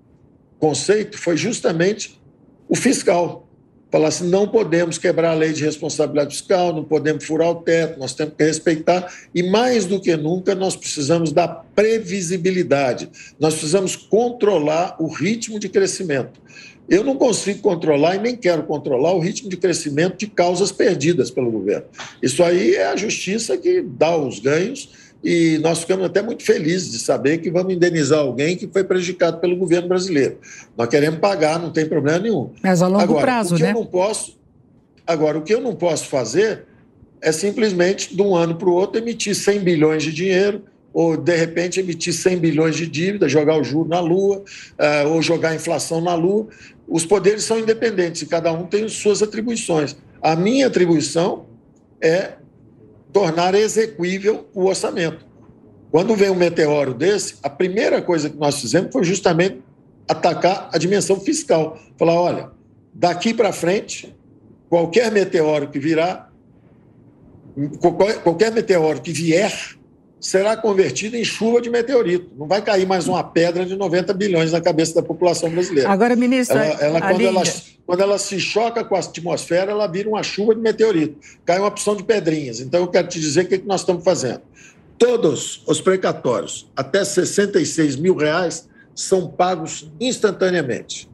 conceito 0.58 1.16
foi 1.16 1.38
justamente 1.38 2.20
o 2.68 2.76
fiscal 2.76 3.48
falar 3.94 4.08
assim: 4.08 4.28
não 4.28 4.48
podemos 4.48 4.98
quebrar 4.98 5.30
a 5.30 5.36
lei 5.36 5.54
de 5.54 5.64
responsabilidade 5.64 6.36
fiscal, 6.36 6.74
não 6.74 6.84
podemos 6.84 7.24
furar 7.24 7.52
o 7.52 7.56
teto, 7.56 8.00
nós 8.00 8.16
temos 8.16 8.34
que 8.36 8.44
respeitar, 8.44 9.14
e 9.36 9.44
mais 9.44 9.86
do 9.86 10.02
que 10.02 10.18
nunca, 10.18 10.56
nós 10.56 10.76
precisamos 10.76 11.32
da 11.32 11.48
previsibilidade, 11.48 13.08
nós 13.40 13.54
precisamos 13.54 13.96
controlar 13.96 14.96
o 15.00 15.08
ritmo 15.08 15.60
de 15.60 15.70
crescimento. 15.70 16.42
Eu 16.90 17.04
não 17.04 17.16
consigo 17.16 17.62
controlar 17.62 18.16
e 18.16 18.20
nem 18.20 18.36
quero 18.36 18.64
controlar 18.64 19.14
o 19.14 19.20
ritmo 19.20 19.48
de 19.48 19.56
crescimento 19.56 20.18
de 20.18 20.28
causas 20.28 20.72
perdidas 20.72 21.30
pelo 21.30 21.52
governo. 21.52 21.86
Isso 22.22 22.44
aí 22.44 22.76
é 22.76 22.88
a 22.88 22.96
justiça 22.96 23.56
que 23.56 23.82
dá 23.82 24.18
os 24.18 24.40
ganhos 24.40 24.90
e 25.24 25.58
nós 25.60 25.80
ficamos 25.80 26.06
até 26.06 26.22
muito 26.22 26.44
felizes 26.44 26.92
de 26.92 27.00
saber 27.00 27.38
que 27.38 27.50
vamos 27.50 27.74
indenizar 27.74 28.20
alguém 28.20 28.58
que 28.58 28.68
foi 28.68 28.84
prejudicado 28.84 29.40
pelo 29.40 29.56
governo 29.56 29.88
brasileiro. 29.88 30.38
Nós 30.78 30.90
queremos 30.90 31.20
pagar, 31.20 31.60
não 31.60 31.72
tem 31.72 31.86
problema 31.86 32.20
nenhum. 32.20 32.52
Mas 32.62 32.82
a 32.82 32.88
longo 32.88 33.02
agora, 33.02 33.22
prazo, 33.22 33.56
o 33.56 33.58
que 33.58 33.64
né? 33.64 33.70
Eu 33.70 33.76
não 33.76 33.86
posso, 33.86 34.38
agora, 35.08 35.38
o 35.38 35.42
que 35.42 35.54
eu 35.54 35.62
não 35.62 35.74
posso 35.74 36.08
fazer 36.08 36.66
é 37.22 37.32
simplesmente, 37.32 38.14
de 38.14 38.22
um 38.22 38.36
ano 38.36 38.56
para 38.56 38.68
o 38.68 38.74
outro, 38.74 39.00
emitir 39.00 39.34
100 39.34 39.60
bilhões 39.62 40.04
de 40.04 40.12
dinheiro, 40.12 40.64
ou, 40.94 41.16
de 41.16 41.36
repente, 41.36 41.80
emitir 41.80 42.14
100 42.14 42.38
bilhões 42.38 42.76
de 42.76 42.86
dívida, 42.86 43.28
jogar 43.30 43.58
o 43.58 43.64
juro 43.64 43.88
na 43.88 44.02
Lua, 44.02 44.40
uh, 44.40 45.08
ou 45.08 45.22
jogar 45.22 45.50
a 45.50 45.56
inflação 45.56 46.02
na 46.02 46.14
Lua. 46.14 46.48
Os 46.86 47.06
poderes 47.06 47.46
são 47.46 47.58
independentes 47.58 48.22
e 48.22 48.26
cada 48.26 48.52
um 48.52 48.66
tem 48.66 48.88
suas 48.90 49.24
atribuições. 49.24 49.96
A 50.22 50.36
minha 50.36 50.68
atribuição 50.68 51.46
é 52.02 52.34
tornar 53.14 53.54
execuível 53.54 54.50
o 54.54 54.66
orçamento. 54.66 55.26
Quando 55.92 56.16
vem 56.16 56.32
um 56.32 56.36
meteoro 56.36 56.94
desse, 56.94 57.36
a 57.44 57.50
primeira 57.50 58.02
coisa 58.02 58.28
que 58.28 58.36
nós 58.36 58.60
fizemos 58.60 58.92
foi 58.92 59.04
justamente 59.04 59.62
atacar 60.08 60.70
a 60.74 60.78
dimensão 60.80 61.20
fiscal. 61.20 61.80
Falar, 61.98 62.20
olha, 62.20 62.52
daqui 62.92 63.32
para 63.32 63.54
frente, 63.54 64.14
qualquer 64.68 65.12
meteoro 65.12 65.70
que 65.70 65.78
virá, 65.78 66.30
qualquer 68.24 68.52
meteoro 68.52 69.00
que 69.00 69.12
vier, 69.12 69.54
será 70.24 70.56
convertido 70.56 71.18
em 71.18 71.24
chuva 71.26 71.60
de 71.60 71.70
meteorito. 71.70 72.32
Não 72.38 72.48
vai 72.48 72.62
cair 72.62 72.88
mais 72.88 73.10
uma 73.10 73.22
pedra 73.22 73.66
de 73.66 73.76
90 73.76 74.14
bilhões 74.14 74.54
na 74.54 74.62
cabeça 74.62 74.96
da 74.96 75.04
população 75.04 75.50
brasileira. 75.50 75.90
Agora, 75.90 76.16
ministro, 76.16 76.58
ela, 76.58 76.82
ela, 76.82 77.02
quando, 77.02 77.22
ela, 77.22 77.44
quando 77.86 78.02
ela 78.02 78.18
se 78.18 78.40
choca 78.40 78.86
com 78.86 78.96
a 78.96 79.00
atmosfera, 79.00 79.72
ela 79.72 79.86
vira 79.86 80.08
uma 80.08 80.24
chuva 80.24 80.56
de 80.56 80.62
meteorito. 80.62 81.18
Cai 81.46 81.60
uma 81.60 81.68
opção 81.68 81.94
de 81.94 82.04
pedrinhas. 82.04 82.62
Então, 82.62 82.80
eu 82.80 82.88
quero 82.88 83.10
te 83.10 83.20
dizer 83.20 83.44
o 83.44 83.48
que, 83.50 83.58
que 83.58 83.68
nós 83.68 83.82
estamos 83.82 84.02
fazendo. 84.02 84.42
Todos 84.98 85.62
os 85.68 85.82
precatórios, 85.82 86.72
até 86.74 87.04
66 87.04 87.98
mil 87.98 88.16
reais, 88.16 88.70
são 88.96 89.28
pagos 89.28 89.92
instantaneamente. 90.00 91.10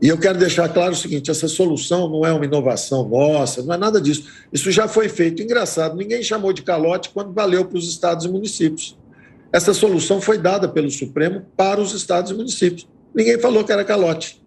E 0.00 0.08
eu 0.08 0.16
quero 0.16 0.38
deixar 0.38 0.68
claro 0.68 0.92
o 0.92 0.96
seguinte: 0.96 1.30
essa 1.30 1.48
solução 1.48 2.08
não 2.08 2.24
é 2.24 2.32
uma 2.32 2.44
inovação 2.44 3.08
nossa, 3.08 3.62
não 3.62 3.74
é 3.74 3.76
nada 3.76 4.00
disso. 4.00 4.24
Isso 4.52 4.70
já 4.70 4.86
foi 4.86 5.08
feito. 5.08 5.42
Engraçado, 5.42 5.96
ninguém 5.96 6.22
chamou 6.22 6.52
de 6.52 6.62
calote 6.62 7.10
quando 7.10 7.32
valeu 7.32 7.64
para 7.64 7.78
os 7.78 7.88
estados 7.88 8.24
e 8.24 8.28
municípios. 8.28 8.96
Essa 9.52 9.72
solução 9.72 10.20
foi 10.20 10.38
dada 10.38 10.68
pelo 10.68 10.90
Supremo 10.90 11.44
para 11.56 11.80
os 11.80 11.94
estados 11.94 12.30
e 12.30 12.34
municípios. 12.34 12.86
Ninguém 13.14 13.38
falou 13.38 13.64
que 13.64 13.72
era 13.72 13.84
calote. 13.84 14.42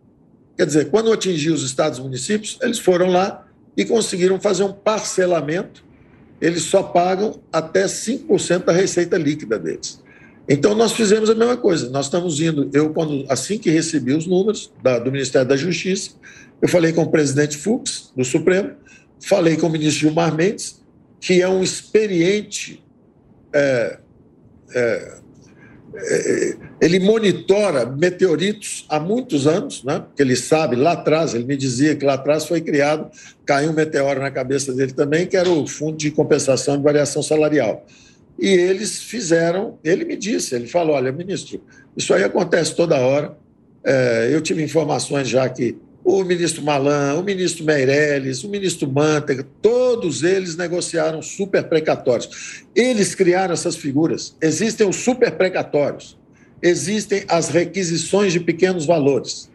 Quer 0.55 0.65
dizer, 0.65 0.89
quando 0.89 1.11
atingiu 1.11 1.53
os 1.53 1.63
estados 1.63 1.97
e 1.97 2.01
municípios, 2.01 2.57
eles 2.61 2.77
foram 2.77 3.09
lá 3.09 3.47
e 3.75 3.83
conseguiram 3.83 4.39
fazer 4.39 4.63
um 4.63 4.71
parcelamento. 4.71 5.83
Eles 6.39 6.63
só 6.63 6.83
pagam 6.83 7.39
até 7.51 7.85
5% 7.85 8.65
da 8.65 8.71
receita 8.71 9.17
líquida 9.17 9.57
deles. 9.57 10.00
Então, 10.47 10.75
nós 10.75 10.91
fizemos 10.93 11.29
a 11.29 11.35
mesma 11.35 11.57
coisa. 11.57 11.89
Nós 11.89 12.05
estamos 12.05 12.39
indo. 12.39 12.69
Eu, 12.73 12.91
quando, 12.93 13.25
assim 13.29 13.57
que 13.57 13.69
recebi 13.69 14.13
os 14.13 14.25
números 14.25 14.71
da, 14.81 14.99
do 14.99 15.11
Ministério 15.11 15.47
da 15.47 15.55
Justiça, 15.55 16.11
eu 16.61 16.67
falei 16.67 16.93
com 16.93 17.03
o 17.03 17.09
presidente 17.09 17.57
Fux, 17.57 18.11
do 18.15 18.23
Supremo, 18.23 18.71
falei 19.19 19.57
com 19.57 19.67
o 19.67 19.69
ministro 19.69 20.01
Gilmar 20.01 20.35
Mendes, 20.35 20.81
que 21.19 21.41
é 21.41 21.47
um 21.47 21.63
experiente. 21.63 22.83
É, 23.53 23.99
é, 24.73 25.21
é, 25.93 26.57
ele 26.79 26.99
monitora 26.99 27.85
meteoritos 27.85 28.85
há 28.87 28.99
muitos 28.99 29.45
anos, 29.45 29.83
né? 29.83 29.99
porque 29.99 30.21
ele 30.21 30.35
sabe, 30.35 30.75
lá 30.75 30.93
atrás, 30.93 31.33
ele 31.33 31.43
me 31.43 31.57
dizia 31.57 31.95
que 31.95 32.05
lá 32.05 32.13
atrás 32.13 32.45
foi 32.45 32.61
criado, 32.61 33.09
caiu 33.45 33.71
um 33.71 33.73
meteoro 33.73 34.21
na 34.21 34.31
cabeça 34.31 34.73
dele 34.73 34.93
também, 34.93 35.27
que 35.27 35.35
era 35.35 35.49
o 35.49 35.67
Fundo 35.67 35.97
de 35.97 36.09
Compensação 36.09 36.77
de 36.77 36.83
Variação 36.83 37.21
Salarial. 37.21 37.85
E 38.41 38.47
eles 38.47 39.03
fizeram, 39.03 39.77
ele 39.83 40.03
me 40.03 40.17
disse, 40.17 40.55
ele 40.55 40.65
falou, 40.65 40.95
olha, 40.95 41.11
ministro, 41.11 41.63
isso 41.95 42.11
aí 42.11 42.23
acontece 42.23 42.75
toda 42.75 42.97
hora. 42.97 43.37
É, 43.83 44.29
eu 44.31 44.41
tive 44.41 44.63
informações 44.63 45.29
já 45.29 45.47
que 45.47 45.77
o 46.03 46.23
ministro 46.23 46.63
Malan, 46.63 47.19
o 47.19 47.23
ministro 47.23 47.63
Meirelles, 47.63 48.43
o 48.43 48.49
ministro 48.49 48.91
Mantega, 48.91 49.45
todos 49.61 50.23
eles 50.23 50.55
negociaram 50.55 51.21
super 51.21 51.63
precatórios. 51.65 52.63
Eles 52.75 53.13
criaram 53.13 53.53
essas 53.53 53.75
figuras. 53.75 54.35
Existem 54.41 54.89
os 54.89 54.95
super 54.95 55.31
precatórios, 55.33 56.17
existem 56.63 57.23
as 57.27 57.49
requisições 57.49 58.33
de 58.33 58.39
pequenos 58.39 58.87
valores. 58.87 59.51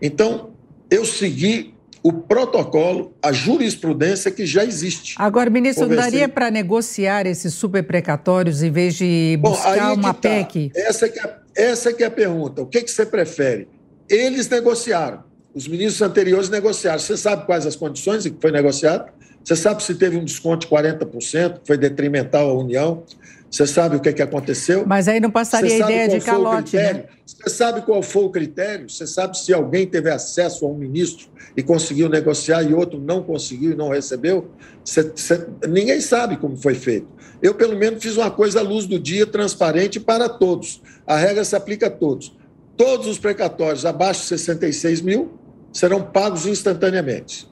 Então, 0.00 0.50
eu 0.88 1.04
segui 1.04 1.74
o 2.08 2.12
protocolo, 2.12 3.12
a 3.22 3.32
jurisprudência 3.32 4.30
que 4.30 4.46
já 4.46 4.64
existe. 4.64 5.14
Agora, 5.18 5.50
ministro, 5.50 5.86
não 5.86 5.94
daria 5.94 6.26
para 6.26 6.50
negociar 6.50 7.26
esses 7.26 7.52
superprecatórios 7.52 8.62
em 8.62 8.70
vez 8.70 8.94
de 8.94 9.38
buscar 9.42 9.90
Bom, 9.90 10.00
uma 10.00 10.14
tá. 10.14 10.20
PEC? 10.20 10.72
Essa 10.74 11.04
é, 11.04 11.08
que 11.10 11.18
é, 11.20 11.36
essa 11.54 11.90
é 11.90 11.96
é 12.00 12.06
a 12.06 12.10
pergunta. 12.10 12.62
O 12.62 12.66
que, 12.66 12.80
que 12.80 12.90
você 12.90 13.04
prefere? 13.04 13.68
Eles 14.08 14.48
negociaram. 14.48 15.22
Os 15.54 15.68
ministros 15.68 16.00
anteriores 16.00 16.48
negociaram. 16.48 16.98
Você 16.98 17.14
sabe 17.14 17.44
quais 17.44 17.66
as 17.66 17.76
condições 17.76 18.24
em 18.24 18.32
que 18.32 18.40
foi 18.40 18.52
negociado? 18.52 19.12
Você 19.44 19.54
sabe 19.54 19.82
se 19.82 19.94
teve 19.94 20.16
um 20.16 20.24
desconto 20.24 20.66
de 20.66 20.72
40%, 20.72 21.60
que 21.60 21.66
foi 21.66 21.76
detrimental 21.76 22.48
à 22.48 22.54
União? 22.54 23.04
Você 23.50 23.66
sabe 23.66 23.96
o 23.96 24.00
que, 24.00 24.10
é 24.10 24.12
que 24.12 24.20
aconteceu? 24.20 24.84
Mas 24.86 25.08
aí 25.08 25.20
não 25.20 25.30
passaria 25.30 25.72
a 25.72 25.78
ideia 25.78 26.08
de 26.08 26.20
calote, 26.24 26.76
né? 26.76 27.04
Você 27.24 27.48
sabe 27.48 27.82
qual 27.82 28.02
foi 28.02 28.24
o 28.24 28.30
critério? 28.30 28.88
Você 28.90 29.06
sabe 29.06 29.38
se 29.38 29.52
alguém 29.54 29.86
teve 29.86 30.10
acesso 30.10 30.66
a 30.66 30.68
um 30.68 30.74
ministro 30.74 31.28
e 31.56 31.62
conseguiu 31.62 32.08
negociar 32.08 32.62
e 32.62 32.74
outro 32.74 33.00
não 33.00 33.22
conseguiu 33.22 33.72
e 33.72 33.74
não 33.74 33.88
recebeu? 33.88 34.50
Você, 34.84 35.02
você, 35.02 35.46
ninguém 35.66 36.00
sabe 36.00 36.36
como 36.36 36.56
foi 36.56 36.74
feito. 36.74 37.06
Eu, 37.42 37.54
pelo 37.54 37.76
menos, 37.76 38.02
fiz 38.02 38.16
uma 38.16 38.30
coisa 38.30 38.60
à 38.60 38.62
luz 38.62 38.86
do 38.86 38.98
dia, 38.98 39.26
transparente 39.26 39.98
para 39.98 40.28
todos. 40.28 40.82
A 41.06 41.16
regra 41.16 41.44
se 41.44 41.56
aplica 41.56 41.86
a 41.86 41.90
todos. 41.90 42.36
Todos 42.76 43.06
os 43.06 43.18
precatórios 43.18 43.86
abaixo 43.86 44.22
de 44.22 44.28
66 44.28 45.00
mil 45.00 45.38
serão 45.72 46.02
pagos 46.02 46.46
instantaneamente. 46.46 47.48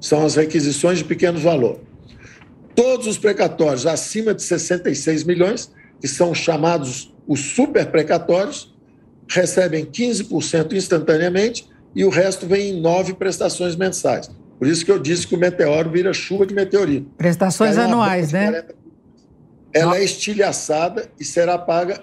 São 0.00 0.24
as 0.24 0.36
requisições 0.36 0.98
de 0.98 1.04
pequeno 1.04 1.38
valor. 1.38 1.80
Todos 2.74 3.06
os 3.06 3.18
precatórios 3.18 3.86
acima 3.86 4.34
de 4.34 4.42
66 4.42 5.24
milhões, 5.24 5.72
que 6.00 6.08
são 6.08 6.34
chamados 6.34 7.14
os 7.26 7.40
super 7.40 7.86
precatórios, 7.90 8.74
recebem 9.28 9.84
15% 9.84 10.72
instantaneamente 10.72 11.68
e 11.94 12.04
o 12.04 12.10
resto 12.10 12.46
vem 12.46 12.70
em 12.70 12.80
nove 12.80 13.14
prestações 13.14 13.76
mensais. 13.76 14.30
Por 14.58 14.68
isso 14.68 14.84
que 14.84 14.90
eu 14.90 14.98
disse 14.98 15.26
que 15.26 15.34
o 15.34 15.38
meteoro 15.38 15.90
vira 15.90 16.12
chuva 16.12 16.46
de 16.46 16.54
meteorito. 16.54 17.10
Prestações 17.16 17.76
anuais, 17.78 18.32
né? 18.32 18.50
40... 18.50 18.74
Ela 19.72 19.96
é 19.98 20.04
estilhaçada 20.04 21.08
e 21.18 21.24
será 21.24 21.58
paga 21.58 22.00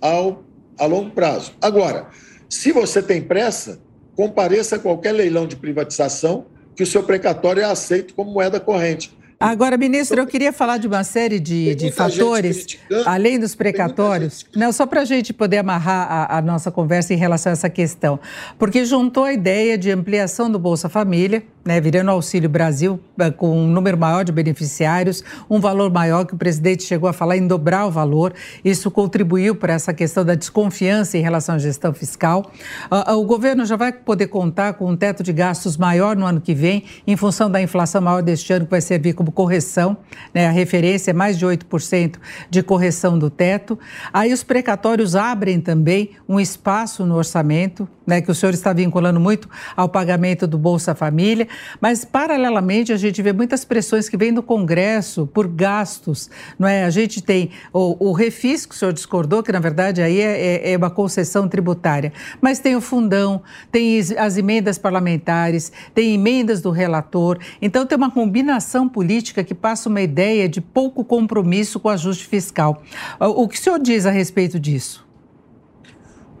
ao, 0.00 0.44
a 0.78 0.86
longo 0.86 1.10
prazo. 1.10 1.52
Agora, 1.60 2.08
se 2.48 2.72
você 2.72 3.02
tem 3.02 3.22
pressa, 3.22 3.80
compareça 4.14 4.76
a 4.76 4.78
qualquer 4.78 5.12
leilão 5.12 5.46
de 5.46 5.56
privatização 5.56 6.46
que 6.74 6.82
o 6.82 6.86
seu 6.86 7.02
precatório 7.02 7.62
é 7.62 7.64
aceito 7.64 8.14
como 8.14 8.32
moeda 8.32 8.60
corrente. 8.60 9.15
Agora, 9.38 9.76
ministro, 9.76 10.18
eu 10.18 10.26
queria 10.26 10.50
falar 10.50 10.78
de 10.78 10.86
uma 10.86 11.04
série 11.04 11.38
de, 11.38 11.74
de 11.74 11.92
fatores, 11.92 12.78
além 13.04 13.38
dos 13.38 13.54
precatórios, 13.54 14.46
não 14.56 14.72
só 14.72 14.86
para 14.86 15.02
a 15.02 15.04
gente 15.04 15.32
poder 15.34 15.58
amarrar 15.58 16.10
a, 16.10 16.38
a, 16.38 16.42
nossa 16.42 16.70
conversa 16.70 17.12
em 17.12 17.18
relação 17.18 17.50
a 17.50 17.52
essa 17.52 17.68
questão, 17.68 18.18
porque 18.58 18.84
juntou 18.86 19.24
a 19.24 19.32
ideia 19.34 19.76
de 19.76 19.90
ampliação 19.90 20.50
do 20.50 20.58
Bolsa 20.58 20.88
Família, 20.88 21.42
né, 21.66 21.80
virando 21.80 22.12
Auxílio 22.12 22.48
Brasil 22.48 23.00
eh, 23.18 23.30
com 23.30 23.58
um 23.58 23.66
número 23.66 23.98
maior 23.98 24.24
de 24.24 24.30
beneficiários, 24.30 25.24
um 25.50 25.58
valor 25.58 25.90
maior 25.90 26.24
que 26.24 26.32
o 26.32 26.36
presidente 26.36 26.84
chegou 26.84 27.08
a 27.08 27.12
falar 27.12 27.36
em 27.36 27.46
dobrar 27.46 27.86
o 27.86 27.90
valor. 27.90 28.32
Isso 28.64 28.88
contribuiu 28.88 29.56
para 29.56 29.72
essa 29.72 29.92
questão 29.92 30.24
da 30.24 30.36
desconfiança 30.36 31.18
em 31.18 31.20
relação 31.20 31.56
à 31.56 31.58
gestão 31.58 31.92
fiscal. 31.92 32.52
Uh, 32.90 33.16
o 33.16 33.24
governo 33.24 33.66
já 33.66 33.74
vai 33.74 33.92
poder 33.92 34.28
contar 34.28 34.74
com 34.74 34.88
um 34.88 34.96
teto 34.96 35.24
de 35.24 35.32
gastos 35.32 35.76
maior 35.76 36.16
no 36.16 36.24
ano 36.24 36.40
que 36.40 36.54
vem, 36.54 36.84
em 37.04 37.16
função 37.16 37.50
da 37.50 37.60
inflação 37.60 38.00
maior 38.00 38.22
deste 38.22 38.52
ano, 38.52 38.64
que 38.64 38.70
vai 38.70 38.80
servir 38.80 39.14
como 39.14 39.32
correção. 39.32 39.96
Né, 40.32 40.46
a 40.46 40.52
referência 40.52 41.10
é 41.10 41.14
mais 41.14 41.36
de 41.36 41.44
8% 41.44 42.16
de 42.48 42.62
correção 42.62 43.18
do 43.18 43.28
teto. 43.28 43.76
Aí 44.12 44.32
os 44.32 44.44
precatórios 44.44 45.16
abrem 45.16 45.60
também 45.60 46.10
um 46.28 46.38
espaço 46.38 47.04
no 47.04 47.16
orçamento, 47.16 47.88
né, 48.06 48.20
que 48.20 48.30
o 48.30 48.34
senhor 48.34 48.54
está 48.54 48.72
vinculando 48.72 49.18
muito 49.18 49.48
ao 49.76 49.88
pagamento 49.88 50.46
do 50.46 50.56
Bolsa 50.56 50.94
Família. 50.94 51.48
Mas, 51.80 52.04
paralelamente, 52.04 52.92
a 52.92 52.96
gente 52.96 53.20
vê 53.22 53.32
muitas 53.32 53.64
pressões 53.64 54.08
que 54.08 54.16
vêm 54.16 54.32
do 54.32 54.42
Congresso 54.42 55.26
por 55.26 55.46
gastos. 55.46 56.30
Não 56.58 56.66
é? 56.66 56.84
A 56.84 56.90
gente 56.90 57.22
tem 57.22 57.50
o, 57.72 58.08
o 58.08 58.12
refis, 58.12 58.66
que 58.66 58.74
o 58.74 58.78
senhor 58.78 58.92
discordou, 58.92 59.42
que 59.42 59.52
na 59.52 59.60
verdade 59.60 60.02
aí 60.02 60.20
é, 60.20 60.68
é, 60.68 60.72
é 60.72 60.76
uma 60.76 60.90
concessão 60.90 61.48
tributária. 61.48 62.12
Mas 62.40 62.58
tem 62.58 62.76
o 62.76 62.80
fundão, 62.80 63.42
tem 63.70 63.98
as 64.18 64.36
emendas 64.36 64.78
parlamentares, 64.78 65.72
tem 65.94 66.14
emendas 66.14 66.60
do 66.60 66.70
relator. 66.70 67.38
Então, 67.60 67.86
tem 67.86 67.96
uma 67.96 68.10
combinação 68.10 68.88
política 68.88 69.44
que 69.44 69.54
passa 69.54 69.88
uma 69.88 70.00
ideia 70.00 70.48
de 70.48 70.60
pouco 70.60 71.04
compromisso 71.04 71.78
com 71.80 71.88
o 71.88 71.90
ajuste 71.90 72.26
fiscal. 72.26 72.82
O 73.20 73.48
que 73.48 73.58
o 73.58 73.62
senhor 73.62 73.78
diz 73.78 74.06
a 74.06 74.10
respeito 74.10 74.58
disso? 74.58 75.06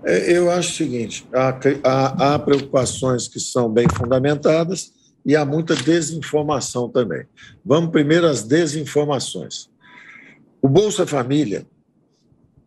É, 0.04 0.36
eu 0.36 0.50
acho 0.50 0.70
o 0.70 0.74
seguinte: 0.74 1.26
há, 1.32 1.58
há, 1.82 2.34
há, 2.34 2.38
preocupações 2.38 3.26
que 3.26 3.40
são 3.40 3.68
bem 3.68 3.86
fundamentadas 3.92 4.92
e 5.26 5.34
há 5.34 5.44
muita 5.44 5.74
desinformação 5.74 6.88
também. 6.88 7.26
Vamos 7.64 7.90
primeiro 7.90 8.28
às 8.28 8.44
desinformações. 8.44 9.68
O 10.62 10.68
Bolsa 10.68 11.04
Família 11.04 11.66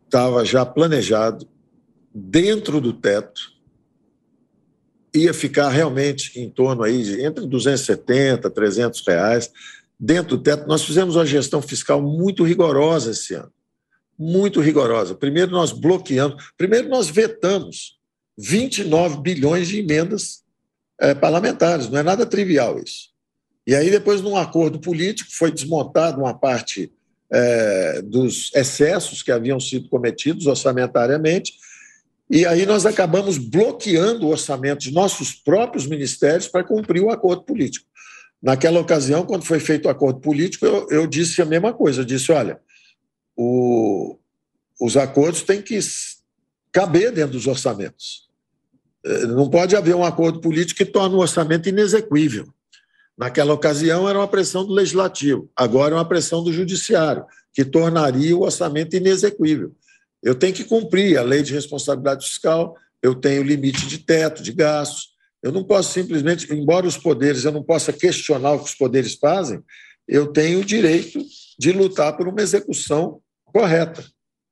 estava 0.05 0.43
já 0.43 0.65
planejado 0.65 1.47
dentro 2.13 2.81
do 2.81 2.91
teto, 2.91 3.53
ia 5.15 5.33
ficar 5.33 5.69
realmente 5.69 6.37
em 6.37 6.49
torno 6.49 6.83
aí 6.83 7.01
de 7.01 7.23
entre 7.23 7.47
270 7.47 8.49
300 8.49 9.07
reais 9.07 9.51
dentro 9.97 10.35
do 10.35 10.43
teto. 10.43 10.67
Nós 10.67 10.83
fizemos 10.83 11.15
uma 11.15 11.25
gestão 11.25 11.61
fiscal 11.61 12.01
muito 12.01 12.43
rigorosa 12.43 13.11
esse 13.11 13.35
ano, 13.35 13.51
muito 14.17 14.59
rigorosa. 14.59 15.15
Primeiro 15.15 15.51
nós 15.51 15.71
bloqueamos, 15.71 16.51
primeiro 16.57 16.89
nós 16.89 17.09
vetamos 17.09 17.97
29 18.37 19.21
bilhões 19.21 19.69
de 19.69 19.79
emendas 19.79 20.43
é, 20.99 21.13
parlamentares, 21.13 21.89
não 21.89 21.99
é 21.99 22.03
nada 22.03 22.25
trivial 22.25 22.79
isso. 22.79 23.09
E 23.65 23.75
aí, 23.75 23.89
depois, 23.89 24.21
num 24.21 24.35
acordo 24.35 24.79
político, 24.79 25.29
foi 25.31 25.51
desmontado 25.51 26.19
uma 26.19 26.33
parte 26.33 26.91
é, 27.31 28.01
dos 28.01 28.51
excessos 28.55 29.21
que 29.21 29.31
haviam 29.31 29.59
sido 29.59 29.87
cometidos 29.89 30.47
orçamentariamente, 30.47 31.53
e 32.29 32.45
aí 32.45 32.65
nós 32.65 32.85
acabamos 32.85 33.37
bloqueando 33.37 34.27
o 34.27 34.29
orçamento 34.29 34.81
de 34.81 34.91
nossos 34.91 35.33
próprios 35.33 35.87
ministérios 35.87 36.47
para 36.47 36.63
cumprir 36.63 37.01
o 37.01 37.09
acordo 37.09 37.43
político. 37.43 37.87
Naquela 38.41 38.79
ocasião, 38.79 39.25
quando 39.25 39.43
foi 39.43 39.59
feito 39.59 39.87
o 39.87 39.89
acordo 39.89 40.19
político, 40.19 40.65
eu, 40.65 40.87
eu 40.89 41.07
disse 41.07 41.41
a 41.41 41.45
mesma 41.45 41.73
coisa. 41.73 42.01
Eu 42.01 42.05
disse: 42.05 42.31
olha, 42.31 42.59
o, 43.35 44.17
os 44.79 44.95
acordos 44.95 45.41
têm 45.41 45.61
que 45.61 45.77
caber 46.71 47.11
dentro 47.11 47.33
dos 47.33 47.47
orçamentos. 47.47 48.28
Eh, 49.05 49.25
não 49.27 49.49
pode 49.49 49.75
haver 49.75 49.95
um 49.95 50.03
acordo 50.03 50.39
político 50.39 50.77
que 50.77 50.85
torne 50.85 51.15
o 51.15 51.19
orçamento 51.19 51.69
inexequível. 51.69 52.47
Naquela 53.17 53.53
ocasião 53.53 54.07
era 54.07 54.17
uma 54.17 54.27
pressão 54.27 54.65
do 54.65 54.73
legislativo, 54.73 55.49
agora 55.55 55.93
é 55.93 55.97
uma 55.97 56.07
pressão 56.07 56.43
do 56.43 56.53
judiciário, 56.53 57.25
que 57.53 57.65
tornaria 57.65 58.35
o 58.35 58.41
orçamento 58.41 58.95
inexequível. 58.95 59.73
Eu 60.23 60.35
tenho 60.35 60.53
que 60.53 60.63
cumprir 60.63 61.17
a 61.17 61.21
lei 61.21 61.41
de 61.41 61.53
responsabilidade 61.53 62.25
fiscal, 62.25 62.75
eu 63.01 63.15
tenho 63.15 63.43
limite 63.43 63.87
de 63.87 63.99
teto, 63.99 64.43
de 64.43 64.51
gastos. 64.51 65.09
Eu 65.41 65.51
não 65.51 65.63
posso 65.63 65.93
simplesmente, 65.93 66.53
embora 66.53 66.85
os 66.85 66.97
poderes, 66.97 67.45
eu 67.45 67.51
não 67.51 67.63
possa 67.63 67.93
questionar 67.93 68.53
o 68.53 68.59
que 68.59 68.69
os 68.69 68.75
poderes 68.75 69.15
fazem, 69.15 69.61
eu 70.07 70.27
tenho 70.27 70.59
o 70.59 70.65
direito 70.65 71.23
de 71.57 71.71
lutar 71.71 72.15
por 72.17 72.27
uma 72.27 72.41
execução 72.41 73.21
correta 73.45 74.03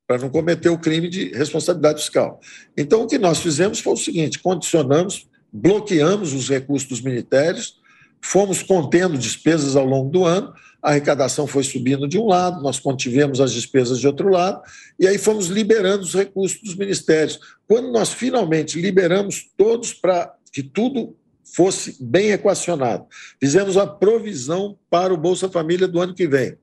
para 0.08 0.16
não 0.16 0.30
cometer 0.30 0.70
o 0.70 0.78
crime 0.78 1.06
de 1.06 1.28
responsabilidade 1.34 2.00
fiscal. 2.00 2.40
Então, 2.74 3.02
o 3.02 3.06
que 3.06 3.18
nós 3.18 3.40
fizemos 3.40 3.78
foi 3.78 3.92
o 3.92 3.96
seguinte: 3.96 4.38
condicionamos, 4.38 5.28
bloqueamos 5.52 6.32
os 6.32 6.48
recursos 6.48 6.88
dos 6.88 7.02
ministérios, 7.02 7.78
fomos 8.22 8.62
contendo 8.62 9.18
despesas 9.18 9.76
ao 9.76 9.84
longo 9.84 10.08
do 10.08 10.24
ano, 10.24 10.50
a 10.82 10.90
arrecadação 10.90 11.46
foi 11.46 11.62
subindo 11.62 12.08
de 12.08 12.18
um 12.18 12.26
lado, 12.26 12.62
nós 12.62 12.80
contivemos 12.80 13.38
as 13.38 13.52
despesas 13.52 14.00
de 14.00 14.06
outro 14.06 14.30
lado, 14.30 14.62
e 14.98 15.06
aí 15.06 15.18
fomos 15.18 15.48
liberando 15.48 16.02
os 16.02 16.14
recursos 16.14 16.58
dos 16.62 16.74
ministérios. 16.74 17.38
Quando 17.66 17.92
nós 17.92 18.10
finalmente 18.10 18.80
liberamos 18.80 19.50
todos 19.58 19.92
para 19.92 20.34
que 20.50 20.62
tudo 20.62 21.14
fosse 21.44 21.96
bem 22.00 22.30
equacionado, 22.30 23.04
fizemos 23.38 23.76
a 23.76 23.86
provisão 23.86 24.78
para 24.88 25.12
o 25.12 25.18
Bolsa 25.18 25.50
Família 25.50 25.86
do 25.86 26.00
ano 26.00 26.14
que 26.14 26.26
vem 26.26 26.56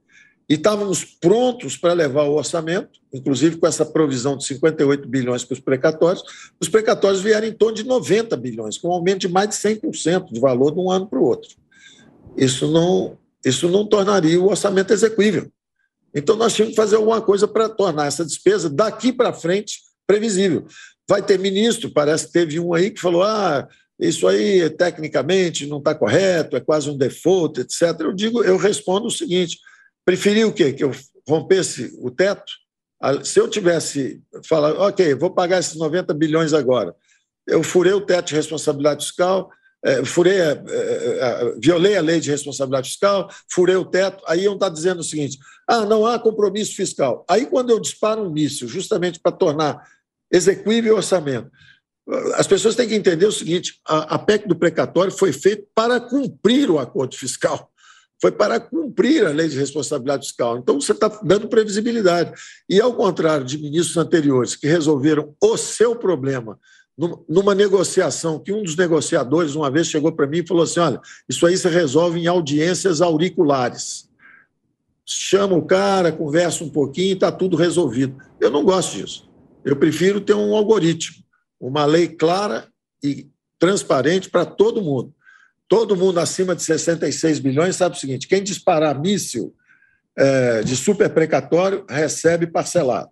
e 0.48 0.54
estávamos 0.54 1.04
prontos 1.04 1.76
para 1.76 1.93
levar 1.93 2.24
o 2.24 2.36
orçamento, 2.36 3.00
inclusive 3.12 3.58
com 3.58 3.66
essa 3.66 3.86
provisão 3.86 4.38
de 4.38 4.46
58 4.46 5.08
bilhões 5.08 5.43
para 5.43 5.54
os 5.54 5.60
precatórios, 5.60 6.24
os 6.62 6.70
precatórios 6.70 7.22
vieram 7.22 7.48
em 7.48 7.54
torno 7.54 7.76
de 7.76 7.84
90 7.84 8.38
bilhões, 8.38 8.78
com 8.78 8.89
um 8.89 8.93
aumento 8.93 9.22
de 9.22 9.28
mais 9.28 9.50
de 9.50 9.56
100% 9.56 10.32
de 10.32 10.39
valor 10.39 10.72
de 10.72 10.80
um 10.80 10.91
ano 10.91 11.08
para 11.08 11.20
o 11.20 11.24
outro. 11.24 11.50
Isso 12.38 12.70
não, 12.72 13.18
isso 13.43 13.68
não 13.70 13.88
tornaria 13.88 14.39
o 14.39 14.48
orçamento 14.48 14.93
execuível. 14.93 15.50
Então, 16.14 16.36
nós 16.36 16.54
tínhamos 16.54 16.76
que 16.76 16.82
fazer 16.82 16.96
alguma 16.96 17.22
coisa 17.22 17.48
para 17.48 17.68
tornar 17.68 18.06
essa 18.06 18.24
despesa 18.24 18.70
daqui 18.70 19.12
para 19.12 19.34
frente 19.34 19.82
previsível. 20.08 20.66
Vai 21.10 21.22
ter 21.22 21.39
ministro, 21.39 21.91
parece 21.91 22.28
que 22.28 22.34
teve 22.34 22.60
um 22.60 22.74
aí 22.74 22.91
que 22.91 23.02
falou: 23.02 23.24
ah, 23.24 23.68
isso 24.00 24.28
aí 24.28 24.70
tecnicamente 24.70 25.66
não 25.66 25.80
está 25.80 25.93
correto, 25.93 26.56
é 26.56 26.60
quase 26.60 26.89
um 26.89 26.98
default, 26.98 27.60
etc. 27.60 28.00
Eu 28.00 28.14
digo, 28.14 28.43
eu 28.43 28.58
respondo 28.58 29.08
o 29.08 29.12
seguinte 29.12 29.58
Preferia 30.06 30.47
o 30.47 30.53
quê? 30.53 30.72
Que 30.72 30.84
eu 30.84 30.91
rompesse 31.28 31.91
o 31.99 32.12
teto? 32.12 32.53
Se 33.24 33.39
eu 33.39 33.49
tivesse 33.49 34.22
falado, 34.47 34.80
ok, 34.80 35.16
vou 35.16 35.32
pagar 35.32 35.60
esses 35.60 35.76
90 35.76 36.14
bilhões 36.14 36.53
agora, 36.53 36.95
eu 37.47 37.62
furei 37.62 37.93
o 37.93 38.01
teto 38.01 38.28
de 38.28 38.36
responsabilidade 38.36 39.06
fiscal, 39.06 39.49
é, 39.84 40.03
furei, 40.03 40.39
é, 40.39 40.51
é, 40.51 41.56
violei 41.62 41.95
a 41.95 42.01
lei 42.01 42.20
de 42.20 42.32
responsabilidade 42.32 42.89
fiscal, 42.89 43.30
furei 43.51 43.76
o 43.76 43.86
teto, 43.86 44.24
aí 44.28 44.43
iam 44.43 44.56
estar 44.56 44.70
dizendo 44.70 45.01
o 45.01 45.03
seguinte: 45.03 45.38
ah, 45.68 45.86
não 45.86 46.06
há 46.06 46.18
compromisso 46.18 46.76
fiscal. 46.76 47.24
Aí, 47.30 47.45
quando 47.45 47.70
eu 47.70 47.80
disparo 47.80 48.24
um 48.24 48.32
míssil, 48.32 48.68
justamente 48.68 49.20
para 49.20 49.32
tornar 49.32 49.88
execuível 50.32 50.95
o 50.95 50.97
orçamento, 50.97 51.51
as 52.34 52.47
pessoas 52.47 52.76
têm 52.76 52.88
que 52.88 52.95
entender 52.95 53.28
o 53.28 53.32
seguinte: 53.32 53.80
a, 53.88 54.16
a 54.16 54.20
PEC 54.20 54.47
do 54.47 54.56
precatório 54.56 55.12
foi 55.12 55.32
feita 55.32 55.64
para 55.76 55.99
cumprir 55.99 56.72
o 56.72 56.80
acordo 56.80 57.16
fiscal 57.16 57.72
foi 58.22 58.32
para 58.32 58.59
cumprir 58.59 59.26
a 59.26 59.30
lei 59.30 59.47
de 59.47 59.57
responsabilidade 59.57 60.26
fiscal. 60.28 60.57
Então, 60.57 60.80
você 60.80 60.93
está 60.93 61.07
dando 61.24 61.47
previsibilidade. 61.47 62.34
E, 62.70 62.80
ao 62.80 62.93
contrário 62.93 63.45
de 63.45 63.57
ministros 63.57 63.97
anteriores 63.97 64.55
que 64.55 64.68
resolveram 64.68 65.36
o 65.41 65.57
seu 65.57 65.95
problema 65.95 66.57
numa 67.28 67.53
negociação, 67.53 68.39
que 68.39 68.53
um 68.53 68.63
dos 68.63 68.76
negociadores 68.78 69.53
uma 69.53 69.70
vez 69.70 69.88
chegou 69.88 70.13
para 70.13 70.28
mim 70.28 70.38
e 70.38 70.47
falou 70.47 70.63
assim: 70.63 70.80
olha, 70.80 71.01
isso 71.28 71.45
aí 71.45 71.57
se 71.57 71.68
resolve 71.68 72.20
em 72.20 72.28
audiências 72.28 73.01
auriculares. 73.01 74.09
Chama 75.05 75.55
o 75.55 75.61
cara, 75.61 76.11
conversa 76.11 76.63
um 76.63 76.70
pouquinho 76.70 77.13
está 77.13 77.32
tudo 77.32 77.57
resolvido. 77.57 78.18
Eu 78.39 78.49
não 78.49 78.63
gosto 78.63 78.97
disso. 78.97 79.30
Eu 79.63 79.76
prefiro 79.76 80.22
ter 80.22 80.34
um 80.34 80.55
algoritmo, 80.55 81.24
uma 81.59 81.86
lei 81.86 82.07
clara 82.07 82.68
e 83.03 83.28
transparente 83.59 84.30
para 84.30 84.45
todo 84.45 84.82
mundo. 84.82 85.13
Todo 85.68 85.95
mundo 85.95 86.20
acima 86.20 86.55
de 86.55 86.61
66 86.61 87.39
bilhões 87.39 87.76
sabe 87.76 87.95
o 87.95 87.99
seguinte: 87.99 88.28
quem 88.28 88.43
disparar 88.43 88.99
míssil 88.99 89.55
é, 90.18 90.61
de 90.61 90.76
super 90.76 91.09
precatório 91.09 91.86
recebe 91.89 92.47
parcelado. 92.47 93.11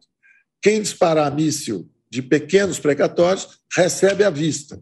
Quem 0.62 0.82
disparar 0.82 1.34
míssil 1.34 1.90
de 2.10 2.22
pequenos 2.22 2.80
precatórios 2.80 3.60
recebe 3.76 4.24
à 4.24 4.30
vista. 4.30 4.82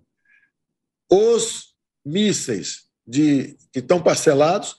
Os 1.10 1.74
mísseis 2.06 2.84
de, 3.08 3.58
que 3.72 3.80
estão 3.80 4.02
parcelados 4.02 4.76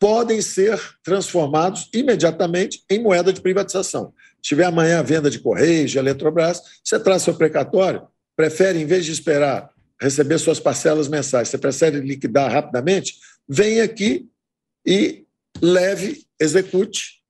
podem 0.00 0.42
ser 0.42 0.80
transformados 1.04 1.88
imediatamente 1.94 2.82
em 2.90 3.00
moeda 3.00 3.32
de 3.32 3.40
privatização. 3.40 4.12
Se 4.36 4.48
tiver 4.48 4.64
amanhã 4.64 4.98
a 4.98 5.02
venda 5.02 5.30
de 5.30 5.38
Correios, 5.38 5.92
de 5.92 5.98
Eletrobras, 5.98 6.60
você 6.82 6.98
traz 6.98 7.22
seu 7.22 7.34
precatório, 7.34 8.08
prefere, 8.34 8.80
em 8.80 8.86
vez 8.86 9.04
de 9.04 9.12
esperar 9.12 9.71
receber 10.02 10.38
suas 10.38 10.58
parcelas 10.58 11.08
mensais, 11.08 11.48
você 11.48 11.56
prefere 11.56 12.00
liquidar 12.00 12.50
rapidamente, 12.50 13.14
vem 13.48 13.80
aqui 13.80 14.28
e 14.84 15.24
leve, 15.60 16.24
execute, 16.40 17.22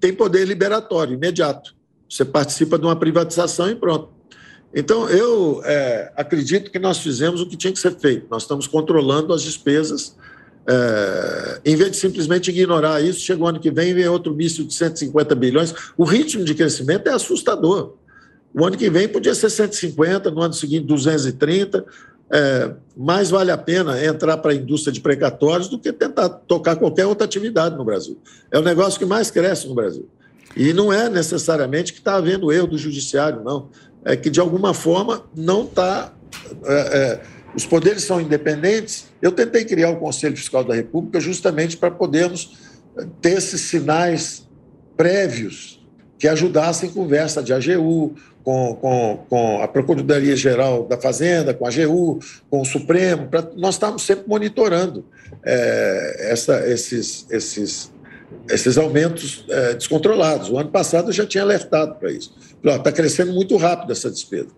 tem 0.00 0.14
poder 0.14 0.46
liberatório 0.46 1.14
imediato. 1.14 1.76
Você 2.08 2.24
participa 2.24 2.78
de 2.78 2.86
uma 2.86 2.96
privatização 2.96 3.68
e 3.68 3.74
pronto. 3.74 4.14
Então, 4.74 5.08
eu 5.08 5.60
é, 5.64 6.12
acredito 6.16 6.70
que 6.70 6.78
nós 6.78 6.98
fizemos 6.98 7.40
o 7.40 7.48
que 7.48 7.56
tinha 7.56 7.72
que 7.72 7.78
ser 7.78 7.98
feito. 7.98 8.26
Nós 8.30 8.42
estamos 8.42 8.66
controlando 8.66 9.32
as 9.32 9.42
despesas. 9.42 10.16
É, 10.68 11.60
em 11.64 11.76
vez 11.76 11.92
de 11.92 11.96
simplesmente 11.96 12.50
ignorar 12.50 13.02
isso, 13.02 13.20
chega 13.20 13.42
o 13.42 13.46
ano 13.46 13.60
que 13.60 13.70
vem 13.70 13.90
e 13.90 13.94
vem 13.94 14.08
outro 14.08 14.34
míssil 14.34 14.66
de 14.66 14.74
150 14.74 15.34
bilhões. 15.34 15.74
O 15.96 16.04
ritmo 16.04 16.44
de 16.44 16.54
crescimento 16.54 17.08
é 17.08 17.12
assustador. 17.12 17.96
O 18.58 18.64
ano 18.64 18.74
que 18.74 18.88
vem 18.88 19.06
podia 19.06 19.34
ser 19.34 19.50
150, 19.50 20.30
no 20.30 20.40
ano 20.40 20.54
seguinte 20.54 20.86
230. 20.86 21.84
É, 22.28 22.72
mais 22.96 23.28
vale 23.28 23.50
a 23.50 23.58
pena 23.58 24.02
entrar 24.02 24.38
para 24.38 24.52
a 24.52 24.54
indústria 24.54 24.92
de 24.92 25.00
precatórios 25.00 25.68
do 25.68 25.78
que 25.78 25.92
tentar 25.92 26.28
tocar 26.28 26.74
qualquer 26.74 27.04
outra 27.04 27.26
atividade 27.26 27.76
no 27.76 27.84
Brasil. 27.84 28.18
É 28.50 28.58
o 28.58 28.62
negócio 28.62 28.98
que 28.98 29.04
mais 29.04 29.30
cresce 29.30 29.68
no 29.68 29.74
Brasil. 29.74 30.08
E 30.56 30.72
não 30.72 30.90
é 30.90 31.10
necessariamente 31.10 31.92
que 31.92 31.98
está 31.98 32.16
havendo 32.16 32.50
erro 32.50 32.66
do 32.66 32.78
judiciário, 32.78 33.44
não. 33.44 33.68
É 34.02 34.16
que, 34.16 34.30
de 34.30 34.40
alguma 34.40 34.72
forma, 34.72 35.22
não 35.36 35.64
está. 35.64 36.14
É, 36.64 36.72
é, 36.74 37.22
os 37.54 37.66
poderes 37.66 38.04
são 38.04 38.18
independentes. 38.20 39.06
Eu 39.20 39.32
tentei 39.32 39.66
criar 39.66 39.90
o 39.90 39.96
Conselho 39.96 40.36
Fiscal 40.36 40.64
da 40.64 40.74
República 40.74 41.20
justamente 41.20 41.76
para 41.76 41.90
podermos 41.90 42.56
ter 43.20 43.36
esses 43.36 43.60
sinais 43.60 44.48
prévios 44.96 45.86
que 46.18 46.26
ajudassem 46.26 46.90
conversa 46.90 47.42
de 47.42 47.52
AGU, 47.52 48.14
com, 48.46 48.76
com, 48.76 49.24
com 49.28 49.60
a 49.60 49.66
Procuradoria-Geral 49.66 50.86
da 50.86 50.96
Fazenda, 50.96 51.52
com 51.52 51.66
a 51.66 51.68
AGU, 51.68 52.20
com 52.48 52.60
o 52.60 52.64
Supremo, 52.64 53.26
pra, 53.26 53.44
nós 53.56 53.74
estamos 53.74 54.02
sempre 54.02 54.28
monitorando 54.28 55.04
é, 55.44 56.28
essa, 56.30 56.64
esses, 56.70 57.26
esses 57.28 57.92
esses 58.48 58.78
aumentos 58.78 59.44
é, 59.48 59.74
descontrolados. 59.74 60.48
O 60.48 60.58
ano 60.58 60.70
passado 60.70 61.08
eu 61.08 61.12
já 61.12 61.26
tinha 61.26 61.42
alertado 61.42 61.96
para 61.96 62.12
isso. 62.12 62.32
Está 62.62 62.92
crescendo 62.92 63.32
muito 63.32 63.56
rápido 63.56 63.90
essa 63.90 64.08
despesa. 64.08 64.48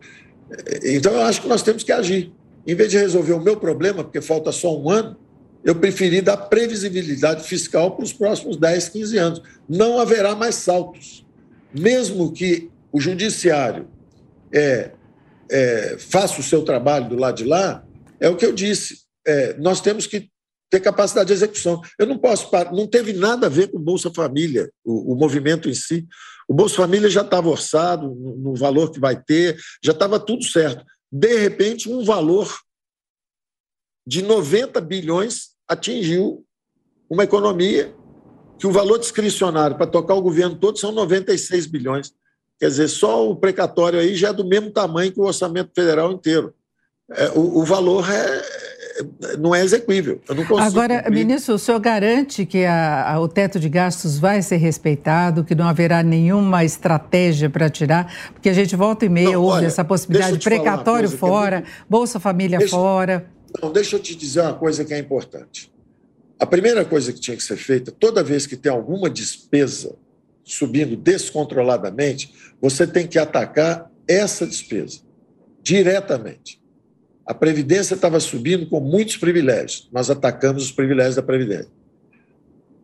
É, 0.51 0.95
então, 0.95 1.15
eu 1.15 1.23
acho 1.23 1.41
que 1.41 1.49
nós 1.49 1.63
temos 1.63 1.83
que 1.83 1.91
agir. 1.91 2.31
Em 2.67 2.75
vez 2.75 2.91
de 2.91 2.99
resolver 2.99 3.33
o 3.33 3.41
meu 3.41 3.57
problema, 3.57 4.05
porque 4.05 4.21
falta 4.21 4.53
só 4.53 4.79
um 4.79 4.91
ano, 4.91 5.17
eu 5.65 5.75
preferi 5.75 6.21
dar 6.21 6.37
previsibilidade 6.37 7.43
fiscal 7.45 7.93
para 7.93 8.05
os 8.05 8.13
próximos 8.13 8.59
10, 8.59 8.91
15 8.91 9.17
anos. 9.17 9.43
Não 9.67 9.99
haverá 9.99 10.35
mais 10.35 10.57
saltos. 10.57 11.27
Mesmo 11.75 12.31
que 12.33 12.71
o 12.93 13.01
judiciário 13.01 13.89
é, 14.53 14.93
é, 15.51 15.97
faça 15.99 16.41
o 16.41 16.45
seu 16.45 16.63
trabalho 16.65 17.09
do 17.09 17.17
lado 17.17 17.37
de 17.37 17.45
lá, 17.45 17.85
é 18.21 18.29
o 18.29 18.37
que 18.37 18.45
eu 18.45 18.53
disse. 18.53 19.03
É, 19.27 19.55
nós 19.59 19.81
temos 19.81 20.07
que 20.07 20.31
ter 20.71 20.81
capacidade 20.81 21.29
de 21.29 21.33
execução. 21.33 21.81
Eu 21.99 22.07
não 22.07 22.19
posso, 22.19 22.51
não 22.73 22.87
teve 22.87 23.13
nada 23.13 23.47
a 23.47 23.51
ver 23.51 23.69
com 23.69 23.79
Bolsa 23.79 24.11
Família, 24.11 24.71
o, 24.85 25.13
o 25.13 25.17
movimento 25.17 25.69
em 25.69 25.75
si. 25.75 26.07
O 26.49 26.55
Bolsa 26.55 26.77
Família 26.77 27.09
já 27.09 27.23
estava 27.23 27.49
orçado 27.49 28.15
no, 28.15 28.37
no 28.37 28.55
valor 28.55 28.91
que 28.91 29.01
vai 29.01 29.21
ter, 29.21 29.57
já 29.83 29.93
estava 29.93 30.19
tudo 30.19 30.45
certo. 30.45 30.85
De 31.11 31.39
repente, 31.39 31.91
um 31.91 32.05
valor 32.05 32.55
de 34.07 34.23
90 34.23 34.81
bilhões 34.81 35.51
atingiu 35.67 36.45
uma 37.11 37.25
economia 37.25 37.95
que 38.59 38.67
o 38.67 38.73
valor 38.73 38.99
discricionário 38.99 39.77
para 39.77 39.87
tocar 39.87 40.15
o 40.15 40.23
governo 40.23 40.57
todo 40.57 40.79
são 40.79 40.93
96 40.93 41.67
bilhões. 41.67 42.13
Quer 42.59 42.69
dizer, 42.69 42.89
só 42.89 43.31
o 43.31 43.37
precatório 43.37 44.01
aí 44.01 44.17
já 44.17 44.29
é 44.29 44.33
do 44.33 44.45
mesmo 44.45 44.71
tamanho 44.71 45.13
que 45.13 45.21
o 45.21 45.25
orçamento 45.25 45.71
federal 45.75 46.13
inteiro. 46.13 46.53
É, 47.11 47.31
o, 47.31 47.61
o 47.61 47.65
valor 47.65 48.05
é, 48.11 48.43
não 49.39 49.55
é 49.55 49.63
execuível. 49.63 50.21
Eu 50.29 50.35
não 50.35 50.45
consigo 50.45 50.67
Agora, 50.67 50.99
cumprir. 50.99 51.15
ministro, 51.15 51.55
o 51.55 51.59
senhor 51.59 51.79
garante 51.79 52.45
que 52.45 52.65
a, 52.65 53.13
a, 53.13 53.21
o 53.21 53.29
teto 53.29 53.61
de 53.61 53.69
gastos 53.69 54.19
vai 54.19 54.43
ser 54.43 54.57
respeitado, 54.57 55.45
que 55.45 55.55
não 55.55 55.67
haverá 55.69 56.03
nenhuma 56.03 56.65
estratégia 56.65 57.49
para 57.49 57.71
tirar, 57.71 58.13
porque 58.33 58.49
a 58.49 58.53
gente 58.53 58.75
volta 58.75 59.05
e 59.05 59.09
meia 59.09 59.39
ouve 59.39 59.65
essa 59.65 59.85
possibilidade 59.85 60.39
de 60.39 60.45
precatório 60.45 61.07
é 61.07 61.11
fora, 61.11 61.57
é 61.57 61.61
muito... 61.61 61.73
Bolsa 61.89 62.21
Família 62.21 62.59
deixa... 62.59 62.77
fora. 62.77 63.31
Não, 63.63 63.73
deixa 63.73 63.97
eu 63.97 64.01
te 64.01 64.15
dizer 64.15 64.43
uma 64.43 64.55
coisa 64.55 64.85
que 64.85 64.93
é 64.93 64.99
importante. 64.99 65.73
A 66.39 66.47
primeira 66.47 66.85
coisa 66.85 67.13
que 67.13 67.21
tinha 67.21 67.37
que 67.37 67.43
ser 67.43 67.57
feita, 67.57 67.91
toda 67.91 68.23
vez 68.23 68.47
que 68.47 68.57
tem 68.57 68.71
alguma 68.71 69.09
despesa 69.09 69.97
subindo 70.49 70.97
descontroladamente, 70.97 72.33
você 72.61 72.87
tem 72.87 73.07
que 73.07 73.19
atacar 73.19 73.91
essa 74.07 74.47
despesa 74.47 75.01
diretamente. 75.63 76.61
A 77.27 77.35
Previdência 77.35 77.95
estava 77.95 78.19
subindo 78.21 78.67
com 78.67 78.81
muitos 78.81 79.19
privilégios. 79.19 79.89
Nós 79.93 80.09
atacamos 80.09 80.65
os 80.65 80.73
privilégios 80.73 81.17
da 81.17 81.23
Previdência. 81.23 81.71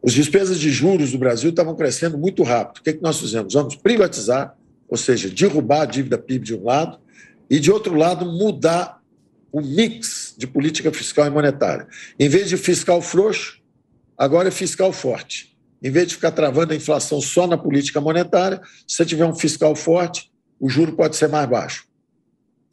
As 0.04 0.12
despesas 0.12 0.60
de 0.60 0.70
juros 0.70 1.12
do 1.12 1.18
Brasil 1.18 1.48
estavam 1.48 1.74
crescendo 1.74 2.18
muito 2.18 2.42
rápido. 2.42 2.80
O 2.80 2.82
que, 2.82 2.90
é 2.90 2.92
que 2.92 3.02
nós 3.02 3.18
fizemos? 3.18 3.54
Vamos 3.54 3.74
privatizar, 3.74 4.54
ou 4.86 4.98
seja, 4.98 5.30
derrubar 5.30 5.82
a 5.82 5.86
dívida 5.86 6.18
PIB 6.18 6.44
de 6.44 6.54
um 6.54 6.64
lado, 6.64 6.98
e 7.48 7.58
de 7.58 7.70
outro 7.70 7.94
lado, 7.94 8.26
mudar 8.26 9.02
o 9.50 9.62
mix 9.62 10.34
de 10.36 10.46
política 10.46 10.92
fiscal 10.92 11.26
e 11.26 11.30
monetária. 11.30 11.86
Em 12.18 12.28
vez 12.28 12.50
de 12.50 12.58
fiscal 12.58 13.00
frouxo, 13.00 13.62
agora 14.18 14.48
é 14.48 14.50
fiscal 14.50 14.92
forte. 14.92 15.53
Em 15.84 15.90
vez 15.90 16.08
de 16.08 16.14
ficar 16.14 16.30
travando 16.30 16.72
a 16.72 16.76
inflação 16.76 17.20
só 17.20 17.46
na 17.46 17.58
política 17.58 18.00
monetária, 18.00 18.58
se 18.88 18.96
você 18.96 19.04
tiver 19.04 19.26
um 19.26 19.34
fiscal 19.34 19.76
forte, 19.76 20.32
o 20.58 20.66
juro 20.66 20.92
pode 20.92 21.14
ser 21.14 21.28
mais 21.28 21.46
baixo 21.46 21.84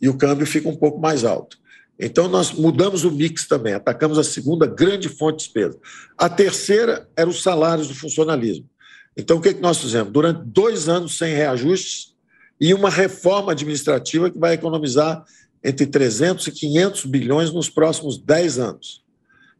e 0.01 0.07
o 0.07 0.17
câmbio 0.17 0.47
fica 0.47 0.69
um 0.69 0.75
pouco 0.77 0.97
mais 0.97 1.25
alto. 1.25 1.59
Então, 1.99 2.29
nós 2.29 2.53
mudamos 2.53 3.03
o 3.03 3.11
mix 3.11 3.45
também, 3.45 3.73
atacamos 3.73 4.17
a 4.17 4.23
segunda 4.23 4.65
grande 4.65 5.09
fonte 5.09 5.39
de 5.39 5.43
despesa. 5.43 5.77
A 6.17 6.29
terceira 6.29 7.07
era 7.15 7.29
os 7.29 7.43
salários 7.43 7.89
do 7.89 7.93
funcionalismo. 7.93 8.67
Então, 9.15 9.37
o 9.37 9.41
que, 9.41 9.53
que 9.53 9.61
nós 9.61 9.79
fizemos? 9.79 10.11
Durante 10.11 10.43
dois 10.45 10.87
anos 10.87 11.17
sem 11.17 11.35
reajustes 11.35 12.15
e 12.59 12.73
uma 12.73 12.89
reforma 12.89 13.51
administrativa 13.51 14.31
que 14.31 14.39
vai 14.39 14.53
economizar 14.53 15.23
entre 15.61 15.85
300 15.85 16.47
e 16.47 16.51
500 16.51 17.05
bilhões 17.05 17.51
nos 17.51 17.69
próximos 17.69 18.17
10 18.17 18.57
anos. 18.57 19.03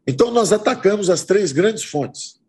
Então, 0.06 0.30
nós 0.30 0.52
atacamos 0.52 1.10
as 1.10 1.22
três 1.22 1.52
grandes 1.52 1.84
fontes. 1.84 2.41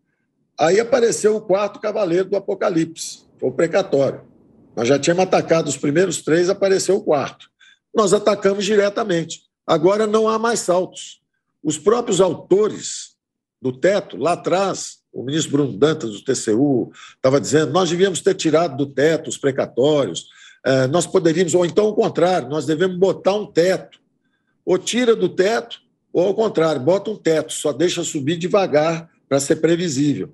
Aí 0.58 0.78
apareceu 0.78 1.36
o 1.36 1.40
quarto 1.40 1.80
cavaleiro 1.80 2.30
do 2.30 2.36
Apocalipse, 2.36 3.24
foi 3.38 3.48
o 3.48 3.52
precatório. 3.52 4.22
Nós 4.76 4.88
já 4.88 4.98
tínhamos 4.98 5.24
atacado 5.24 5.68
os 5.68 5.76
primeiros 5.76 6.22
três, 6.22 6.48
apareceu 6.48 6.96
o 6.96 7.02
quarto. 7.02 7.48
Nós 7.94 8.12
atacamos 8.12 8.64
diretamente. 8.64 9.42
Agora 9.66 10.06
não 10.06 10.28
há 10.28 10.38
mais 10.38 10.60
saltos. 10.60 11.20
Os 11.62 11.78
próprios 11.78 12.20
autores 12.20 13.14
do 13.60 13.72
teto, 13.72 14.16
lá 14.16 14.32
atrás, 14.32 14.98
o 15.12 15.22
ministro 15.22 15.52
Bruno 15.52 15.78
Dantas, 15.78 16.10
do 16.10 16.22
TCU, 16.22 16.92
estava 17.14 17.40
dizendo 17.40 17.72
nós 17.72 17.88
devíamos 17.88 18.20
ter 18.20 18.34
tirado 18.34 18.76
do 18.76 18.86
teto 18.92 19.30
os 19.30 19.38
precatórios, 19.38 20.26
eh, 20.66 20.86
nós 20.88 21.06
poderíamos, 21.06 21.54
ou 21.54 21.64
então 21.64 21.88
o 21.88 21.94
contrário, 21.94 22.48
nós 22.48 22.66
devemos 22.66 22.98
botar 22.98 23.34
um 23.34 23.46
teto. 23.46 23.98
Ou 24.66 24.76
tira 24.76 25.14
do 25.14 25.28
teto, 25.28 25.80
ou 26.12 26.26
ao 26.26 26.34
contrário, 26.34 26.80
bota 26.80 27.10
um 27.10 27.16
teto, 27.16 27.52
só 27.52 27.72
deixa 27.72 28.02
subir 28.02 28.36
devagar 28.36 29.08
para 29.28 29.40
ser 29.40 29.56
previsível. 29.56 30.32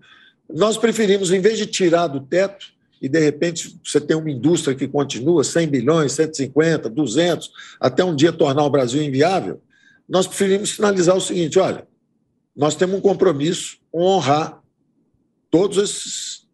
Nós 0.49 0.77
preferimos, 0.77 1.31
em 1.31 1.41
vez 1.41 1.59
de 1.59 1.67
tirar 1.67 2.09
do 2.09 2.21
teto, 2.21 2.67
e 3.01 3.09
de 3.09 3.19
repente 3.19 3.79
você 3.83 4.01
tem 4.01 4.17
uma 4.17 4.31
indústria 4.31 4.77
que 4.77 4.87
continua 4.87 5.43
100 5.43 5.69
bilhões, 5.69 6.13
150, 6.13 6.91
200, 6.91 7.51
até 7.81 8.05
um 8.05 8.15
dia 8.15 8.33
tornar 8.33 8.65
o 8.65 8.71
Brasil 8.71 9.03
inviável, 9.03 9.61
nós 10.09 10.27
preferimos 10.27 10.71
sinalizar 10.71 11.17
o 11.17 11.21
seguinte: 11.21 11.59
olha, 11.59 11.87
nós 12.55 12.75
temos 12.75 12.99
um 12.99 13.01
compromisso 13.01 13.79
com 13.91 14.03
honrar 14.03 14.61
todas 15.51 16.47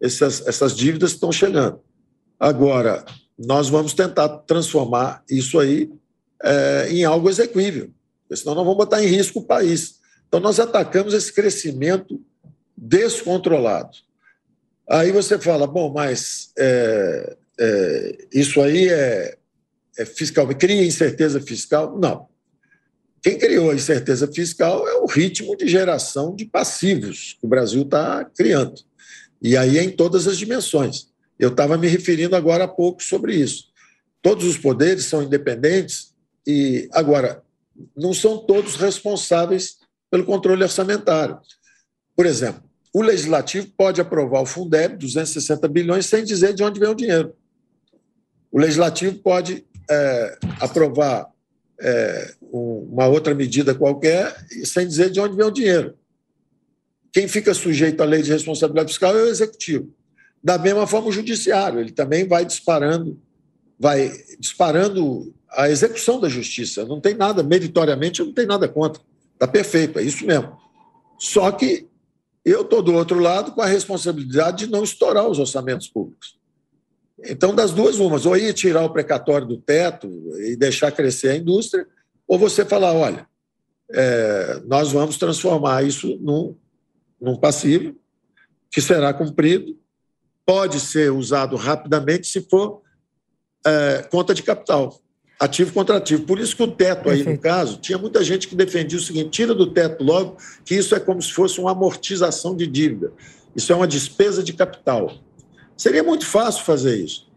essas, 0.00 0.46
essas 0.46 0.76
dívidas 0.76 1.10
que 1.10 1.16
estão 1.16 1.32
chegando. 1.32 1.80
Agora, 2.38 3.04
nós 3.38 3.68
vamos 3.68 3.94
tentar 3.94 4.28
transformar 4.28 5.22
isso 5.30 5.58
aí 5.58 5.90
é, 6.42 6.88
em 6.90 7.04
algo 7.04 7.30
exequível, 7.30 7.90
senão 8.34 8.54
nós 8.54 8.64
vamos 8.64 8.76
botar 8.76 9.02
em 9.02 9.06
risco 9.06 9.38
o 9.38 9.44
país. 9.44 10.00
Então, 10.34 10.42
nós 10.42 10.58
atacamos 10.58 11.14
esse 11.14 11.32
crescimento 11.32 12.20
descontrolado. 12.76 13.98
Aí 14.90 15.12
você 15.12 15.38
fala, 15.38 15.64
bom, 15.64 15.92
mas 15.92 16.50
é, 16.58 17.36
é, 17.60 18.18
isso 18.32 18.60
aí 18.60 18.88
é, 18.88 19.38
é 19.96 20.04
fiscal, 20.04 20.48
cria 20.48 20.84
incerteza 20.84 21.40
fiscal? 21.40 21.96
Não. 21.96 22.26
Quem 23.22 23.38
criou 23.38 23.70
a 23.70 23.76
incerteza 23.76 24.26
fiscal 24.26 24.88
é 24.88 24.94
o 24.94 25.06
ritmo 25.06 25.56
de 25.56 25.68
geração 25.68 26.34
de 26.34 26.46
passivos 26.46 27.36
que 27.38 27.46
o 27.46 27.48
Brasil 27.48 27.82
está 27.82 28.24
criando. 28.24 28.74
E 29.40 29.56
aí 29.56 29.78
é 29.78 29.84
em 29.84 29.90
todas 29.90 30.26
as 30.26 30.36
dimensões. 30.36 31.12
Eu 31.38 31.50
estava 31.50 31.78
me 31.78 31.86
referindo 31.86 32.34
agora 32.34 32.64
há 32.64 32.68
pouco 32.68 33.04
sobre 33.04 33.36
isso. 33.36 33.66
Todos 34.20 34.44
os 34.46 34.58
poderes 34.58 35.04
são 35.04 35.22
independentes 35.22 36.12
e, 36.44 36.88
agora, 36.90 37.40
não 37.96 38.12
são 38.12 38.36
todos 38.36 38.74
responsáveis 38.74 39.83
pelo 40.10 40.24
controle 40.24 40.62
orçamentário. 40.62 41.38
Por 42.16 42.26
exemplo, 42.26 42.62
o 42.92 43.02
legislativo 43.02 43.68
pode 43.76 44.00
aprovar 44.00 44.40
o 44.40 44.46
Fundeb, 44.46 44.96
260 44.96 45.66
bilhões, 45.68 46.06
sem 46.06 46.24
dizer 46.24 46.54
de 46.54 46.62
onde 46.62 46.78
vem 46.78 46.88
o 46.88 46.94
dinheiro. 46.94 47.34
O 48.52 48.58
legislativo 48.60 49.18
pode 49.18 49.66
é, 49.90 50.38
aprovar 50.60 51.28
é, 51.80 52.34
uma 52.40 53.06
outra 53.06 53.34
medida 53.34 53.74
qualquer 53.74 54.32
sem 54.64 54.86
dizer 54.86 55.10
de 55.10 55.18
onde 55.18 55.36
vem 55.36 55.46
o 55.46 55.50
dinheiro. 55.50 55.96
Quem 57.12 57.26
fica 57.26 57.52
sujeito 57.52 58.00
à 58.00 58.06
lei 58.06 58.22
de 58.22 58.30
responsabilidade 58.32 58.90
fiscal 58.90 59.16
é 59.16 59.22
o 59.22 59.28
executivo. 59.28 59.92
Da 60.42 60.58
mesma 60.58 60.86
forma, 60.86 61.08
o 61.08 61.12
judiciário, 61.12 61.80
ele 61.80 61.90
também 61.90 62.28
vai 62.28 62.44
disparando, 62.44 63.20
vai 63.78 64.12
disparando 64.38 65.34
a 65.50 65.70
execução 65.70 66.20
da 66.20 66.28
justiça. 66.28 66.84
Não 66.84 67.00
tem 67.00 67.14
nada, 67.14 67.42
meritoriamente, 67.42 68.22
não 68.22 68.32
tem 68.32 68.46
nada 68.46 68.68
contra. 68.68 69.02
Está 69.44 69.52
perfeito, 69.52 69.98
é 69.98 70.02
isso 70.02 70.24
mesmo. 70.26 70.56
Só 71.18 71.52
que 71.52 71.86
eu 72.42 72.62
estou 72.62 72.82
do 72.82 72.94
outro 72.94 73.18
lado 73.18 73.52
com 73.52 73.60
a 73.60 73.66
responsabilidade 73.66 74.64
de 74.64 74.72
não 74.72 74.82
estourar 74.82 75.28
os 75.28 75.38
orçamentos 75.38 75.86
públicos. 75.86 76.38
Então, 77.22 77.54
das 77.54 77.70
duas, 77.70 77.98
umas, 77.98 78.24
ou 78.24 78.36
ir 78.36 78.54
tirar 78.54 78.84
o 78.84 78.92
precatório 78.92 79.46
do 79.46 79.58
teto 79.58 80.08
e 80.40 80.56
deixar 80.56 80.90
crescer 80.92 81.28
a 81.28 81.36
indústria, 81.36 81.86
ou 82.26 82.38
você 82.38 82.64
falar: 82.64 82.94
olha, 82.94 83.26
é, 83.90 84.62
nós 84.66 84.92
vamos 84.92 85.18
transformar 85.18 85.84
isso 85.84 86.18
num, 86.20 86.56
num 87.20 87.36
passivo 87.36 87.94
que 88.70 88.80
será 88.80 89.12
cumprido, 89.12 89.78
pode 90.44 90.80
ser 90.80 91.12
usado 91.12 91.54
rapidamente 91.54 92.26
se 92.26 92.40
for 92.48 92.80
é, 93.64 94.02
conta 94.10 94.34
de 94.34 94.42
capital, 94.42 94.98
ativo 95.38 95.72
contra 95.72 95.96
ativo. 95.96 96.24
Por 96.24 96.38
isso 96.38 96.56
que 96.56 96.62
o 96.62 96.68
teto 96.68 97.04
Perfeito. 97.04 97.28
aí, 97.28 97.34
no 97.34 97.40
caso, 97.40 97.78
tinha 97.78 97.98
muita 97.98 98.22
gente 98.22 98.48
que 98.48 98.54
defendia 98.54 98.98
o 98.98 99.02
seguinte: 99.02 99.30
tira 99.30 99.54
do 99.54 99.66
teto 99.66 100.02
logo, 100.02 100.36
que 100.64 100.74
isso 100.74 100.94
é 100.94 101.00
como 101.00 101.20
se 101.20 101.32
fosse 101.32 101.60
uma 101.60 101.72
amortização 101.72 102.56
de 102.56 102.66
dívida. 102.66 103.12
Isso 103.54 103.72
é 103.72 103.76
uma 103.76 103.86
despesa 103.86 104.42
de 104.42 104.52
capital. 104.52 105.12
Seria 105.76 106.02
muito 106.02 106.26
fácil 106.26 106.64
fazer 106.64 106.96
isso. 106.96 107.28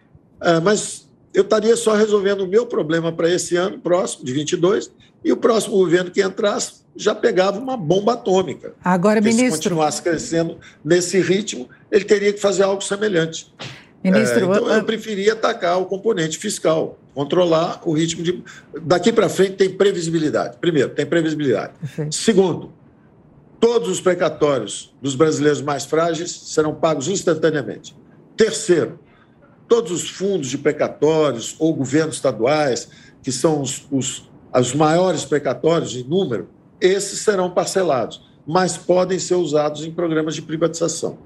É, 0.41 0.59
mas 0.59 1.07
eu 1.33 1.43
estaria 1.43 1.75
só 1.75 1.93
resolvendo 1.93 2.41
o 2.41 2.47
meu 2.47 2.65
problema 2.65 3.11
para 3.11 3.29
esse 3.29 3.55
ano 3.55 3.79
próximo, 3.79 4.25
de 4.25 4.33
22, 4.33 4.91
e 5.23 5.31
o 5.31 5.37
próximo 5.37 5.77
governo 5.77 6.09
que 6.09 6.21
entrasse 6.21 6.85
já 6.95 7.13
pegava 7.13 7.59
uma 7.59 7.77
bomba 7.77 8.13
atômica. 8.13 8.73
Agora, 8.83 9.21
Porque 9.21 9.35
ministro. 9.35 9.57
Se 9.57 9.69
continuasse 9.69 10.01
crescendo 10.01 10.57
nesse 10.83 11.19
ritmo, 11.19 11.69
ele 11.91 12.05
teria 12.05 12.33
que 12.33 12.39
fazer 12.39 12.63
algo 12.63 12.83
semelhante. 12.83 13.53
Ministro, 14.03 14.39
é, 14.39 14.43
então 14.43 14.73
eu 14.73 14.83
preferia 14.83 15.33
atacar 15.33 15.79
o 15.79 15.85
componente 15.85 16.37
fiscal, 16.37 16.97
controlar 17.17 17.81
o 17.83 17.93
ritmo 17.93 18.21
de. 18.21 18.43
Daqui 18.83 19.11
para 19.11 19.27
frente 19.27 19.53
tem 19.53 19.71
previsibilidade. 19.71 20.57
Primeiro, 20.61 20.89
tem 20.89 21.03
previsibilidade. 21.03 21.73
Perfeito. 21.79 22.13
Segundo, 22.13 22.71
todos 23.59 23.89
os 23.89 23.99
precatórios 23.99 24.93
dos 25.01 25.15
brasileiros 25.15 25.59
mais 25.59 25.83
frágeis 25.83 26.29
serão 26.29 26.75
pagos 26.75 27.07
instantaneamente. 27.07 27.95
Terceiro, 28.35 28.99
todos 29.67 29.91
os 29.91 30.07
fundos 30.07 30.47
de 30.47 30.59
precatórios 30.59 31.55
ou 31.57 31.73
governos 31.73 32.17
estaduais, 32.17 32.87
que 33.23 33.31
são 33.31 33.63
os, 33.63 33.87
os, 33.89 34.29
os 34.53 34.75
maiores 34.75 35.25
precatórios 35.25 35.95
em 35.95 36.03
número, 36.03 36.47
esses 36.79 37.21
serão 37.21 37.49
parcelados, 37.49 38.21
mas 38.45 38.77
podem 38.77 39.17
ser 39.17 39.33
usados 39.33 39.83
em 39.83 39.91
programas 39.91 40.35
de 40.35 40.43
privatização. 40.43 41.17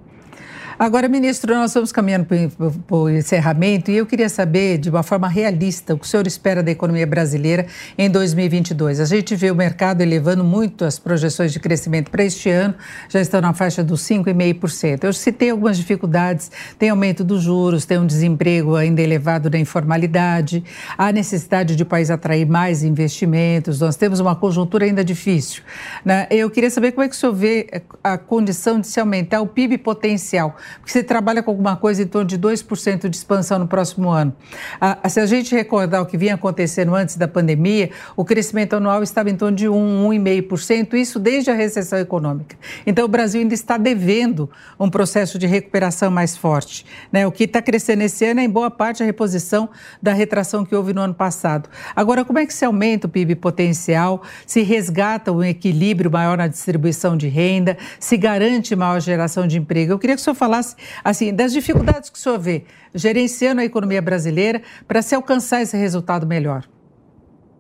Agora, 0.82 1.08
ministro, 1.08 1.54
nós 1.54 1.70
estamos 1.70 1.92
caminhando 1.92 2.26
para 2.26 2.98
o 2.98 3.08
encerramento 3.08 3.92
e 3.92 3.98
eu 3.98 4.06
queria 4.08 4.28
saber, 4.28 4.80
de 4.80 4.90
uma 4.90 5.04
forma 5.04 5.28
realista, 5.28 5.94
o 5.94 5.98
que 6.00 6.08
o 6.08 6.10
senhor 6.10 6.26
espera 6.26 6.64
da 6.64 6.72
economia 6.72 7.06
brasileira 7.06 7.68
em 7.96 8.10
2022. 8.10 9.00
A 9.00 9.06
gente 9.06 9.36
vê 9.36 9.52
o 9.52 9.56
mercado 9.56 10.02
elevando 10.02 10.44
muito 10.44 10.84
as 10.84 10.98
projeções 10.98 11.54
de 11.54 11.60
crescimento 11.60 12.10
para 12.10 12.24
este 12.24 12.50
ano, 12.50 12.74
já 13.08 13.22
estão 13.22 13.40
na 13.40 13.54
faixa 13.54 13.84
dos 13.84 14.02
5,5%. 14.02 15.04
Eu 15.04 15.14
citei 15.14 15.52
algumas 15.52 15.78
dificuldades, 15.78 16.50
tem 16.80 16.90
aumento 16.90 17.24
dos 17.24 17.44
juros, 17.44 17.86
tem 17.86 18.00
um 18.00 18.08
desemprego 18.08 18.76
ainda 18.76 19.04
elevado 19.04 19.52
na 19.52 19.60
informalidade, 19.60 20.64
há 20.98 21.12
necessidade 21.12 21.76
de 21.76 21.84
o 21.84 21.86
país 21.86 22.10
atrair 22.10 22.48
mais 22.48 22.82
investimentos, 22.82 23.80
nós 23.80 23.96
temos 23.96 24.20
uma 24.20 24.36
conjuntura 24.36 24.86
ainda 24.86 25.06
difícil. 25.06 25.62
Né? 26.04 26.26
Eu 26.32 26.50
queria 26.50 26.72
saber 26.72 26.92
como 26.94 27.04
é 27.04 27.08
que 27.08 27.14
o 27.14 27.20
senhor 27.20 27.36
vê 27.36 27.84
a 28.04 28.18
condição 28.18 28.80
de 28.80 28.88
se 28.88 29.00
aumentar 29.00 29.42
o 29.42 29.46
PIB 29.46 29.78
potencial 29.78 30.58
porque 30.80 30.92
você 30.92 31.04
trabalha 31.04 31.44
com 31.44 31.52
alguma 31.52 31.76
coisa 31.76 32.04
em 32.04 32.08
torno 32.08 32.28
de 32.28 32.38
2% 32.38 33.10
de 33.10 33.16
expansão 33.16 33.60
no 33.60 33.68
próximo 33.68 34.10
ano. 34.10 34.34
Ah, 34.80 34.98
se 35.10 35.20
a 35.20 35.26
gente 35.26 35.54
recordar 35.54 36.02
o 36.02 36.06
que 36.06 36.18
vinha 36.18 36.36
acontecendo 36.36 36.96
antes 36.96 37.16
da 37.16 37.28
pandemia, 37.28 37.92
o 38.16 38.24
crescimento 38.24 38.76
anual 38.76 39.04
estava 39.04 39.30
em 39.30 39.36
torno 39.36 39.58
de 39.58 39.68
1, 39.68 40.10
1,5%, 40.10 40.94
isso 40.94 41.20
desde 41.20 41.52
a 41.52 41.54
recessão 41.54 42.00
econômica. 42.00 42.56
Então, 42.86 43.06
o 43.06 43.08
Brasil 43.08 43.42
ainda 43.42 43.54
está 43.54 43.78
devendo 43.78 44.50
um 44.80 44.90
processo 44.90 45.38
de 45.38 45.48
recuperação 45.48 46.12
mais 46.12 46.38
forte. 46.38 46.86
Né? 47.12 47.26
O 47.26 47.32
que 47.32 47.44
está 47.44 47.62
crescendo 47.62 48.02
esse 48.02 48.26
ano 48.26 48.40
é, 48.40 48.44
em 48.44 48.50
boa 48.50 48.70
parte, 48.70 49.04
a 49.04 49.06
reposição 49.06 49.70
da 50.02 50.14
retração 50.14 50.66
que 50.66 50.76
houve 50.76 50.94
no 50.94 51.02
ano 51.02 51.14
passado. 51.14 51.70
Agora, 51.96 52.24
como 52.24 52.40
é 52.40 52.46
que 52.46 52.54
se 52.54 52.66
aumenta 52.66 53.08
o 53.08 53.10
PIB 53.10 53.36
potencial, 53.36 54.22
se 54.46 54.62
resgata 54.62 55.32
um 55.32 55.44
equilíbrio 55.44 56.12
maior 56.12 56.38
na 56.38 56.48
distribuição 56.48 57.18
de 57.18 57.28
renda, 57.28 57.78
se 58.00 58.18
garante 58.18 58.76
maior 58.76 59.00
geração 59.00 59.48
de 59.48 59.58
emprego? 59.58 59.94
Eu 59.94 60.00
queria 60.00 60.16
que 60.16 60.22
o 60.22 60.24
senhor 60.24 60.36
falasse 60.36 60.51
falasse 60.52 60.76
assim, 61.04 61.34
das 61.34 61.54
dificuldades 61.54 62.10
que 62.10 62.18
o 62.18 62.22
senhor 62.22 62.38
vê 62.38 62.66
gerenciando 62.94 63.62
a 63.62 63.66
economia 63.66 64.02
brasileira 64.02 64.62
para 64.86 65.02
se 65.02 65.16
alcançar 65.16 65.62
esse 65.62 65.78
resultado 65.78 66.28
melhor. 66.28 66.68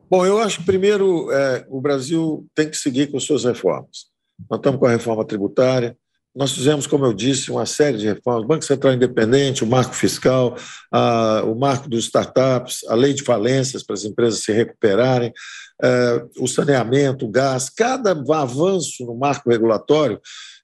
Bom, 0.09 0.25
eu 0.25 0.39
acho 0.39 0.65
primeiro 0.65 1.31
é, 1.31 1.65
o 1.69 1.79
Brasil 1.79 2.45
tem 2.53 2.69
que 2.69 2.75
seguir 2.75 3.09
com 3.09 3.19
suas 3.19 3.45
reformas. 3.45 4.11
Nós 4.49 4.59
estamos 4.59 4.79
com 4.79 4.85
a 4.85 4.91
reforma 4.91 5.23
tributária, 5.23 5.95
nós 6.33 6.53
fizemos, 6.53 6.87
como 6.87 7.05
eu 7.05 7.13
disse, 7.13 7.51
uma 7.51 7.65
série 7.65 7.97
de 7.97 8.07
reformas, 8.07 8.47
Banco 8.47 8.63
Central 8.63 8.93
Independente, 8.93 9.63
o 9.63 9.67
marco 9.67 9.93
fiscal, 9.93 10.57
a, 10.91 11.43
o 11.45 11.55
marco 11.55 11.89
dos 11.89 12.05
startups, 12.05 12.85
a 12.87 12.95
lei 12.95 13.13
de 13.13 13.21
falências 13.21 13.83
para 13.83 13.93
as 13.93 14.05
empresas 14.05 14.39
se 14.41 14.51
recuperarem, 14.51 15.33
é, 15.81 16.25
o 16.39 16.47
saneamento, 16.47 17.25
o 17.25 17.29
gás, 17.29 17.69
cada 17.69 18.11
avanço 18.11 19.05
no 19.05 19.15
marco 19.15 19.49
regulatório 19.49 20.21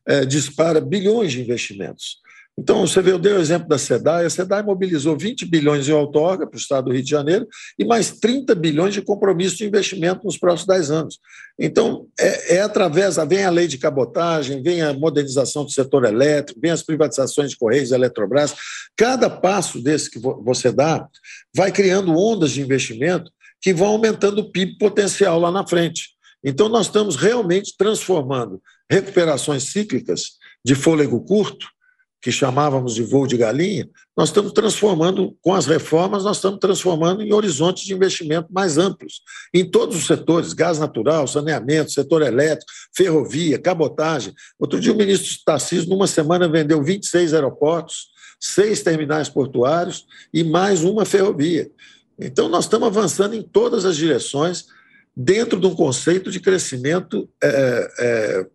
é, 0.08 0.26
dispara 0.26 0.80
bilhões 0.80 1.34
de 1.34 1.42
investimentos. 1.42 2.18
Então, 2.60 2.88
você 2.88 3.04
vê, 3.04 3.12
eu 3.12 3.20
dei 3.20 3.34
o 3.34 3.40
exemplo 3.40 3.68
da 3.68 3.78
SEDAI, 3.78 4.26
a 4.26 4.30
SEDAI 4.32 4.64
mobilizou 4.64 5.16
20 5.16 5.46
bilhões 5.46 5.88
em 5.88 5.92
outorga 5.92 6.48
para 6.48 6.58
o 6.58 6.60
Estado 6.60 6.86
do 6.86 6.92
Rio 6.92 7.04
de 7.04 7.10
Janeiro 7.10 7.48
e 7.78 7.86
mais 7.86 8.10
30 8.20 8.56
bilhões 8.56 8.96
de 8.96 9.02
compromisso 9.04 9.58
de 9.58 9.66
investimento 9.66 10.26
nos 10.26 10.40
próximos 10.40 10.66
10 10.66 10.90
anos. 10.90 11.20
Então, 11.60 12.08
é, 12.20 12.56
é 12.56 12.62
através, 12.62 13.18
vem 13.30 13.46
a 13.46 13.52
lei 13.52 13.68
de 13.68 13.78
cabotagem, 13.78 14.64
vem 14.64 14.82
a 14.82 14.92
modernização 14.92 15.66
do 15.66 15.72
setor 15.72 16.06
elétrico, 16.06 16.60
vem 16.60 16.72
as 16.72 16.82
privatizações 16.82 17.52
de 17.52 17.58
Correios 17.58 17.92
e 17.92 17.94
Eletrobras. 17.94 18.56
Cada 18.96 19.30
passo 19.30 19.80
desse 19.80 20.10
que 20.10 20.18
você 20.18 20.72
dá 20.72 21.08
vai 21.56 21.72
criando 21.72 22.18
ondas 22.18 22.52
de 22.52 22.62
investimento 22.62 23.32
que 23.62 23.72
vão 23.72 23.90
aumentando 23.90 24.40
o 24.42 24.52
PIB 24.52 24.80
potencial 24.80 25.40
lá 25.40 25.52
na 25.52 25.66
frente. 25.68 26.10
Então, 26.44 26.70
nós 26.70 26.88
estamos 26.88 27.16
realmente 27.16 27.76
transformando 27.78 28.60
recuperações 28.90 29.64
cíclicas 29.64 30.38
de 30.64 30.76
fôlego 30.76 31.20
curto, 31.22 31.68
que 32.22 32.32
chamávamos 32.32 32.96
de 32.96 33.04
voo 33.04 33.28
de 33.28 33.38
galinha, 33.38 33.88
nós 34.16 34.30
estamos 34.30 34.52
transformando, 34.52 35.38
com 35.42 35.54
as 35.54 35.68
reformas, 35.68 36.24
nós 36.24 36.38
estamos 36.38 36.60
transformando 36.60 37.22
em 37.22 37.32
horizontes 37.32 37.84
de 37.84 37.94
investimento 37.94 38.52
mais 38.52 38.78
amplos, 38.78 39.22
em 39.54 39.64
todos 39.70 39.96
os 39.96 40.08
setores, 40.08 40.52
gás 40.52 40.80
natural, 40.80 41.28
saneamento, 41.28 41.92
setor 41.92 42.24
elétrico, 42.24 42.72
ferrovia, 42.96 43.60
cabotagem. 43.60 44.34
Outro 44.60 44.80
dia 44.80 44.92
o 44.92 44.98
ministro 44.98 45.38
Tarcísio, 45.46 45.90
numa 45.90 46.08
semana, 46.08 46.50
vendeu 46.50 46.84
26 46.84 47.34
aeroportos, 47.34 48.08
seis 48.40 48.82
terminais 48.82 49.30
portuários 49.30 50.06
e 50.34 50.44
mais 50.44 50.84
uma 50.84 51.06
ferrovia. 51.06 51.70
Então, 52.20 52.50
nós 52.50 52.66
estamos 52.66 52.88
avançando 52.88 53.36
em 53.36 53.44
todas 53.44 53.86
as 53.86 53.96
direções, 53.96 54.66
dentro 55.16 55.60
de 55.60 55.68
um 55.68 55.76
conceito 55.76 56.32
de 56.32 56.40
crescimento 56.40 57.30
é, 57.44 57.92
é, 58.00 58.48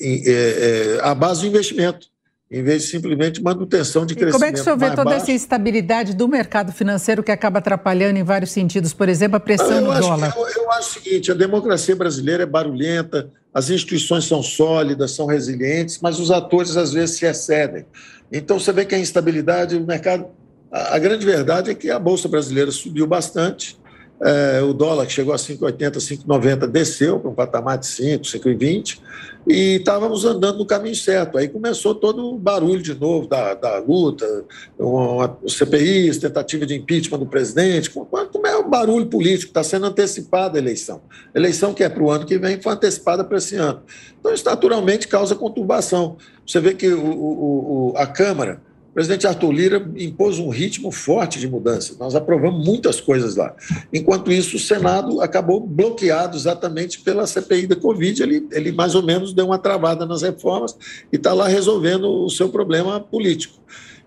é, 0.00 0.98
é, 0.98 0.98
à 1.02 1.14
base 1.14 1.42
do 1.42 1.46
investimento 1.46 2.08
em 2.50 2.62
vez 2.62 2.82
de 2.84 2.88
simplesmente 2.90 3.42
manutenção 3.42 4.06
de 4.06 4.12
e 4.12 4.16
crescimento. 4.16 4.40
Como 4.40 4.44
é 4.44 4.52
que 4.52 4.60
o 4.60 4.62
senhor 4.62 4.78
vê 4.78 4.90
toda 4.90 5.04
baixo. 5.04 5.22
essa 5.22 5.32
instabilidade 5.32 6.14
do 6.14 6.28
mercado 6.28 6.72
financeiro 6.72 7.22
que 7.22 7.32
acaba 7.32 7.58
atrapalhando 7.58 8.18
em 8.18 8.22
vários 8.22 8.52
sentidos, 8.52 8.92
por 8.92 9.08
exemplo, 9.08 9.36
a 9.36 9.40
pressão 9.40 9.80
no 9.80 9.92
dólar? 9.92 10.32
eu, 10.36 10.62
eu, 10.62 10.72
acho 10.72 11.00
o 11.00 11.02
seguinte: 11.02 11.32
a 11.32 11.34
democracia 11.34 11.96
brasileira 11.96 12.44
é 12.44 12.46
barulhenta, 12.46 13.28
as 13.52 13.70
instituições 13.70 14.26
são 14.26 14.40
sólidas, 14.40 15.12
são 15.12 15.26
resilientes, 15.26 15.98
mas 16.00 16.20
os 16.20 16.30
atores 16.30 16.76
às 16.76 16.92
vezes 16.92 17.16
se 17.16 17.26
excedem. 17.26 17.86
Então 18.30 18.58
você 18.58 18.72
vê 18.72 18.84
que 18.84 18.94
a 18.94 18.98
instabilidade 18.98 19.76
do 19.76 19.86
mercado. 19.86 20.26
A, 20.70 20.94
a 20.94 20.98
grande 20.98 21.26
verdade 21.26 21.70
é 21.70 21.74
que 21.74 21.90
a 21.90 21.98
Bolsa 21.98 22.28
Brasileira 22.28 22.70
subiu 22.70 23.06
bastante. 23.06 23.76
É, 24.22 24.62
o 24.62 24.72
dólar 24.72 25.06
que 25.06 25.12
chegou 25.12 25.34
a 25.34 25.36
5,80, 25.36 25.96
5,90 25.96 26.66
desceu 26.68 27.18
para 27.18 27.30
um 27.30 27.34
patamar 27.34 27.76
de 27.76 27.86
5, 27.86 28.24
5,20 28.24 29.00
e 29.46 29.76
estávamos 29.76 30.24
andando 30.24 30.58
no 30.58 30.66
caminho 30.66 30.94
certo. 30.94 31.36
Aí 31.36 31.48
começou 31.48 31.94
todo 31.94 32.32
o 32.32 32.38
barulho 32.38 32.80
de 32.80 32.94
novo 32.94 33.26
da, 33.26 33.54
da 33.54 33.78
luta, 33.78 34.26
uma, 34.78 35.36
CPIs, 35.46 36.18
tentativa 36.18 36.64
de 36.64 36.74
impeachment 36.74 37.18
do 37.18 37.26
presidente, 37.26 37.90
como 37.90 38.46
é 38.46 38.56
o 38.56 38.68
barulho 38.68 39.06
político, 39.06 39.50
está 39.50 39.62
sendo 39.62 39.86
antecipada 39.86 40.58
a 40.58 40.60
eleição. 40.60 41.02
A 41.34 41.38
eleição 41.38 41.74
que 41.74 41.82
é 41.82 41.88
para 41.88 42.02
o 42.02 42.10
ano 42.10 42.24
que 42.24 42.38
vem 42.38 42.60
foi 42.60 42.72
antecipada 42.72 43.24
para 43.24 43.36
esse 43.36 43.56
ano. 43.56 43.82
Então, 44.18 44.32
isso 44.32 44.44
naturalmente 44.44 45.08
causa 45.08 45.34
conturbação. 45.34 46.16
Você 46.46 46.60
vê 46.60 46.72
que 46.72 46.88
o, 46.88 47.04
o, 47.04 47.92
o 47.92 47.96
a 47.96 48.06
Câmara 48.06 48.62
o 48.94 49.00
presidente 49.02 49.26
Arthur 49.26 49.50
Lira 49.50 49.90
impôs 49.96 50.38
um 50.38 50.48
ritmo 50.48 50.92
forte 50.92 51.40
de 51.40 51.48
mudança. 51.48 51.96
Nós 51.98 52.14
aprovamos 52.14 52.64
muitas 52.64 53.00
coisas 53.00 53.34
lá. 53.34 53.52
Enquanto 53.92 54.30
isso, 54.30 54.54
o 54.54 54.60
Senado 54.60 55.20
acabou 55.20 55.58
bloqueado 55.58 56.36
exatamente 56.36 57.00
pela 57.00 57.26
CPI 57.26 57.66
da 57.66 57.74
Covid. 57.74 58.22
Ele, 58.22 58.46
ele 58.52 58.70
mais 58.70 58.94
ou 58.94 59.02
menos 59.02 59.32
deu 59.32 59.46
uma 59.46 59.58
travada 59.58 60.06
nas 60.06 60.22
reformas 60.22 60.76
e 61.12 61.16
está 61.16 61.32
lá 61.32 61.48
resolvendo 61.48 62.04
o 62.04 62.30
seu 62.30 62.48
problema 62.50 63.00
político. 63.00 63.58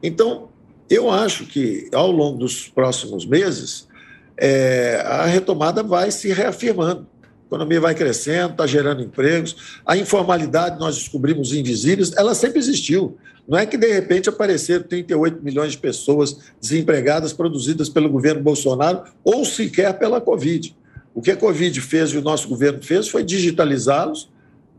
Então, 0.01 0.47
eu 0.89 1.11
acho 1.11 1.45
que 1.45 1.89
ao 1.91 2.09
longo 2.09 2.38
dos 2.38 2.69
próximos 2.69 3.25
meses, 3.25 3.89
é, 4.38 5.03
a 5.05 5.25
retomada 5.25 5.83
vai 5.83 6.11
se 6.11 6.29
reafirmando. 6.29 7.05
A 7.21 7.47
economia 7.47 7.81
vai 7.81 7.93
crescendo, 7.93 8.51
está 8.51 8.65
gerando 8.65 9.03
empregos. 9.03 9.81
A 9.85 9.97
informalidade, 9.97 10.79
nós 10.79 10.95
descobrimos 10.95 11.51
invisíveis, 11.51 12.13
ela 12.15 12.33
sempre 12.33 12.59
existiu. 12.59 13.17
Não 13.47 13.57
é 13.57 13.65
que, 13.65 13.77
de 13.77 13.91
repente, 13.91 14.27
apareceram 14.27 14.83
38 14.83 15.41
milhões 15.41 15.71
de 15.71 15.77
pessoas 15.77 16.37
desempregadas 16.59 17.31
produzidas 17.31 17.87
pelo 17.87 18.09
governo 18.09 18.41
Bolsonaro 18.41 19.03
ou 19.23 19.45
sequer 19.45 19.97
pela 19.97 20.19
Covid. 20.19 20.75
O 21.15 21.21
que 21.21 21.31
a 21.31 21.37
Covid 21.37 21.79
fez 21.79 22.11
e 22.11 22.17
o 22.17 22.21
nosso 22.21 22.47
governo 22.49 22.83
fez 22.83 23.07
foi 23.07 23.23
digitalizá-los, 23.23 24.29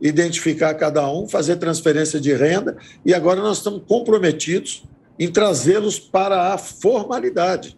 identificar 0.00 0.74
cada 0.74 1.10
um, 1.10 1.26
fazer 1.26 1.56
transferência 1.56 2.20
de 2.20 2.32
renda 2.34 2.76
e 3.04 3.14
agora 3.14 3.40
nós 3.40 3.56
estamos 3.56 3.82
comprometidos 3.88 4.84
em 5.18 5.28
trazê-los 5.28 5.98
para 5.98 6.52
a 6.52 6.58
formalidade. 6.58 7.76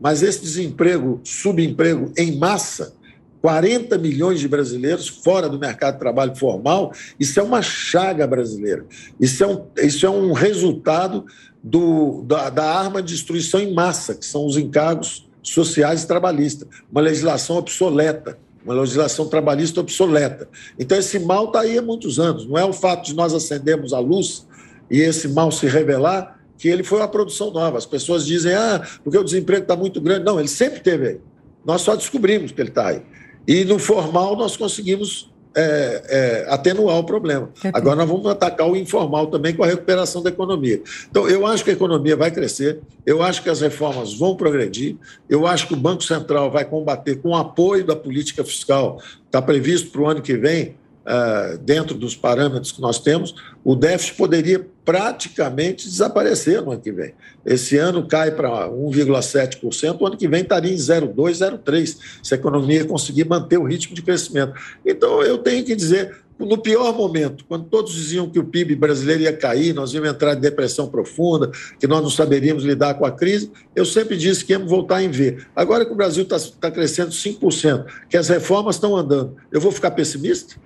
Mas 0.00 0.22
esse 0.22 0.40
desemprego, 0.40 1.20
subemprego 1.24 2.12
em 2.16 2.38
massa, 2.38 2.94
40 3.40 3.96
milhões 3.98 4.40
de 4.40 4.48
brasileiros 4.48 5.08
fora 5.08 5.48
do 5.48 5.58
mercado 5.58 5.94
de 5.94 6.00
trabalho 6.00 6.36
formal, 6.36 6.92
isso 7.18 7.40
é 7.40 7.42
uma 7.42 7.62
chaga 7.62 8.26
brasileira. 8.26 8.84
Isso 9.18 9.42
é 9.42 9.46
um, 9.46 9.64
isso 9.78 10.06
é 10.06 10.10
um 10.10 10.32
resultado 10.32 11.24
do, 11.62 12.22
da, 12.22 12.50
da 12.50 12.64
arma 12.64 13.02
de 13.02 13.14
destruição 13.14 13.60
em 13.60 13.72
massa, 13.72 14.14
que 14.14 14.24
são 14.24 14.46
os 14.46 14.56
encargos 14.56 15.28
sociais 15.42 16.02
e 16.02 16.06
trabalhistas. 16.06 16.68
Uma 16.90 17.00
legislação 17.00 17.56
obsoleta, 17.56 18.38
uma 18.64 18.74
legislação 18.74 19.26
trabalhista 19.26 19.80
obsoleta. 19.80 20.48
Então, 20.78 20.98
esse 20.98 21.18
mal 21.18 21.46
está 21.46 21.60
aí 21.60 21.78
há 21.78 21.82
muitos 21.82 22.18
anos. 22.18 22.46
Não 22.46 22.58
é 22.58 22.64
o 22.64 22.72
fato 22.72 23.06
de 23.06 23.14
nós 23.14 23.32
acendermos 23.32 23.92
a 23.92 23.98
luz 23.98 24.46
e 24.90 25.00
esse 25.00 25.28
mal 25.28 25.50
se 25.50 25.66
revelar 25.66 26.38
que 26.58 26.68
ele 26.68 26.82
foi 26.82 26.98
uma 26.98 27.08
produção 27.08 27.50
nova. 27.50 27.78
As 27.78 27.86
pessoas 27.86 28.26
dizem, 28.26 28.52
ah, 28.52 28.86
porque 29.02 29.16
o 29.16 29.24
desemprego 29.24 29.62
está 29.62 29.74
muito 29.74 29.98
grande. 29.98 30.26
Não, 30.26 30.38
ele 30.38 30.48
sempre 30.48 30.80
teve 30.80 31.08
aí. 31.08 31.20
Nós 31.64 31.80
só 31.80 31.96
descobrimos 31.96 32.52
que 32.52 32.60
ele 32.60 32.68
está 32.68 32.88
aí. 32.88 33.02
E 33.46 33.64
no 33.64 33.78
formal 33.78 34.36
nós 34.36 34.56
conseguimos 34.56 35.30
é, 35.54 36.02
é, 36.46 36.52
atenuar 36.52 36.98
o 36.98 37.04
problema. 37.04 37.50
Agora 37.72 37.96
nós 37.96 38.08
vamos 38.08 38.26
atacar 38.26 38.68
o 38.68 38.76
informal 38.76 39.26
também 39.26 39.54
com 39.54 39.64
a 39.64 39.66
recuperação 39.66 40.22
da 40.22 40.30
economia. 40.30 40.80
Então, 41.10 41.28
eu 41.28 41.46
acho 41.46 41.64
que 41.64 41.70
a 41.70 41.72
economia 41.72 42.16
vai 42.16 42.30
crescer, 42.30 42.80
eu 43.04 43.22
acho 43.22 43.42
que 43.42 43.50
as 43.50 43.60
reformas 43.60 44.14
vão 44.14 44.36
progredir, 44.36 44.96
eu 45.28 45.46
acho 45.46 45.66
que 45.66 45.74
o 45.74 45.76
Banco 45.76 46.04
Central 46.04 46.50
vai 46.50 46.64
combater 46.64 47.16
com 47.16 47.30
o 47.30 47.36
apoio 47.36 47.84
da 47.84 47.96
política 47.96 48.44
fiscal, 48.44 49.00
está 49.26 49.42
previsto 49.42 49.90
para 49.90 50.00
o 50.00 50.06
ano 50.06 50.22
que 50.22 50.36
vem, 50.36 50.76
uh, 51.06 51.58
dentro 51.58 51.96
dos 51.96 52.14
parâmetros 52.14 52.72
que 52.72 52.80
nós 52.80 52.98
temos, 52.98 53.34
o 53.64 53.74
déficit 53.74 54.16
poderia 54.16 54.66
praticamente 54.84 55.88
desaparecer 55.88 56.62
no 56.62 56.72
ano 56.72 56.80
que 56.80 56.92
vem. 56.92 57.14
Esse 57.44 57.76
ano 57.76 58.06
cai 58.06 58.30
para 58.30 58.68
1,7%, 58.68 60.00
o 60.00 60.06
ano 60.06 60.16
que 60.16 60.28
vem 60.28 60.42
estaria 60.42 60.72
em 60.72 60.76
0,2%, 60.76 61.62
0,3%, 61.64 61.96
se 62.22 62.34
a 62.34 62.36
economia 62.36 62.84
conseguir 62.84 63.24
manter 63.26 63.58
o 63.58 63.64
ritmo 63.64 63.94
de 63.94 64.02
crescimento. 64.02 64.52
Então, 64.84 65.22
eu 65.22 65.38
tenho 65.38 65.64
que 65.64 65.76
dizer, 65.76 66.16
no 66.38 66.56
pior 66.56 66.96
momento, 66.96 67.44
quando 67.46 67.66
todos 67.66 67.92
diziam 67.94 68.28
que 68.28 68.38
o 68.38 68.44
PIB 68.44 68.74
brasileiro 68.74 69.22
ia 69.22 69.36
cair, 69.36 69.74
nós 69.74 69.92
íamos 69.92 70.08
entrar 70.08 70.34
em 70.34 70.40
depressão 70.40 70.88
profunda, 70.88 71.50
que 71.78 71.86
nós 71.86 72.02
não 72.02 72.10
saberíamos 72.10 72.64
lidar 72.64 72.94
com 72.94 73.04
a 73.04 73.12
crise, 73.12 73.50
eu 73.76 73.84
sempre 73.84 74.16
disse 74.16 74.44
que 74.44 74.52
íamos 74.52 74.70
voltar 74.70 75.02
em 75.02 75.10
V. 75.10 75.38
Agora 75.54 75.84
que 75.84 75.92
o 75.92 75.96
Brasil 75.96 76.22
está 76.22 76.38
tá 76.60 76.70
crescendo 76.70 77.10
5%, 77.10 77.84
que 78.08 78.16
as 78.16 78.28
reformas 78.28 78.76
estão 78.76 78.96
andando, 78.96 79.36
eu 79.52 79.60
vou 79.60 79.70
ficar 79.70 79.90
pessimista? 79.90 80.56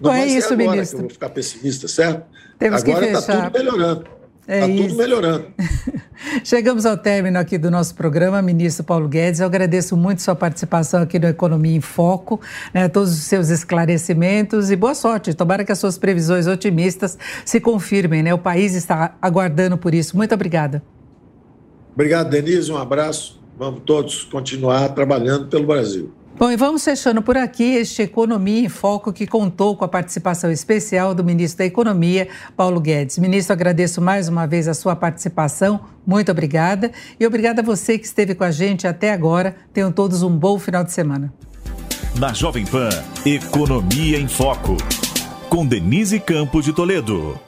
Não 0.00 0.12
é 0.12 0.26
isso, 0.26 0.52
agora 0.52 0.70
ministro. 0.70 0.96
que 0.96 1.02
eu 1.02 1.08
vou 1.08 1.10
ficar 1.10 1.30
pessimista, 1.30 1.88
certo? 1.88 2.24
Temos 2.58 2.82
agora 2.82 3.06
está 3.06 3.50
tudo 3.50 3.58
melhorando. 3.58 4.04
Está 4.48 4.54
é 4.54 4.76
tudo 4.76 4.94
melhorando. 4.94 5.46
Chegamos 6.42 6.86
ao 6.86 6.96
término 6.96 7.38
aqui 7.38 7.58
do 7.58 7.70
nosso 7.70 7.94
programa, 7.94 8.40
ministro 8.42 8.82
Paulo 8.82 9.06
Guedes. 9.06 9.40
Eu 9.40 9.46
agradeço 9.46 9.96
muito 9.96 10.22
sua 10.22 10.34
participação 10.34 11.02
aqui 11.02 11.18
no 11.18 11.28
Economia 11.28 11.76
em 11.76 11.80
Foco, 11.80 12.40
né, 12.72 12.88
todos 12.88 13.12
os 13.12 13.24
seus 13.24 13.50
esclarecimentos 13.50 14.70
e 14.70 14.76
boa 14.76 14.94
sorte. 14.94 15.34
Tomara 15.34 15.64
que 15.64 15.70
as 15.70 15.78
suas 15.78 15.98
previsões 15.98 16.46
otimistas 16.46 17.18
se 17.44 17.60
confirmem. 17.60 18.22
Né? 18.22 18.32
O 18.34 18.38
país 18.38 18.74
está 18.74 19.16
aguardando 19.20 19.76
por 19.76 19.94
isso. 19.94 20.16
Muito 20.16 20.34
obrigada. 20.34 20.82
Obrigado, 21.94 22.30
Denise. 22.30 22.72
Um 22.72 22.78
abraço. 22.78 23.38
Vamos 23.58 23.82
todos 23.84 24.24
continuar 24.24 24.88
trabalhando 24.90 25.48
pelo 25.48 25.66
Brasil. 25.66 26.12
Bom, 26.36 26.50
e 26.50 26.56
vamos 26.56 26.84
fechando 26.84 27.20
por 27.20 27.36
aqui 27.36 27.74
este 27.74 28.02
Economia 28.02 28.60
em 28.60 28.68
Foco 28.68 29.12
que 29.12 29.26
contou 29.26 29.76
com 29.76 29.84
a 29.84 29.88
participação 29.88 30.50
especial 30.50 31.14
do 31.14 31.24
ministro 31.24 31.58
da 31.58 31.64
Economia, 31.64 32.28
Paulo 32.56 32.80
Guedes. 32.80 33.18
Ministro, 33.18 33.52
agradeço 33.52 34.00
mais 34.00 34.28
uma 34.28 34.46
vez 34.46 34.68
a 34.68 34.74
sua 34.74 34.94
participação. 34.94 35.80
Muito 36.06 36.30
obrigada. 36.30 36.92
E 37.18 37.26
obrigada 37.26 37.60
a 37.60 37.64
você 37.64 37.98
que 37.98 38.06
esteve 38.06 38.34
com 38.34 38.44
a 38.44 38.50
gente 38.50 38.86
até 38.86 39.12
agora. 39.12 39.56
Tenham 39.72 39.90
todos 39.90 40.22
um 40.22 40.30
bom 40.30 40.58
final 40.58 40.84
de 40.84 40.92
semana. 40.92 41.32
Na 42.18 42.32
Jovem 42.32 42.64
Pan, 42.64 42.88
Economia 43.24 44.18
em 44.18 44.28
Foco. 44.28 44.76
Com 45.48 45.66
Denise 45.66 46.20
Campos 46.20 46.64
de 46.64 46.72
Toledo. 46.72 47.38